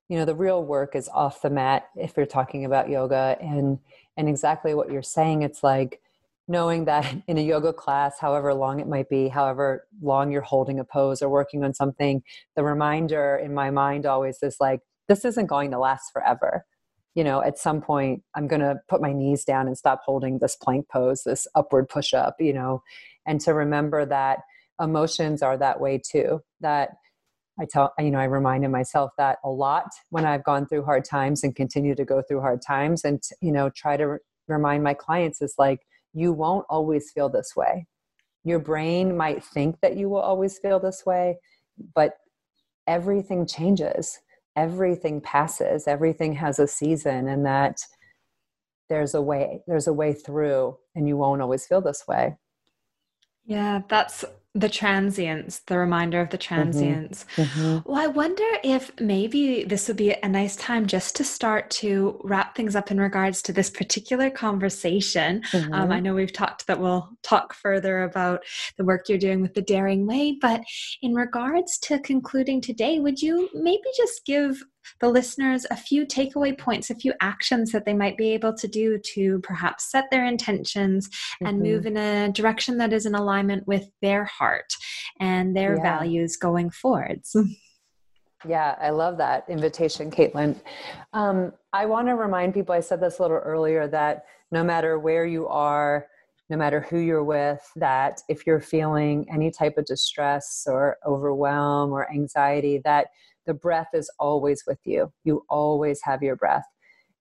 you 0.09 0.17
know, 0.17 0.25
the 0.25 0.35
real 0.35 0.63
work 0.63 0.97
is 0.97 1.09
off 1.09 1.43
the 1.43 1.51
mat 1.51 1.89
if 1.95 2.17
you're 2.17 2.27
talking 2.27 2.65
about 2.65 2.89
yoga 2.89 3.37
and, 3.41 3.79
and 4.17 4.29
exactly 4.29 4.75
what 4.75 4.91
you're 4.91 5.03
saying. 5.03 5.43
It's 5.43 5.63
like, 5.63 6.01
knowing 6.49 6.87
that 6.87 7.15
in 7.29 7.39
a 7.39 7.43
yoga 7.43 7.73
class, 7.73 8.19
however 8.19 8.53
long 8.55 8.81
it 8.81 8.89
might 8.89 9.09
be, 9.09 9.29
however 9.29 9.87
long 10.03 10.33
you're 10.33 10.41
holding 10.43 10.81
a 10.81 10.85
pose 10.85 11.23
or 11.23 11.29
working 11.29 11.63
on 11.63 11.75
something, 11.75 12.23
the 12.57 12.65
reminder 12.65 13.37
in 13.37 13.55
my 13.55 13.71
mind 13.71 14.07
always 14.07 14.43
is 14.43 14.57
like, 14.59 14.81
this 15.07 15.25
isn't 15.25 15.47
going 15.47 15.71
to 15.71 15.79
last 15.79 16.11
forever. 16.13 16.65
You 17.15 17.25
know, 17.25 17.43
at 17.43 17.59
some 17.59 17.81
point, 17.81 18.23
I'm 18.35 18.47
going 18.47 18.61
to 18.61 18.81
put 18.89 19.01
my 19.01 19.13
knees 19.13 19.45
down 19.45 19.67
and 19.67 19.77
stop 19.77 20.03
holding 20.05 20.39
this 20.39 20.57
plank 20.57 20.89
pose, 20.89 21.23
this 21.25 21.47
upward 21.55 21.89
push 21.89 22.15
up, 22.15 22.37
you 22.39 22.53
know, 22.53 22.83
and 23.27 23.41
to 23.43 23.55
remember 23.55 24.07
that 24.07 24.41
emotions 24.81 25.43
are 25.43 25.57
that 25.57 25.81
way 25.81 25.99
too. 25.99 26.43
That 26.61 26.91
I 27.61 27.67
tell, 27.69 27.93
you 27.99 28.11
know, 28.11 28.19
I 28.19 28.25
reminded 28.25 28.71
myself 28.71 29.11
that 29.19 29.39
a 29.45 29.51
lot 29.51 29.87
when 30.11 30.25
I've 30.25 30.45
gone 30.45 30.67
through 30.67 30.85
hard 30.85 31.05
times 31.05 31.43
and 31.43 31.57
continue 31.57 31.95
to 31.95 32.05
go 32.05 32.23
through 32.23 32.41
hard 32.41 32.63
times 32.63 33.05
and, 33.05 33.23
you 33.41 33.53
know, 33.53 33.71
try 33.71 33.97
to 33.97 34.19
remind 34.47 34.85
my 34.85 34.95
clients 34.95 35.43
is 35.43 35.55
like, 35.59 35.81
you 36.15 36.33
won't 36.33 36.67
always 36.71 37.11
feel 37.11 37.29
this 37.29 37.55
way. 37.57 37.87
Your 38.45 38.59
brain 38.59 39.17
might 39.17 39.43
think 39.45 39.81
that 39.83 39.97
you 39.97 40.09
will 40.09 40.21
always 40.21 40.59
feel 40.59 40.79
this 40.79 41.05
way, 41.05 41.39
but 41.95 42.15
everything 42.87 43.47
changes. 43.47 44.19
Everything 44.57 45.21
passes. 45.21 45.87
Everything 45.87 46.33
has 46.35 46.59
a 46.59 46.67
season, 46.67 47.29
and 47.29 47.45
that 47.47 47.79
there's 48.89 49.15
a 49.15 49.23
way, 49.23 49.63
there's 49.67 49.87
a 49.87 49.93
way 49.93 50.13
through, 50.13 50.77
and 50.95 51.07
you 51.07 51.17
won't 51.17 51.43
always 51.43 51.67
feel 51.67 51.81
this 51.81 52.05
way. 52.09 52.37
Yeah, 53.45 53.83
that's 53.89 54.25
the 54.55 54.69
transience, 54.69 55.61
the 55.67 55.79
reminder 55.79 56.21
of 56.21 56.31
the 56.31 56.39
mm-hmm. 56.39 56.55
transience. 56.55 57.27
Mm-hmm. 57.37 57.89
Well, 57.89 58.03
I 58.03 58.07
wonder 58.07 58.45
if 58.65 58.91
maybe 59.01 59.65
this 59.65 59.89
would 59.89 59.97
be 59.97 60.13
a 60.13 60.29
nice 60.29 60.57
time 60.57 60.87
just 60.87 61.15
to 61.17 61.25
start 61.25 61.71
to 61.71 62.21
wrap 62.25 62.57
things 62.57 62.75
up 62.75 62.91
in 62.91 62.99
regards 63.01 63.43
to 63.43 63.53
this 63.53 63.71
particular 63.71 64.31
conversation. 64.31 65.43
Mm-hmm. 65.53 65.75
Um, 65.75 65.93
I 65.93 66.01
know 66.01 66.15
we've 66.15 66.33
talked 66.33 66.67
that 66.67 66.81
we'll 66.81 67.09
talk 67.23 67.55
further 67.55 68.03
about 68.03 68.43
the 68.79 68.85
work 68.85 69.09
you're 69.09 69.19
doing 69.19 69.43
with 69.43 69.55
the 69.55 69.63
Daring 69.63 70.07
Way, 70.07 70.37
but 70.41 70.63
in 71.03 71.15
regards 71.15 71.79
to 71.81 72.01
concluding 72.01 72.61
today, 72.61 73.01
would 73.01 73.21
you 73.21 73.49
maybe 73.55 73.83
just 73.97 74.25
give 74.25 74.63
the 75.01 75.09
listeners 75.09 75.67
a 75.71 75.77
few 75.77 76.07
takeaway 76.07 76.57
points, 76.57 76.91
a 76.91 76.95
few 76.95 77.13
actions 77.21 77.73
that 77.73 77.85
they 77.85 77.95
might 77.95 78.17
be 78.17 78.33
able 78.33 78.55
to 78.55 78.69
do 78.69 78.99
to 79.15 79.41
perhaps 79.41 79.91
set 79.91 80.05
their 80.11 80.25
intentions 80.25 81.09
mm-hmm. 81.09 81.47
and 81.47 81.61
move 81.61 81.87
in 81.87 81.97
a 81.97 82.31
direction 82.33 82.79
that 82.79 82.93
is 82.93 83.07
in 83.07 83.15
alignment 83.15 83.67
with 83.67 83.91
their 84.03 84.25
heart 84.25 84.73
and 85.21 85.57
their 85.57 85.77
yeah. 85.77 85.83
values 85.83 86.37
going 86.37 86.71
forwards. 86.71 87.37
Yeah, 88.47 88.77
I 88.81 88.91
love 88.91 89.19
that 89.19 89.45
invitation, 89.49 90.11
Caitlin. 90.11 90.61
Um, 91.13 91.53
I 91.73 91.87
want 91.87 92.07
to 92.07 92.15
remind 92.15 92.55
people, 92.55 92.75
I 92.75 92.81
said 92.81 93.01
this 93.01 93.19
a 93.19 93.23
little 93.23 93.39
earlier, 93.39 93.89
that 93.89 94.27
no 94.53 94.63
matter 94.63 94.99
where 94.99 95.27
you 95.27 95.49
are, 95.49 96.07
no 96.49 96.57
matter 96.57 96.81
who 96.81 96.99
you're 96.99 97.25
with, 97.25 97.61
that 97.77 98.23
if 98.29 98.47
you're 98.47 98.61
feeling 98.61 99.27
any 99.31 99.51
type 99.51 99.77
of 99.77 99.85
distress 99.85 100.65
or 100.67 100.97
overwhelm 101.05 101.93
or 101.93 102.11
anxiety, 102.11 102.81
that 102.85 103.09
the 103.49 103.55
breath 103.55 103.89
is 103.95 104.11
always 104.21 104.63
with 104.67 104.79
you. 104.85 105.11
You 105.25 105.43
always 105.49 106.01
have 106.05 106.23
your 106.23 106.37
breath. 106.37 106.67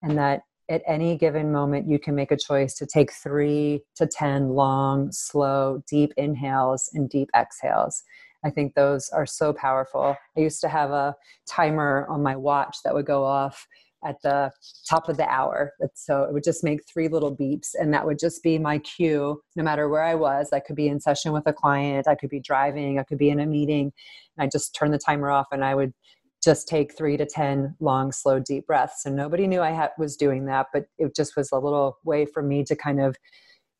And 0.03 0.17
that 0.17 0.41
at 0.69 0.83
any 0.85 1.17
given 1.17 1.53
moment, 1.53 1.87
you 1.87 1.97
can 1.97 2.13
make 2.13 2.31
a 2.31 2.37
choice 2.37 2.75
to 2.75 2.85
take 2.85 3.13
three 3.13 3.81
to 3.95 4.05
10 4.05 4.49
long, 4.49 5.09
slow, 5.13 5.81
deep 5.89 6.11
inhales 6.17 6.89
and 6.93 7.09
deep 7.09 7.29
exhales. 7.35 8.03
I 8.43 8.49
think 8.49 8.75
those 8.75 9.09
are 9.09 9.25
so 9.25 9.53
powerful. 9.53 10.17
I 10.35 10.39
used 10.41 10.59
to 10.61 10.67
have 10.67 10.91
a 10.91 11.15
timer 11.47 12.05
on 12.09 12.21
my 12.21 12.35
watch 12.35 12.77
that 12.83 12.93
would 12.93 13.05
go 13.05 13.23
off 13.23 13.65
at 14.05 14.21
the 14.21 14.51
top 14.87 15.09
of 15.09 15.17
the 15.17 15.27
hour. 15.27 15.73
So 15.95 16.23
it 16.23 16.33
would 16.33 16.43
just 16.43 16.63
make 16.63 16.81
three 16.87 17.07
little 17.07 17.35
beeps, 17.35 17.69
and 17.73 17.93
that 17.93 18.05
would 18.05 18.19
just 18.19 18.43
be 18.43 18.59
my 18.59 18.79
cue 18.79 19.41
no 19.55 19.63
matter 19.63 19.89
where 19.89 20.03
I 20.03 20.15
was. 20.15 20.49
I 20.53 20.59
could 20.59 20.75
be 20.75 20.87
in 20.87 20.99
session 20.99 21.31
with 21.31 21.47
a 21.47 21.53
client, 21.53 22.07
I 22.07 22.15
could 22.15 22.29
be 22.29 22.39
driving, 22.39 22.99
I 22.99 23.03
could 23.03 23.17
be 23.17 23.29
in 23.29 23.39
a 23.39 23.45
meeting. 23.45 23.91
And 24.37 24.45
I 24.45 24.49
just 24.51 24.75
turn 24.75 24.91
the 24.91 24.99
timer 24.99 25.31
off 25.31 25.47
and 25.51 25.63
I 25.63 25.73
would 25.75 25.93
just 26.47 26.65
take 26.65 26.95
three 26.95 27.17
to 27.17 27.25
10 27.25 27.75
long, 27.81 28.13
slow, 28.13 28.39
deep 28.39 28.65
breaths. 28.67 29.05
And 29.05 29.17
nobody 29.17 29.47
knew 29.47 29.59
I 29.59 29.73
ha- 29.73 29.89
was 29.97 30.15
doing 30.15 30.45
that, 30.45 30.67
but 30.71 30.85
it 30.97 31.13
just 31.13 31.35
was 31.35 31.51
a 31.51 31.57
little 31.57 31.97
way 32.05 32.25
for 32.25 32.41
me 32.41 32.63
to 32.63 32.73
kind 32.73 33.01
of 33.01 33.17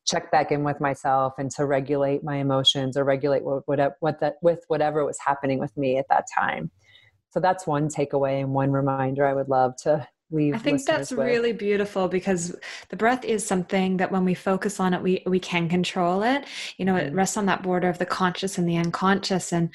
check 0.06 0.30
back 0.30 0.52
in 0.52 0.64
with 0.64 0.78
myself 0.78 1.32
and 1.38 1.50
to 1.52 1.64
regulate 1.64 2.22
my 2.22 2.36
emotions 2.36 2.94
or 2.98 3.04
regulate 3.04 3.42
what, 3.42 3.62
what, 3.64 3.94
what 4.00 4.20
that 4.20 4.34
with 4.42 4.60
whatever 4.68 5.02
was 5.06 5.16
happening 5.18 5.58
with 5.58 5.74
me 5.78 5.96
at 5.96 6.04
that 6.10 6.26
time. 6.38 6.70
So 7.30 7.40
that's 7.40 7.66
one 7.66 7.88
takeaway 7.88 8.40
and 8.42 8.52
one 8.52 8.70
reminder 8.70 9.26
I 9.26 9.32
would 9.32 9.48
love 9.48 9.74
to 9.84 10.06
leave 10.30 10.54
i 10.54 10.58
think 10.58 10.84
that's 10.84 11.10
with. 11.10 11.26
really 11.26 11.52
beautiful 11.52 12.06
because 12.06 12.54
the 12.90 12.96
breath 12.96 13.24
is 13.24 13.46
something 13.46 13.96
that 13.96 14.12
when 14.12 14.24
we 14.24 14.34
focus 14.34 14.78
on 14.78 14.92
it 14.92 15.02
we 15.02 15.22
we 15.24 15.40
can 15.40 15.68
control 15.68 16.22
it 16.22 16.44
you 16.76 16.84
know 16.84 16.96
it 16.96 17.06
mm-hmm. 17.06 17.16
rests 17.16 17.36
on 17.36 17.46
that 17.46 17.62
border 17.62 17.88
of 17.88 17.98
the 17.98 18.06
conscious 18.06 18.58
and 18.58 18.68
the 18.68 18.76
unconscious 18.76 19.52
and 19.52 19.70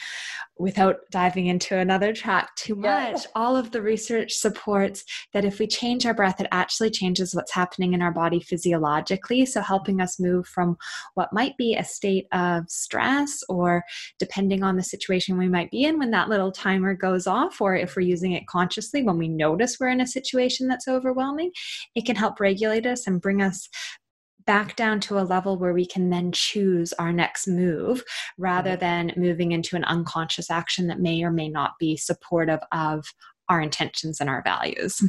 without 0.57 0.97
diving 1.09 1.47
into 1.47 1.75
another 1.77 2.13
track 2.13 2.55
too 2.55 2.75
much, 2.75 3.23
yeah. 3.23 3.31
all 3.35 3.55
of 3.55 3.71
the 3.71 3.81
research 3.81 4.33
supports 4.33 5.03
that 5.33 5.45
if 5.45 5.59
we 5.59 5.65
change 5.65 6.05
our 6.05 6.13
breath, 6.13 6.39
it 6.39 6.47
actually 6.51 6.89
changes 6.89 7.33
what's 7.33 7.53
happening 7.53 7.93
in 7.93 8.01
our 8.01 8.11
body 8.11 8.39
physiologically. 8.39 9.45
So, 9.45 9.61
helping 9.61 9.99
us 9.99 10.19
move 10.19 10.47
from 10.47 10.77
what 11.15 11.33
might 11.33 11.57
be 11.57 11.75
a 11.75 11.83
state 11.83 12.27
of 12.31 12.69
stress, 12.69 13.43
or 13.49 13.83
depending 14.19 14.63
on 14.63 14.75
the 14.75 14.83
situation 14.83 15.37
we 15.37 15.49
might 15.49 15.71
be 15.71 15.83
in 15.83 15.97
when 15.97 16.11
that 16.11 16.29
little 16.29 16.51
timer 16.51 16.93
goes 16.93 17.25
off, 17.25 17.59
or 17.59 17.75
if 17.75 17.95
we're 17.95 18.03
using 18.03 18.33
it 18.33 18.47
consciously 18.47 19.03
when 19.03 19.17
we 19.17 19.27
notice 19.27 19.77
we're 19.79 19.89
in 19.89 20.01
a 20.01 20.07
situation 20.07 20.67
that's 20.67 20.87
overwhelming, 20.87 21.51
it 21.95 22.05
can 22.05 22.15
help 22.15 22.39
regulate 22.39 22.85
us 22.85 23.07
and 23.07 23.21
bring 23.21 23.41
us 23.41 23.67
back 24.45 24.75
down 24.75 24.99
to 25.01 25.19
a 25.19 25.21
level 25.21 25.57
where 25.57 25.73
we 25.73 25.85
can 25.85 26.09
then 26.09 26.31
choose 26.31 26.93
our 26.93 27.11
next 27.11 27.47
move 27.47 28.03
rather 28.37 28.75
than 28.75 29.13
moving 29.15 29.51
into 29.51 29.75
an 29.75 29.83
unconscious 29.85 30.49
action 30.49 30.87
that 30.87 30.99
may 30.99 31.23
or 31.23 31.31
may 31.31 31.49
not 31.49 31.73
be 31.79 31.97
supportive 31.97 32.59
of 32.71 33.05
our 33.49 33.61
intentions 33.61 34.19
and 34.19 34.29
our 34.29 34.41
values. 34.43 35.01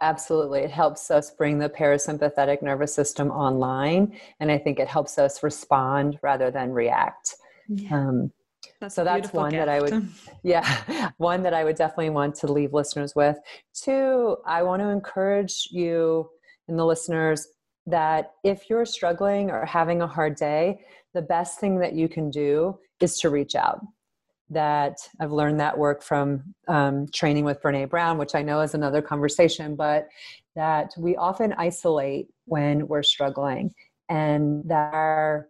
Absolutely. 0.00 0.60
It 0.60 0.70
helps 0.70 1.10
us 1.10 1.32
bring 1.32 1.58
the 1.58 1.68
parasympathetic 1.68 2.62
nervous 2.62 2.94
system 2.94 3.30
online. 3.30 4.16
And 4.38 4.50
I 4.50 4.58
think 4.58 4.78
it 4.78 4.86
helps 4.86 5.18
us 5.18 5.42
respond 5.42 6.18
rather 6.22 6.50
than 6.50 6.70
react. 6.70 7.34
Yeah. 7.68 7.96
Um, 7.96 8.32
that's 8.80 8.94
so 8.94 9.02
that's 9.02 9.32
one 9.32 9.50
gift. 9.50 9.66
that 9.66 9.68
I 9.68 9.80
would, 9.80 10.08
yeah, 10.44 11.10
one 11.16 11.42
that 11.42 11.54
I 11.54 11.64
would 11.64 11.76
definitely 11.76 12.10
want 12.10 12.36
to 12.36 12.52
leave 12.52 12.72
listeners 12.72 13.14
with. 13.16 13.36
Two, 13.74 14.36
I 14.46 14.62
want 14.62 14.82
to 14.82 14.88
encourage 14.88 15.68
you 15.70 16.28
and 16.68 16.78
the 16.78 16.84
listeners 16.84 17.46
that 17.88 18.32
if 18.44 18.68
you're 18.68 18.84
struggling 18.84 19.50
or 19.50 19.64
having 19.64 20.02
a 20.02 20.06
hard 20.06 20.36
day, 20.36 20.80
the 21.14 21.22
best 21.22 21.58
thing 21.58 21.78
that 21.80 21.94
you 21.94 22.08
can 22.08 22.30
do 22.30 22.78
is 23.00 23.18
to 23.20 23.30
reach 23.30 23.54
out. 23.54 23.80
That 24.50 24.96
I've 25.20 25.32
learned 25.32 25.60
that 25.60 25.76
work 25.76 26.02
from 26.02 26.54
um, 26.68 27.06
training 27.12 27.44
with 27.44 27.62
Brene 27.62 27.88
Brown, 27.88 28.18
which 28.18 28.34
I 28.34 28.42
know 28.42 28.60
is 28.60 28.74
another 28.74 29.02
conversation, 29.02 29.74
but 29.74 30.08
that 30.54 30.92
we 30.98 31.16
often 31.16 31.54
isolate 31.54 32.28
when 32.44 32.88
we're 32.88 33.02
struggling 33.02 33.74
and 34.08 34.64
that 34.68 34.92
our, 34.92 35.48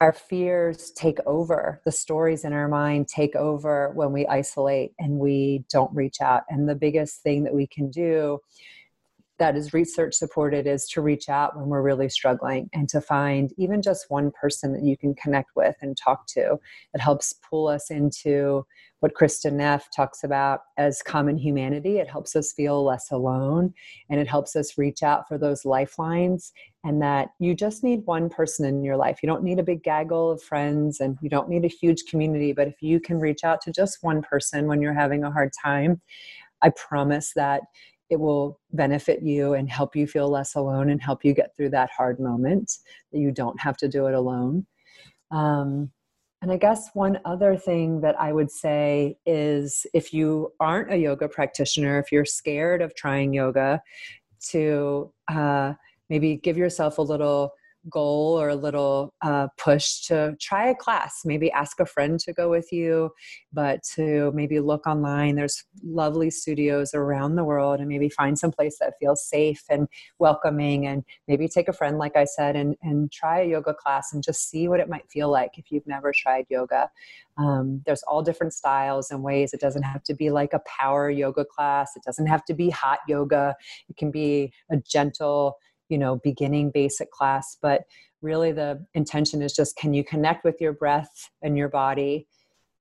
our 0.00 0.12
fears 0.12 0.92
take 0.92 1.18
over. 1.26 1.80
The 1.84 1.92
stories 1.92 2.44
in 2.44 2.52
our 2.52 2.68
mind 2.68 3.08
take 3.08 3.34
over 3.36 3.90
when 3.94 4.12
we 4.12 4.26
isolate 4.26 4.92
and 4.98 5.18
we 5.18 5.64
don't 5.70 5.94
reach 5.94 6.20
out. 6.20 6.42
And 6.48 6.68
the 6.68 6.74
biggest 6.74 7.22
thing 7.22 7.44
that 7.44 7.54
we 7.54 7.66
can 7.66 7.90
do 7.90 8.40
that 9.40 9.56
is 9.56 9.72
research 9.72 10.14
supported 10.14 10.66
is 10.66 10.86
to 10.86 11.00
reach 11.00 11.28
out 11.28 11.56
when 11.56 11.66
we're 11.66 11.82
really 11.82 12.08
struggling 12.08 12.68
and 12.72 12.88
to 12.90 13.00
find 13.00 13.52
even 13.56 13.82
just 13.82 14.10
one 14.10 14.30
person 14.30 14.72
that 14.72 14.84
you 14.84 14.96
can 14.96 15.14
connect 15.14 15.50
with 15.56 15.74
and 15.80 15.96
talk 15.96 16.26
to. 16.28 16.58
It 16.94 17.00
helps 17.00 17.32
pull 17.32 17.66
us 17.66 17.90
into 17.90 18.64
what 19.00 19.14
Kristin 19.14 19.54
Neff 19.54 19.88
talks 19.96 20.22
about 20.22 20.60
as 20.76 21.00
common 21.02 21.38
humanity. 21.38 21.98
It 21.98 22.08
helps 22.08 22.36
us 22.36 22.52
feel 22.52 22.84
less 22.84 23.10
alone 23.10 23.72
and 24.10 24.20
it 24.20 24.28
helps 24.28 24.54
us 24.54 24.76
reach 24.76 25.02
out 25.02 25.26
for 25.26 25.38
those 25.38 25.64
lifelines. 25.64 26.52
And 26.84 27.02
that 27.02 27.30
you 27.38 27.54
just 27.54 27.82
need 27.82 28.06
one 28.06 28.28
person 28.28 28.66
in 28.66 28.84
your 28.84 28.96
life. 28.96 29.18
You 29.22 29.26
don't 29.26 29.42
need 29.42 29.58
a 29.58 29.62
big 29.62 29.82
gaggle 29.82 30.30
of 30.30 30.42
friends 30.42 31.00
and 31.00 31.18
you 31.20 31.28
don't 31.28 31.48
need 31.48 31.64
a 31.64 31.68
huge 31.68 32.04
community. 32.08 32.52
But 32.52 32.68
if 32.68 32.82
you 32.82 33.00
can 33.00 33.18
reach 33.18 33.42
out 33.42 33.60
to 33.62 33.72
just 33.72 33.98
one 34.02 34.22
person 34.22 34.66
when 34.66 34.80
you're 34.80 34.94
having 34.94 35.24
a 35.24 35.30
hard 35.30 35.50
time, 35.62 36.00
I 36.62 36.70
promise 36.70 37.32
that 37.36 37.62
it 38.10 38.18
will 38.18 38.60
benefit 38.72 39.22
you 39.22 39.54
and 39.54 39.70
help 39.70 39.94
you 39.96 40.06
feel 40.06 40.28
less 40.28 40.54
alone 40.54 40.90
and 40.90 41.00
help 41.00 41.24
you 41.24 41.32
get 41.32 41.54
through 41.56 41.70
that 41.70 41.90
hard 41.96 42.18
moment 42.20 42.78
that 43.12 43.20
you 43.20 43.30
don't 43.30 43.60
have 43.60 43.76
to 43.78 43.88
do 43.88 44.06
it 44.06 44.14
alone. 44.14 44.66
Um, 45.30 45.90
and 46.42 46.50
i 46.50 46.56
guess 46.56 46.88
one 46.94 47.18
other 47.24 47.56
thing 47.56 48.00
that 48.00 48.18
i 48.18 48.32
would 48.32 48.50
say 48.50 49.16
is 49.26 49.86
if 49.92 50.12
you 50.12 50.50
aren't 50.58 50.92
a 50.92 50.96
yoga 50.96 51.28
practitioner 51.28 51.98
if 51.98 52.10
you're 52.10 52.24
scared 52.24 52.80
of 52.80 52.94
trying 52.94 53.34
yoga 53.34 53.82
to 54.40 55.12
uh, 55.28 55.74
maybe 56.08 56.36
give 56.36 56.56
yourself 56.56 56.96
a 56.96 57.02
little 57.02 57.52
goal 57.88 58.38
or 58.40 58.48
a 58.48 58.56
little 58.56 59.14
uh, 59.22 59.48
push 59.56 60.00
to 60.02 60.36
try 60.40 60.68
a 60.68 60.74
class. 60.74 61.22
Maybe 61.24 61.50
ask 61.50 61.80
a 61.80 61.86
friend 61.86 62.20
to 62.20 62.32
go 62.32 62.50
with 62.50 62.72
you 62.72 63.10
but 63.52 63.82
to 63.94 64.30
maybe 64.32 64.60
look 64.60 64.86
online. 64.86 65.36
There's 65.36 65.64
lovely 65.82 66.30
studios 66.30 66.94
around 66.94 67.36
the 67.36 67.44
world 67.44 67.80
and 67.80 67.88
maybe 67.88 68.08
find 68.08 68.38
some 68.38 68.52
place 68.52 68.78
that 68.80 68.94
feels 69.00 69.24
safe 69.24 69.62
and 69.68 69.88
welcoming 70.18 70.86
and 70.86 71.04
maybe 71.26 71.48
take 71.48 71.68
a 71.68 71.72
friend 71.72 71.98
like 71.98 72.16
i 72.16 72.24
said 72.24 72.56
and, 72.56 72.76
and 72.82 73.10
try 73.10 73.40
a 73.40 73.48
yoga 73.48 73.74
class 73.74 74.12
and 74.12 74.22
just 74.22 74.48
see 74.48 74.68
what 74.68 74.80
it 74.80 74.88
might 74.88 75.08
feel 75.10 75.30
like 75.30 75.58
if 75.58 75.70
you've 75.70 75.86
never 75.86 76.12
tried 76.14 76.46
yoga. 76.48 76.90
Um, 77.38 77.82
there's 77.86 78.02
all 78.02 78.22
different 78.22 78.52
styles 78.52 79.10
and 79.10 79.22
ways. 79.22 79.54
It 79.54 79.60
doesn't 79.60 79.82
have 79.82 80.02
to 80.04 80.14
be 80.14 80.30
like 80.30 80.52
a 80.52 80.60
power 80.60 81.10
yoga 81.10 81.44
class. 81.44 81.92
It 81.96 82.02
doesn't 82.02 82.26
have 82.26 82.44
to 82.46 82.54
be 82.54 82.70
hot 82.70 82.98
yoga. 83.08 83.56
It 83.88 83.96
can 83.96 84.10
be 84.10 84.52
a 84.70 84.76
gentle 84.76 85.56
you 85.90 85.98
know 85.98 86.20
beginning 86.22 86.70
basic 86.70 87.10
class 87.10 87.56
but 87.60 87.82
really 88.22 88.52
the 88.52 88.84
intention 88.94 89.42
is 89.42 89.52
just 89.52 89.76
can 89.76 89.94
you 89.94 90.04
connect 90.04 90.44
with 90.44 90.60
your 90.60 90.72
breath 90.72 91.30
and 91.42 91.56
your 91.56 91.68
body 91.68 92.26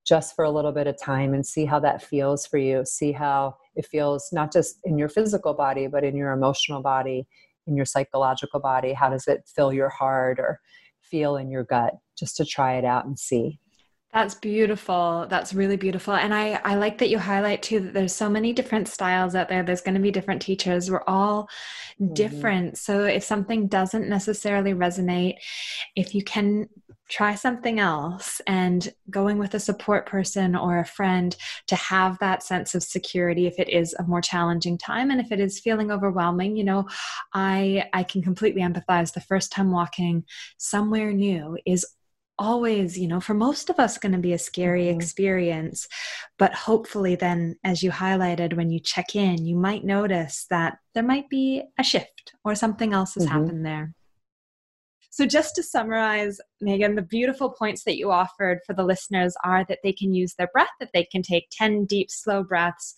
just 0.05 0.35
for 0.35 0.45
a 0.45 0.49
little 0.49 0.71
bit 0.71 0.87
of 0.87 0.99
time 0.99 1.33
and 1.33 1.45
see 1.45 1.65
how 1.65 1.79
that 1.79 2.01
feels 2.01 2.47
for 2.47 2.57
you? 2.57 2.83
See 2.83 3.11
how 3.11 3.57
it 3.75 3.85
feels 3.85 4.29
not 4.31 4.51
just 4.51 4.79
in 4.83 4.97
your 4.97 5.09
physical 5.09 5.53
body 5.53 5.87
but 5.87 6.03
in 6.03 6.15
your 6.15 6.31
emotional 6.31 6.81
body 6.81 7.27
in 7.67 7.75
your 7.75 7.85
psychological 7.85 8.59
body. 8.59 8.93
How 8.93 9.09
does 9.09 9.27
it 9.27 9.47
fill 9.55 9.71
your 9.71 9.89
heart 9.89 10.39
or 10.39 10.59
feel 11.01 11.37
in 11.37 11.49
your 11.51 11.63
gut? 11.63 11.93
Just 12.17 12.35
to 12.37 12.45
try 12.45 12.77
it 12.77 12.85
out 12.85 13.05
and 13.05 13.17
see 13.17 13.59
That's 14.11 14.33
beautiful. 14.33 15.27
That's 15.29 15.53
really 15.53 15.77
beautiful. 15.77 16.15
And 16.15 16.33
I, 16.33 16.59
I 16.63 16.75
like 16.75 16.97
that 16.97 17.09
you 17.09 17.19
highlight 17.19 17.61
too 17.61 17.79
that 17.79 17.93
there's 17.93 18.15
so 18.15 18.27
many 18.27 18.53
different 18.53 18.87
styles 18.87 19.35
out 19.35 19.49
there. 19.49 19.61
There's 19.61 19.81
going 19.81 19.93
to 19.95 20.01
be 20.01 20.09
different 20.09 20.41
teachers. 20.41 20.89
We're 20.89 21.03
all 21.05 21.47
mm-hmm. 22.01 22.13
different. 22.15 22.77
So 22.79 23.03
if 23.03 23.23
something 23.23 23.67
doesn't 23.67 24.09
necessarily 24.09 24.73
resonate, 24.73 25.35
if 25.95 26.15
you 26.15 26.23
can 26.23 26.69
try 27.07 27.35
something 27.35 27.79
else 27.79 28.39
and 28.47 28.93
going 29.09 29.37
with 29.37 29.53
a 29.55 29.59
support 29.59 30.05
person 30.05 30.55
or 30.55 30.79
a 30.79 30.85
friend 30.85 31.35
to 31.67 31.75
have 31.75 32.17
that 32.19 32.43
sense 32.43 32.75
of 32.75 32.83
security 32.83 33.47
if 33.47 33.57
it 33.57 33.67
is 33.67 33.95
a 33.95 34.03
more 34.03 34.21
challenging 34.21 34.77
time 34.77 35.09
and 35.09 35.19
if 35.19 35.31
it 35.31 35.39
is 35.39 35.59
feeling 35.59 35.89
overwhelming 35.91 36.55
you 36.55 36.63
know 36.63 36.87
i 37.33 37.83
i 37.93 38.03
can 38.03 38.21
completely 38.21 38.61
empathize 38.61 39.11
the 39.11 39.21
first 39.21 39.51
time 39.51 39.71
walking 39.71 40.23
somewhere 40.59 41.11
new 41.11 41.57
is 41.65 41.83
always, 42.39 42.97
you 42.97 43.07
know, 43.07 43.19
for 43.19 43.33
most 43.35 43.69
of 43.69 43.79
us 43.79 43.97
going 43.97 44.13
to 44.13 44.17
be 44.17 44.33
a 44.33 44.39
scary 44.39 44.85
mm-hmm. 44.85 44.99
experience. 44.99 45.87
But 46.39 46.55
hopefully, 46.55 47.15
then, 47.15 47.57
as 47.63 47.83
you 47.83 47.91
highlighted, 47.91 48.55
when 48.55 48.71
you 48.71 48.79
check 48.79 49.15
in, 49.15 49.45
you 49.45 49.55
might 49.55 49.83
notice 49.83 50.47
that 50.49 50.77
there 50.95 51.03
might 51.03 51.29
be 51.29 51.63
a 51.77 51.83
shift 51.83 52.33
or 52.43 52.55
something 52.55 52.93
else 52.93 53.13
has 53.13 53.25
mm-hmm. 53.25 53.33
happened 53.33 53.65
there. 53.65 53.93
So, 55.11 55.25
just 55.25 55.55
to 55.55 55.63
summarize, 55.63 56.39
Megan, 56.61 56.95
the 56.95 57.01
beautiful 57.01 57.49
points 57.49 57.83
that 57.83 57.97
you 57.97 58.09
offered 58.09 58.59
for 58.65 58.73
the 58.73 58.85
listeners 58.85 59.35
are 59.43 59.65
that 59.67 59.79
they 59.83 59.91
can 59.91 60.13
use 60.13 60.35
their 60.35 60.49
breath, 60.53 60.69
that 60.79 60.91
they 60.93 61.03
can 61.03 61.21
take 61.21 61.47
10 61.51 61.85
deep, 61.85 62.09
slow 62.09 62.43
breaths 62.43 62.95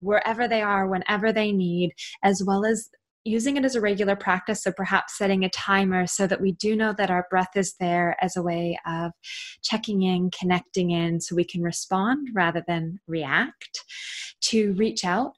wherever 0.00 0.46
they 0.46 0.62
are, 0.62 0.86
whenever 0.86 1.32
they 1.32 1.50
need, 1.50 1.92
as 2.22 2.44
well 2.46 2.64
as 2.64 2.90
using 3.24 3.56
it 3.56 3.64
as 3.64 3.74
a 3.74 3.80
regular 3.80 4.16
practice. 4.16 4.62
So 4.62 4.72
perhaps 4.72 5.16
setting 5.18 5.44
a 5.44 5.50
timer 5.50 6.06
so 6.06 6.26
that 6.26 6.40
we 6.40 6.52
do 6.52 6.76
know 6.76 6.94
that 6.96 7.10
our 7.10 7.26
breath 7.30 7.56
is 7.56 7.74
there 7.80 8.16
as 8.20 8.36
a 8.36 8.42
way 8.42 8.78
of 8.86 9.12
checking 9.62 10.02
in, 10.02 10.30
connecting 10.38 10.90
in, 10.90 11.20
so 11.20 11.34
we 11.34 11.44
can 11.44 11.62
respond 11.62 12.28
rather 12.34 12.62
than 12.66 13.00
react. 13.06 13.84
To 14.48 14.74
reach 14.74 15.06
out, 15.06 15.32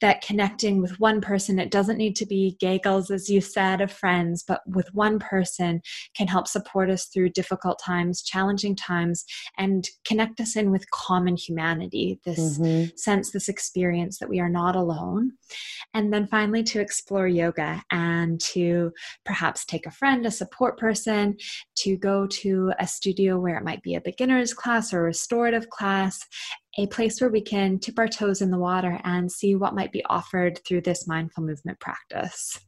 that 0.00 0.22
connecting 0.22 0.80
with 0.80 1.00
one 1.00 1.20
person, 1.20 1.58
it 1.58 1.72
doesn't 1.72 1.96
need 1.96 2.14
to 2.16 2.26
be 2.26 2.56
giggles, 2.60 3.10
as 3.10 3.28
you 3.28 3.40
said, 3.40 3.80
of 3.80 3.90
friends, 3.90 4.44
but 4.46 4.60
with 4.68 4.88
one 4.94 5.18
person 5.18 5.80
can 6.14 6.28
help 6.28 6.46
support 6.46 6.88
us 6.88 7.06
through 7.06 7.30
difficult 7.30 7.80
times, 7.84 8.22
challenging 8.22 8.76
times, 8.76 9.24
and 9.58 9.88
connect 10.04 10.38
us 10.38 10.54
in 10.54 10.70
with 10.70 10.88
common 10.92 11.36
humanity, 11.36 12.20
this 12.24 12.60
mm-hmm. 12.60 12.90
sense, 12.94 13.32
this 13.32 13.48
experience 13.48 14.18
that 14.20 14.28
we 14.28 14.38
are 14.38 14.48
not 14.48 14.76
alone. 14.76 15.32
And 15.92 16.12
then 16.12 16.28
finally, 16.28 16.62
to 16.62 16.80
explore 16.80 17.26
yoga 17.32 17.82
and 17.90 18.40
to 18.40 18.92
perhaps 19.24 19.64
take 19.64 19.86
a 19.86 19.90
friend, 19.90 20.26
a 20.26 20.30
support 20.30 20.78
person, 20.78 21.36
to 21.76 21.96
go 21.96 22.26
to 22.26 22.72
a 22.78 22.86
studio 22.86 23.38
where 23.38 23.56
it 23.56 23.64
might 23.64 23.82
be 23.82 23.94
a 23.94 24.00
beginner's 24.00 24.54
class 24.54 24.92
or 24.92 25.00
a 25.00 25.04
restorative 25.04 25.68
class, 25.70 26.20
a 26.78 26.86
place 26.88 27.20
where 27.20 27.30
we 27.30 27.42
can 27.42 27.78
tip 27.78 27.98
our 27.98 28.08
toes 28.08 28.40
in 28.40 28.50
the 28.50 28.58
water 28.58 29.00
and 29.04 29.30
see 29.30 29.54
what 29.54 29.74
might 29.74 29.92
be 29.92 30.04
offered 30.06 30.60
through 30.66 30.80
this 30.82 31.06
mindful 31.06 31.44
movement 31.44 31.80
practice. 31.80 32.58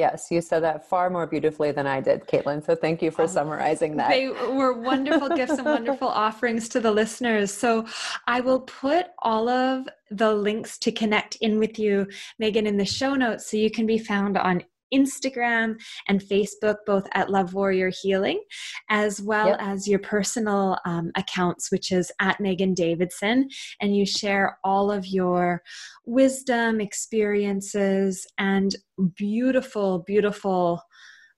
Yes, 0.00 0.28
you 0.30 0.40
said 0.40 0.60
that 0.60 0.88
far 0.88 1.10
more 1.10 1.26
beautifully 1.26 1.72
than 1.72 1.86
I 1.86 2.00
did, 2.00 2.26
Caitlin. 2.26 2.64
So 2.64 2.74
thank 2.74 3.02
you 3.02 3.10
for 3.10 3.24
oh, 3.24 3.26
summarizing 3.26 3.98
that. 3.98 4.08
They 4.08 4.28
were 4.28 4.72
wonderful 4.72 5.28
gifts 5.36 5.58
and 5.58 5.66
wonderful 5.66 6.08
offerings 6.08 6.70
to 6.70 6.80
the 6.80 6.90
listeners. 6.90 7.52
So 7.52 7.84
I 8.26 8.40
will 8.40 8.60
put 8.60 9.08
all 9.18 9.50
of 9.50 9.86
the 10.10 10.32
links 10.32 10.78
to 10.78 10.90
connect 10.90 11.36
in 11.42 11.58
with 11.58 11.78
you, 11.78 12.06
Megan, 12.38 12.66
in 12.66 12.78
the 12.78 12.84
show 12.86 13.14
notes 13.14 13.50
so 13.50 13.58
you 13.58 13.70
can 13.70 13.84
be 13.84 13.98
found 13.98 14.38
on 14.38 14.64
Instagram 14.92 15.80
and 16.08 16.20
Facebook, 16.20 16.76
both 16.86 17.06
at 17.12 17.30
Love 17.30 17.54
Warrior 17.54 17.90
Healing, 18.02 18.42
as 18.88 19.20
well 19.20 19.48
yep. 19.48 19.58
as 19.60 19.88
your 19.88 19.98
personal 19.98 20.78
um, 20.84 21.10
accounts, 21.16 21.70
which 21.70 21.92
is 21.92 22.10
at 22.20 22.40
Megan 22.40 22.74
Davidson. 22.74 23.48
And 23.80 23.96
you 23.96 24.06
share 24.06 24.58
all 24.64 24.90
of 24.90 25.06
your 25.06 25.62
wisdom, 26.04 26.80
experiences, 26.80 28.26
and 28.38 28.74
beautiful, 29.16 30.00
beautiful 30.06 30.82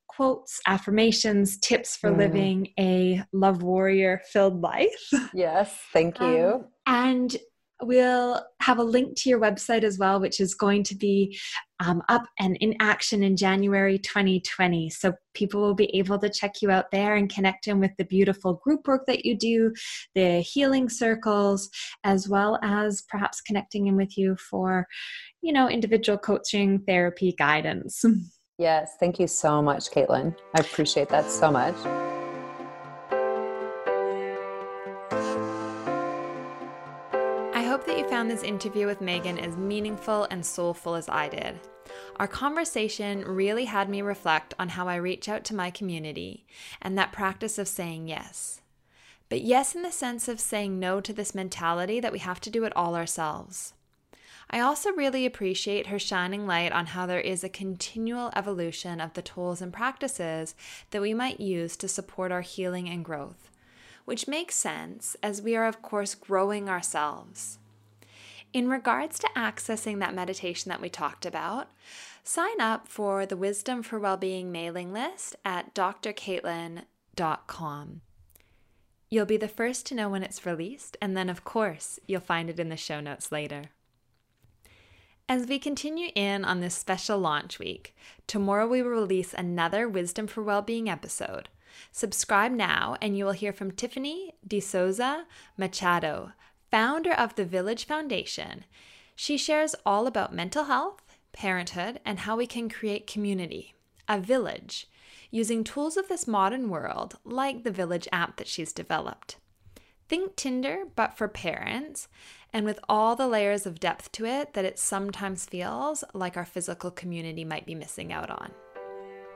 quotes, 0.09 0.61
affirmations, 0.66 1.59
tips 1.59 1.96
for 1.96 2.11
mm. 2.11 2.18
living 2.18 2.68
a 2.78 3.22
love 3.32 3.62
warrior 3.62 4.20
filled 4.30 4.61
life. 4.61 5.11
Yes, 5.34 5.74
thank 5.92 6.20
you. 6.20 6.26
Um, 6.26 6.64
and 6.86 7.36
We'll 7.83 8.43
have 8.61 8.78
a 8.78 8.85
link 8.85 9.16
to 9.18 9.28
your 9.28 9.41
website 9.41 9.83
as 9.83 9.99
well, 9.99 10.20
which 10.20 10.41
is 10.41 10.55
going 10.55 10.85
to 10.85 10.95
be 10.95 11.39
um, 11.80 12.03
up 12.09 12.22
and 12.39 12.57
in 12.59 12.76
action 12.80 13.22
in 13.22 13.37
January 13.37 13.99
2020. 13.99 14.89
So 14.91 15.14
people 15.35 15.61
will 15.61 15.74
be 15.74 15.95
able 15.97 16.18
to 16.20 16.30
check 16.30 16.62
you 16.62 16.70
out 16.70 16.91
there 16.93 17.16
and 17.16 17.33
connect 17.33 17.66
in 17.66 17.80
with 17.80 17.91
the 17.99 18.05
beautiful 18.05 18.61
group 18.64 18.87
work 18.87 19.07
that 19.07 19.24
you 19.24 19.37
do, 19.37 19.72
the 20.14 20.41
healing 20.41 20.89
circles, 20.89 21.68
as 22.05 22.28
well 22.28 22.59
as 22.62 23.03
perhaps 23.09 23.41
connecting 23.41 23.89
in 23.89 23.97
with 23.97 24.16
you 24.16 24.37
for, 24.37 24.87
you 25.41 25.53
know, 25.53 25.68
individual 25.68 26.18
coaching, 26.18 26.80
therapy, 26.87 27.35
guidance. 27.37 28.05
Yes, 28.59 28.93
thank 29.01 29.18
you 29.18 29.26
so 29.26 29.61
much, 29.61 29.91
Caitlin. 29.91 30.37
I 30.55 30.61
appreciate 30.61 31.09
that 31.09 31.30
so 31.30 31.51
much. 31.51 32.11
This 38.33 38.43
interview 38.43 38.87
with 38.87 39.03
Megan 39.03 39.39
as 39.39 39.59
meaningful 39.59 40.26
and 40.30 40.45
soulful 40.45 40.95
as 40.95 41.07
I 41.07 41.28
did. 41.28 41.61
Our 42.16 42.26
conversation 42.26 43.20
really 43.26 43.66
had 43.66 43.91
me 43.91 44.01
reflect 44.01 44.55
on 44.59 44.70
how 44.70 44.89
I 44.89 44.97
reach 44.97 45.28
out 45.28 45.45
to 45.45 45.55
my 45.55 45.70
community 45.70 46.47
and 46.80 46.97
that 46.97 47.12
practice 47.12 47.59
of 47.59 47.68
saying 47.68 48.09
yes. 48.09 48.62
But 49.28 49.43
yes, 49.43 49.74
in 49.74 49.83
the 49.83 49.93
sense 49.93 50.28
of 50.28 50.41
saying 50.41 50.80
no 50.80 50.99
to 51.03 51.12
this 51.12 51.35
mentality 51.35 52.01
that 52.01 52.12
we 52.12 52.20
have 52.20 52.41
to 52.41 52.51
do 52.51 52.64
it 52.64 52.74
all 52.74 52.97
ourselves. 52.97 53.74
I 54.49 54.61
also 54.61 54.93
really 54.93 55.26
appreciate 55.26 55.89
her 55.89 55.99
shining 55.99 56.47
light 56.47 56.72
on 56.72 56.87
how 56.87 57.05
there 57.05 57.20
is 57.20 57.45
a 57.45 57.51
continual 57.51 58.30
evolution 58.35 58.99
of 58.99 59.12
the 59.12 59.20
tools 59.20 59.61
and 59.61 59.74
practices 59.74 60.55
that 60.91 61.03
we 61.03 61.12
might 61.12 61.39
use 61.39 61.76
to 61.76 61.87
support 61.87 62.33
our 62.33 62.41
healing 62.41 62.89
and 62.89 63.05
growth, 63.05 63.51
which 64.07 64.26
makes 64.26 64.55
sense 64.55 65.16
as 65.22 65.43
we 65.43 65.55
are, 65.55 65.66
of 65.66 65.83
course, 65.83 66.14
growing 66.14 66.70
ourselves. 66.70 67.59
In 68.53 68.68
regards 68.68 69.18
to 69.20 69.28
accessing 69.34 69.98
that 70.00 70.14
meditation 70.14 70.68
that 70.68 70.82
we 70.82 70.90
talked 70.90 71.24
about, 71.24 71.70
sign 72.22 72.61
up 72.61 72.86
for 72.86 73.24
the 73.24 73.36
Wisdom 73.36 73.82
for 73.82 73.98
Wellbeing 73.98 74.53
mailing 74.53 74.92
list 74.92 75.36
at 75.44 75.74
drcaitlin.com. 75.74 78.00
You'll 79.09 79.26
be 79.26 79.38
the 79.38 79.48
first 79.48 79.86
to 79.86 79.94
know 79.94 80.11
when 80.11 80.22
it's 80.22 80.44
released, 80.44 80.98
and 81.00 81.16
then, 81.16 81.30
of 81.30 81.44
course, 81.44 81.98
you'll 82.07 82.20
find 82.20 82.50
it 82.50 82.61
in 82.61 82.68
the 82.68 82.76
show 82.76 83.00
notes 83.00 83.32
later. 83.32 83.70
As 85.28 85.46
we 85.46 85.59
continue 85.59 86.11
in 86.14 86.44
on 86.44 86.61
this 86.61 86.74
special 86.74 87.18
launch 87.18 87.59
week, 87.59 87.96
tomorrow 88.26 88.66
we 88.66 88.82
will 88.82 88.90
release 88.90 89.32
another 89.32 89.88
Wisdom 89.88 90.26
for 90.26 90.42
Wellbeing 90.42 90.90
episode. 90.90 91.48
Subscribe 91.90 92.53
now, 92.53 92.98
and 93.00 93.16
you 93.16 93.24
will 93.24 93.32
hear 93.32 93.55
from 93.55 93.70
Tiffany 93.70 94.34
D'Souza 94.46 95.24
Machado, 95.57 96.32
founder 96.73 97.12
of 97.12 97.35
the 97.35 97.45
Village 97.45 97.85
Foundation. 97.85 98.64
She 99.14 99.37
shares 99.37 99.77
all 99.85 100.07
about 100.07 100.35
mental 100.35 100.64
health, 100.64 101.03
parenthood, 101.33 102.01
and 102.03 102.20
how 102.20 102.35
we 102.35 102.47
can 102.47 102.70
create 102.70 103.07
community, 103.07 103.75
a 104.09 104.18
village, 104.18 104.89
using 105.31 105.62
tools 105.62 105.99
of 105.99 106.09
this 106.09 106.27
modern 106.27 106.70
world, 106.70 107.18
like 107.25 107.62
the 107.62 107.70
Village 107.70 108.09
app 108.11 108.37
that 108.39 108.49
she's 108.49 108.73
developed. 108.73 109.37
Think 110.09 110.35
Tinder, 110.35 110.85
but 110.97 111.16
for 111.16 111.29
parents, 111.29 112.09
and 112.55 112.64
with 112.64 112.81
all 112.89 113.16
the 113.16 113.29
layers 113.29 113.66
of 113.66 113.79
depth 113.79 114.11
to 114.12 114.25
it 114.25 114.55
that 114.55 114.64
it 114.64 114.79
sometimes 114.79 115.45
feels 115.45 116.05
like 116.14 116.39
our 116.39 116.47
physical 116.47 116.91
community 116.91 117.45
might 117.45 117.66
be 117.66 117.75
missing 117.75 118.14
out 118.14 118.31
on. 118.31 118.51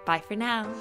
Bye 0.06 0.20
for 0.26 0.36
now. 0.36 0.72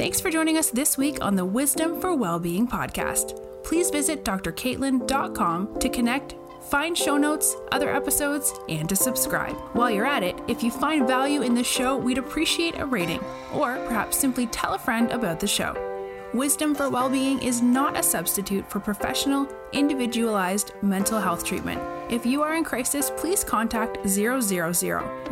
Thanks 0.00 0.18
for 0.18 0.30
joining 0.30 0.56
us 0.56 0.70
this 0.70 0.96
week 0.96 1.22
on 1.22 1.36
the 1.36 1.44
Wisdom 1.44 2.00
for 2.00 2.14
Wellbeing 2.14 2.66
podcast. 2.66 3.38
Please 3.62 3.90
visit 3.90 4.24
drcaitlin.com 4.24 5.78
to 5.78 5.88
connect, 5.90 6.36
find 6.70 6.96
show 6.96 7.18
notes, 7.18 7.54
other 7.70 7.94
episodes, 7.94 8.54
and 8.70 8.88
to 8.88 8.96
subscribe. 8.96 9.54
While 9.74 9.90
you're 9.90 10.06
at 10.06 10.22
it, 10.22 10.40
if 10.48 10.62
you 10.62 10.70
find 10.70 11.06
value 11.06 11.42
in 11.42 11.54
the 11.54 11.62
show, 11.62 11.98
we'd 11.98 12.16
appreciate 12.16 12.78
a 12.78 12.86
rating, 12.86 13.22
or 13.52 13.76
perhaps 13.88 14.16
simply 14.16 14.46
tell 14.46 14.72
a 14.72 14.78
friend 14.78 15.10
about 15.10 15.38
the 15.38 15.46
show. 15.46 15.89
Wisdom 16.32 16.76
for 16.76 16.88
Wellbeing 16.88 17.42
is 17.42 17.60
not 17.60 17.98
a 17.98 18.02
substitute 18.04 18.70
for 18.70 18.78
professional, 18.78 19.48
individualized 19.72 20.72
mental 20.80 21.18
health 21.18 21.44
treatment. 21.44 21.82
If 22.08 22.24
you 22.24 22.40
are 22.40 22.54
in 22.54 22.62
crisis, 22.62 23.10
please 23.16 23.42
contact 23.42 23.98
000, 24.08 24.70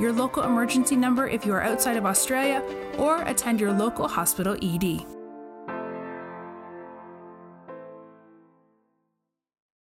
your 0.01 0.13
local 0.13 0.43
emergency 0.43 0.97
number 0.97 1.29
if 1.29 1.47
you 1.47 1.53
are 1.53 1.63
outside 1.63 1.97
of 1.97 2.05
Australia, 2.05 2.65
or 2.99 3.23
attend 3.23 3.61
your 3.61 3.73
local 3.73 4.09
hospital 4.09 4.57
ED. 4.61 5.18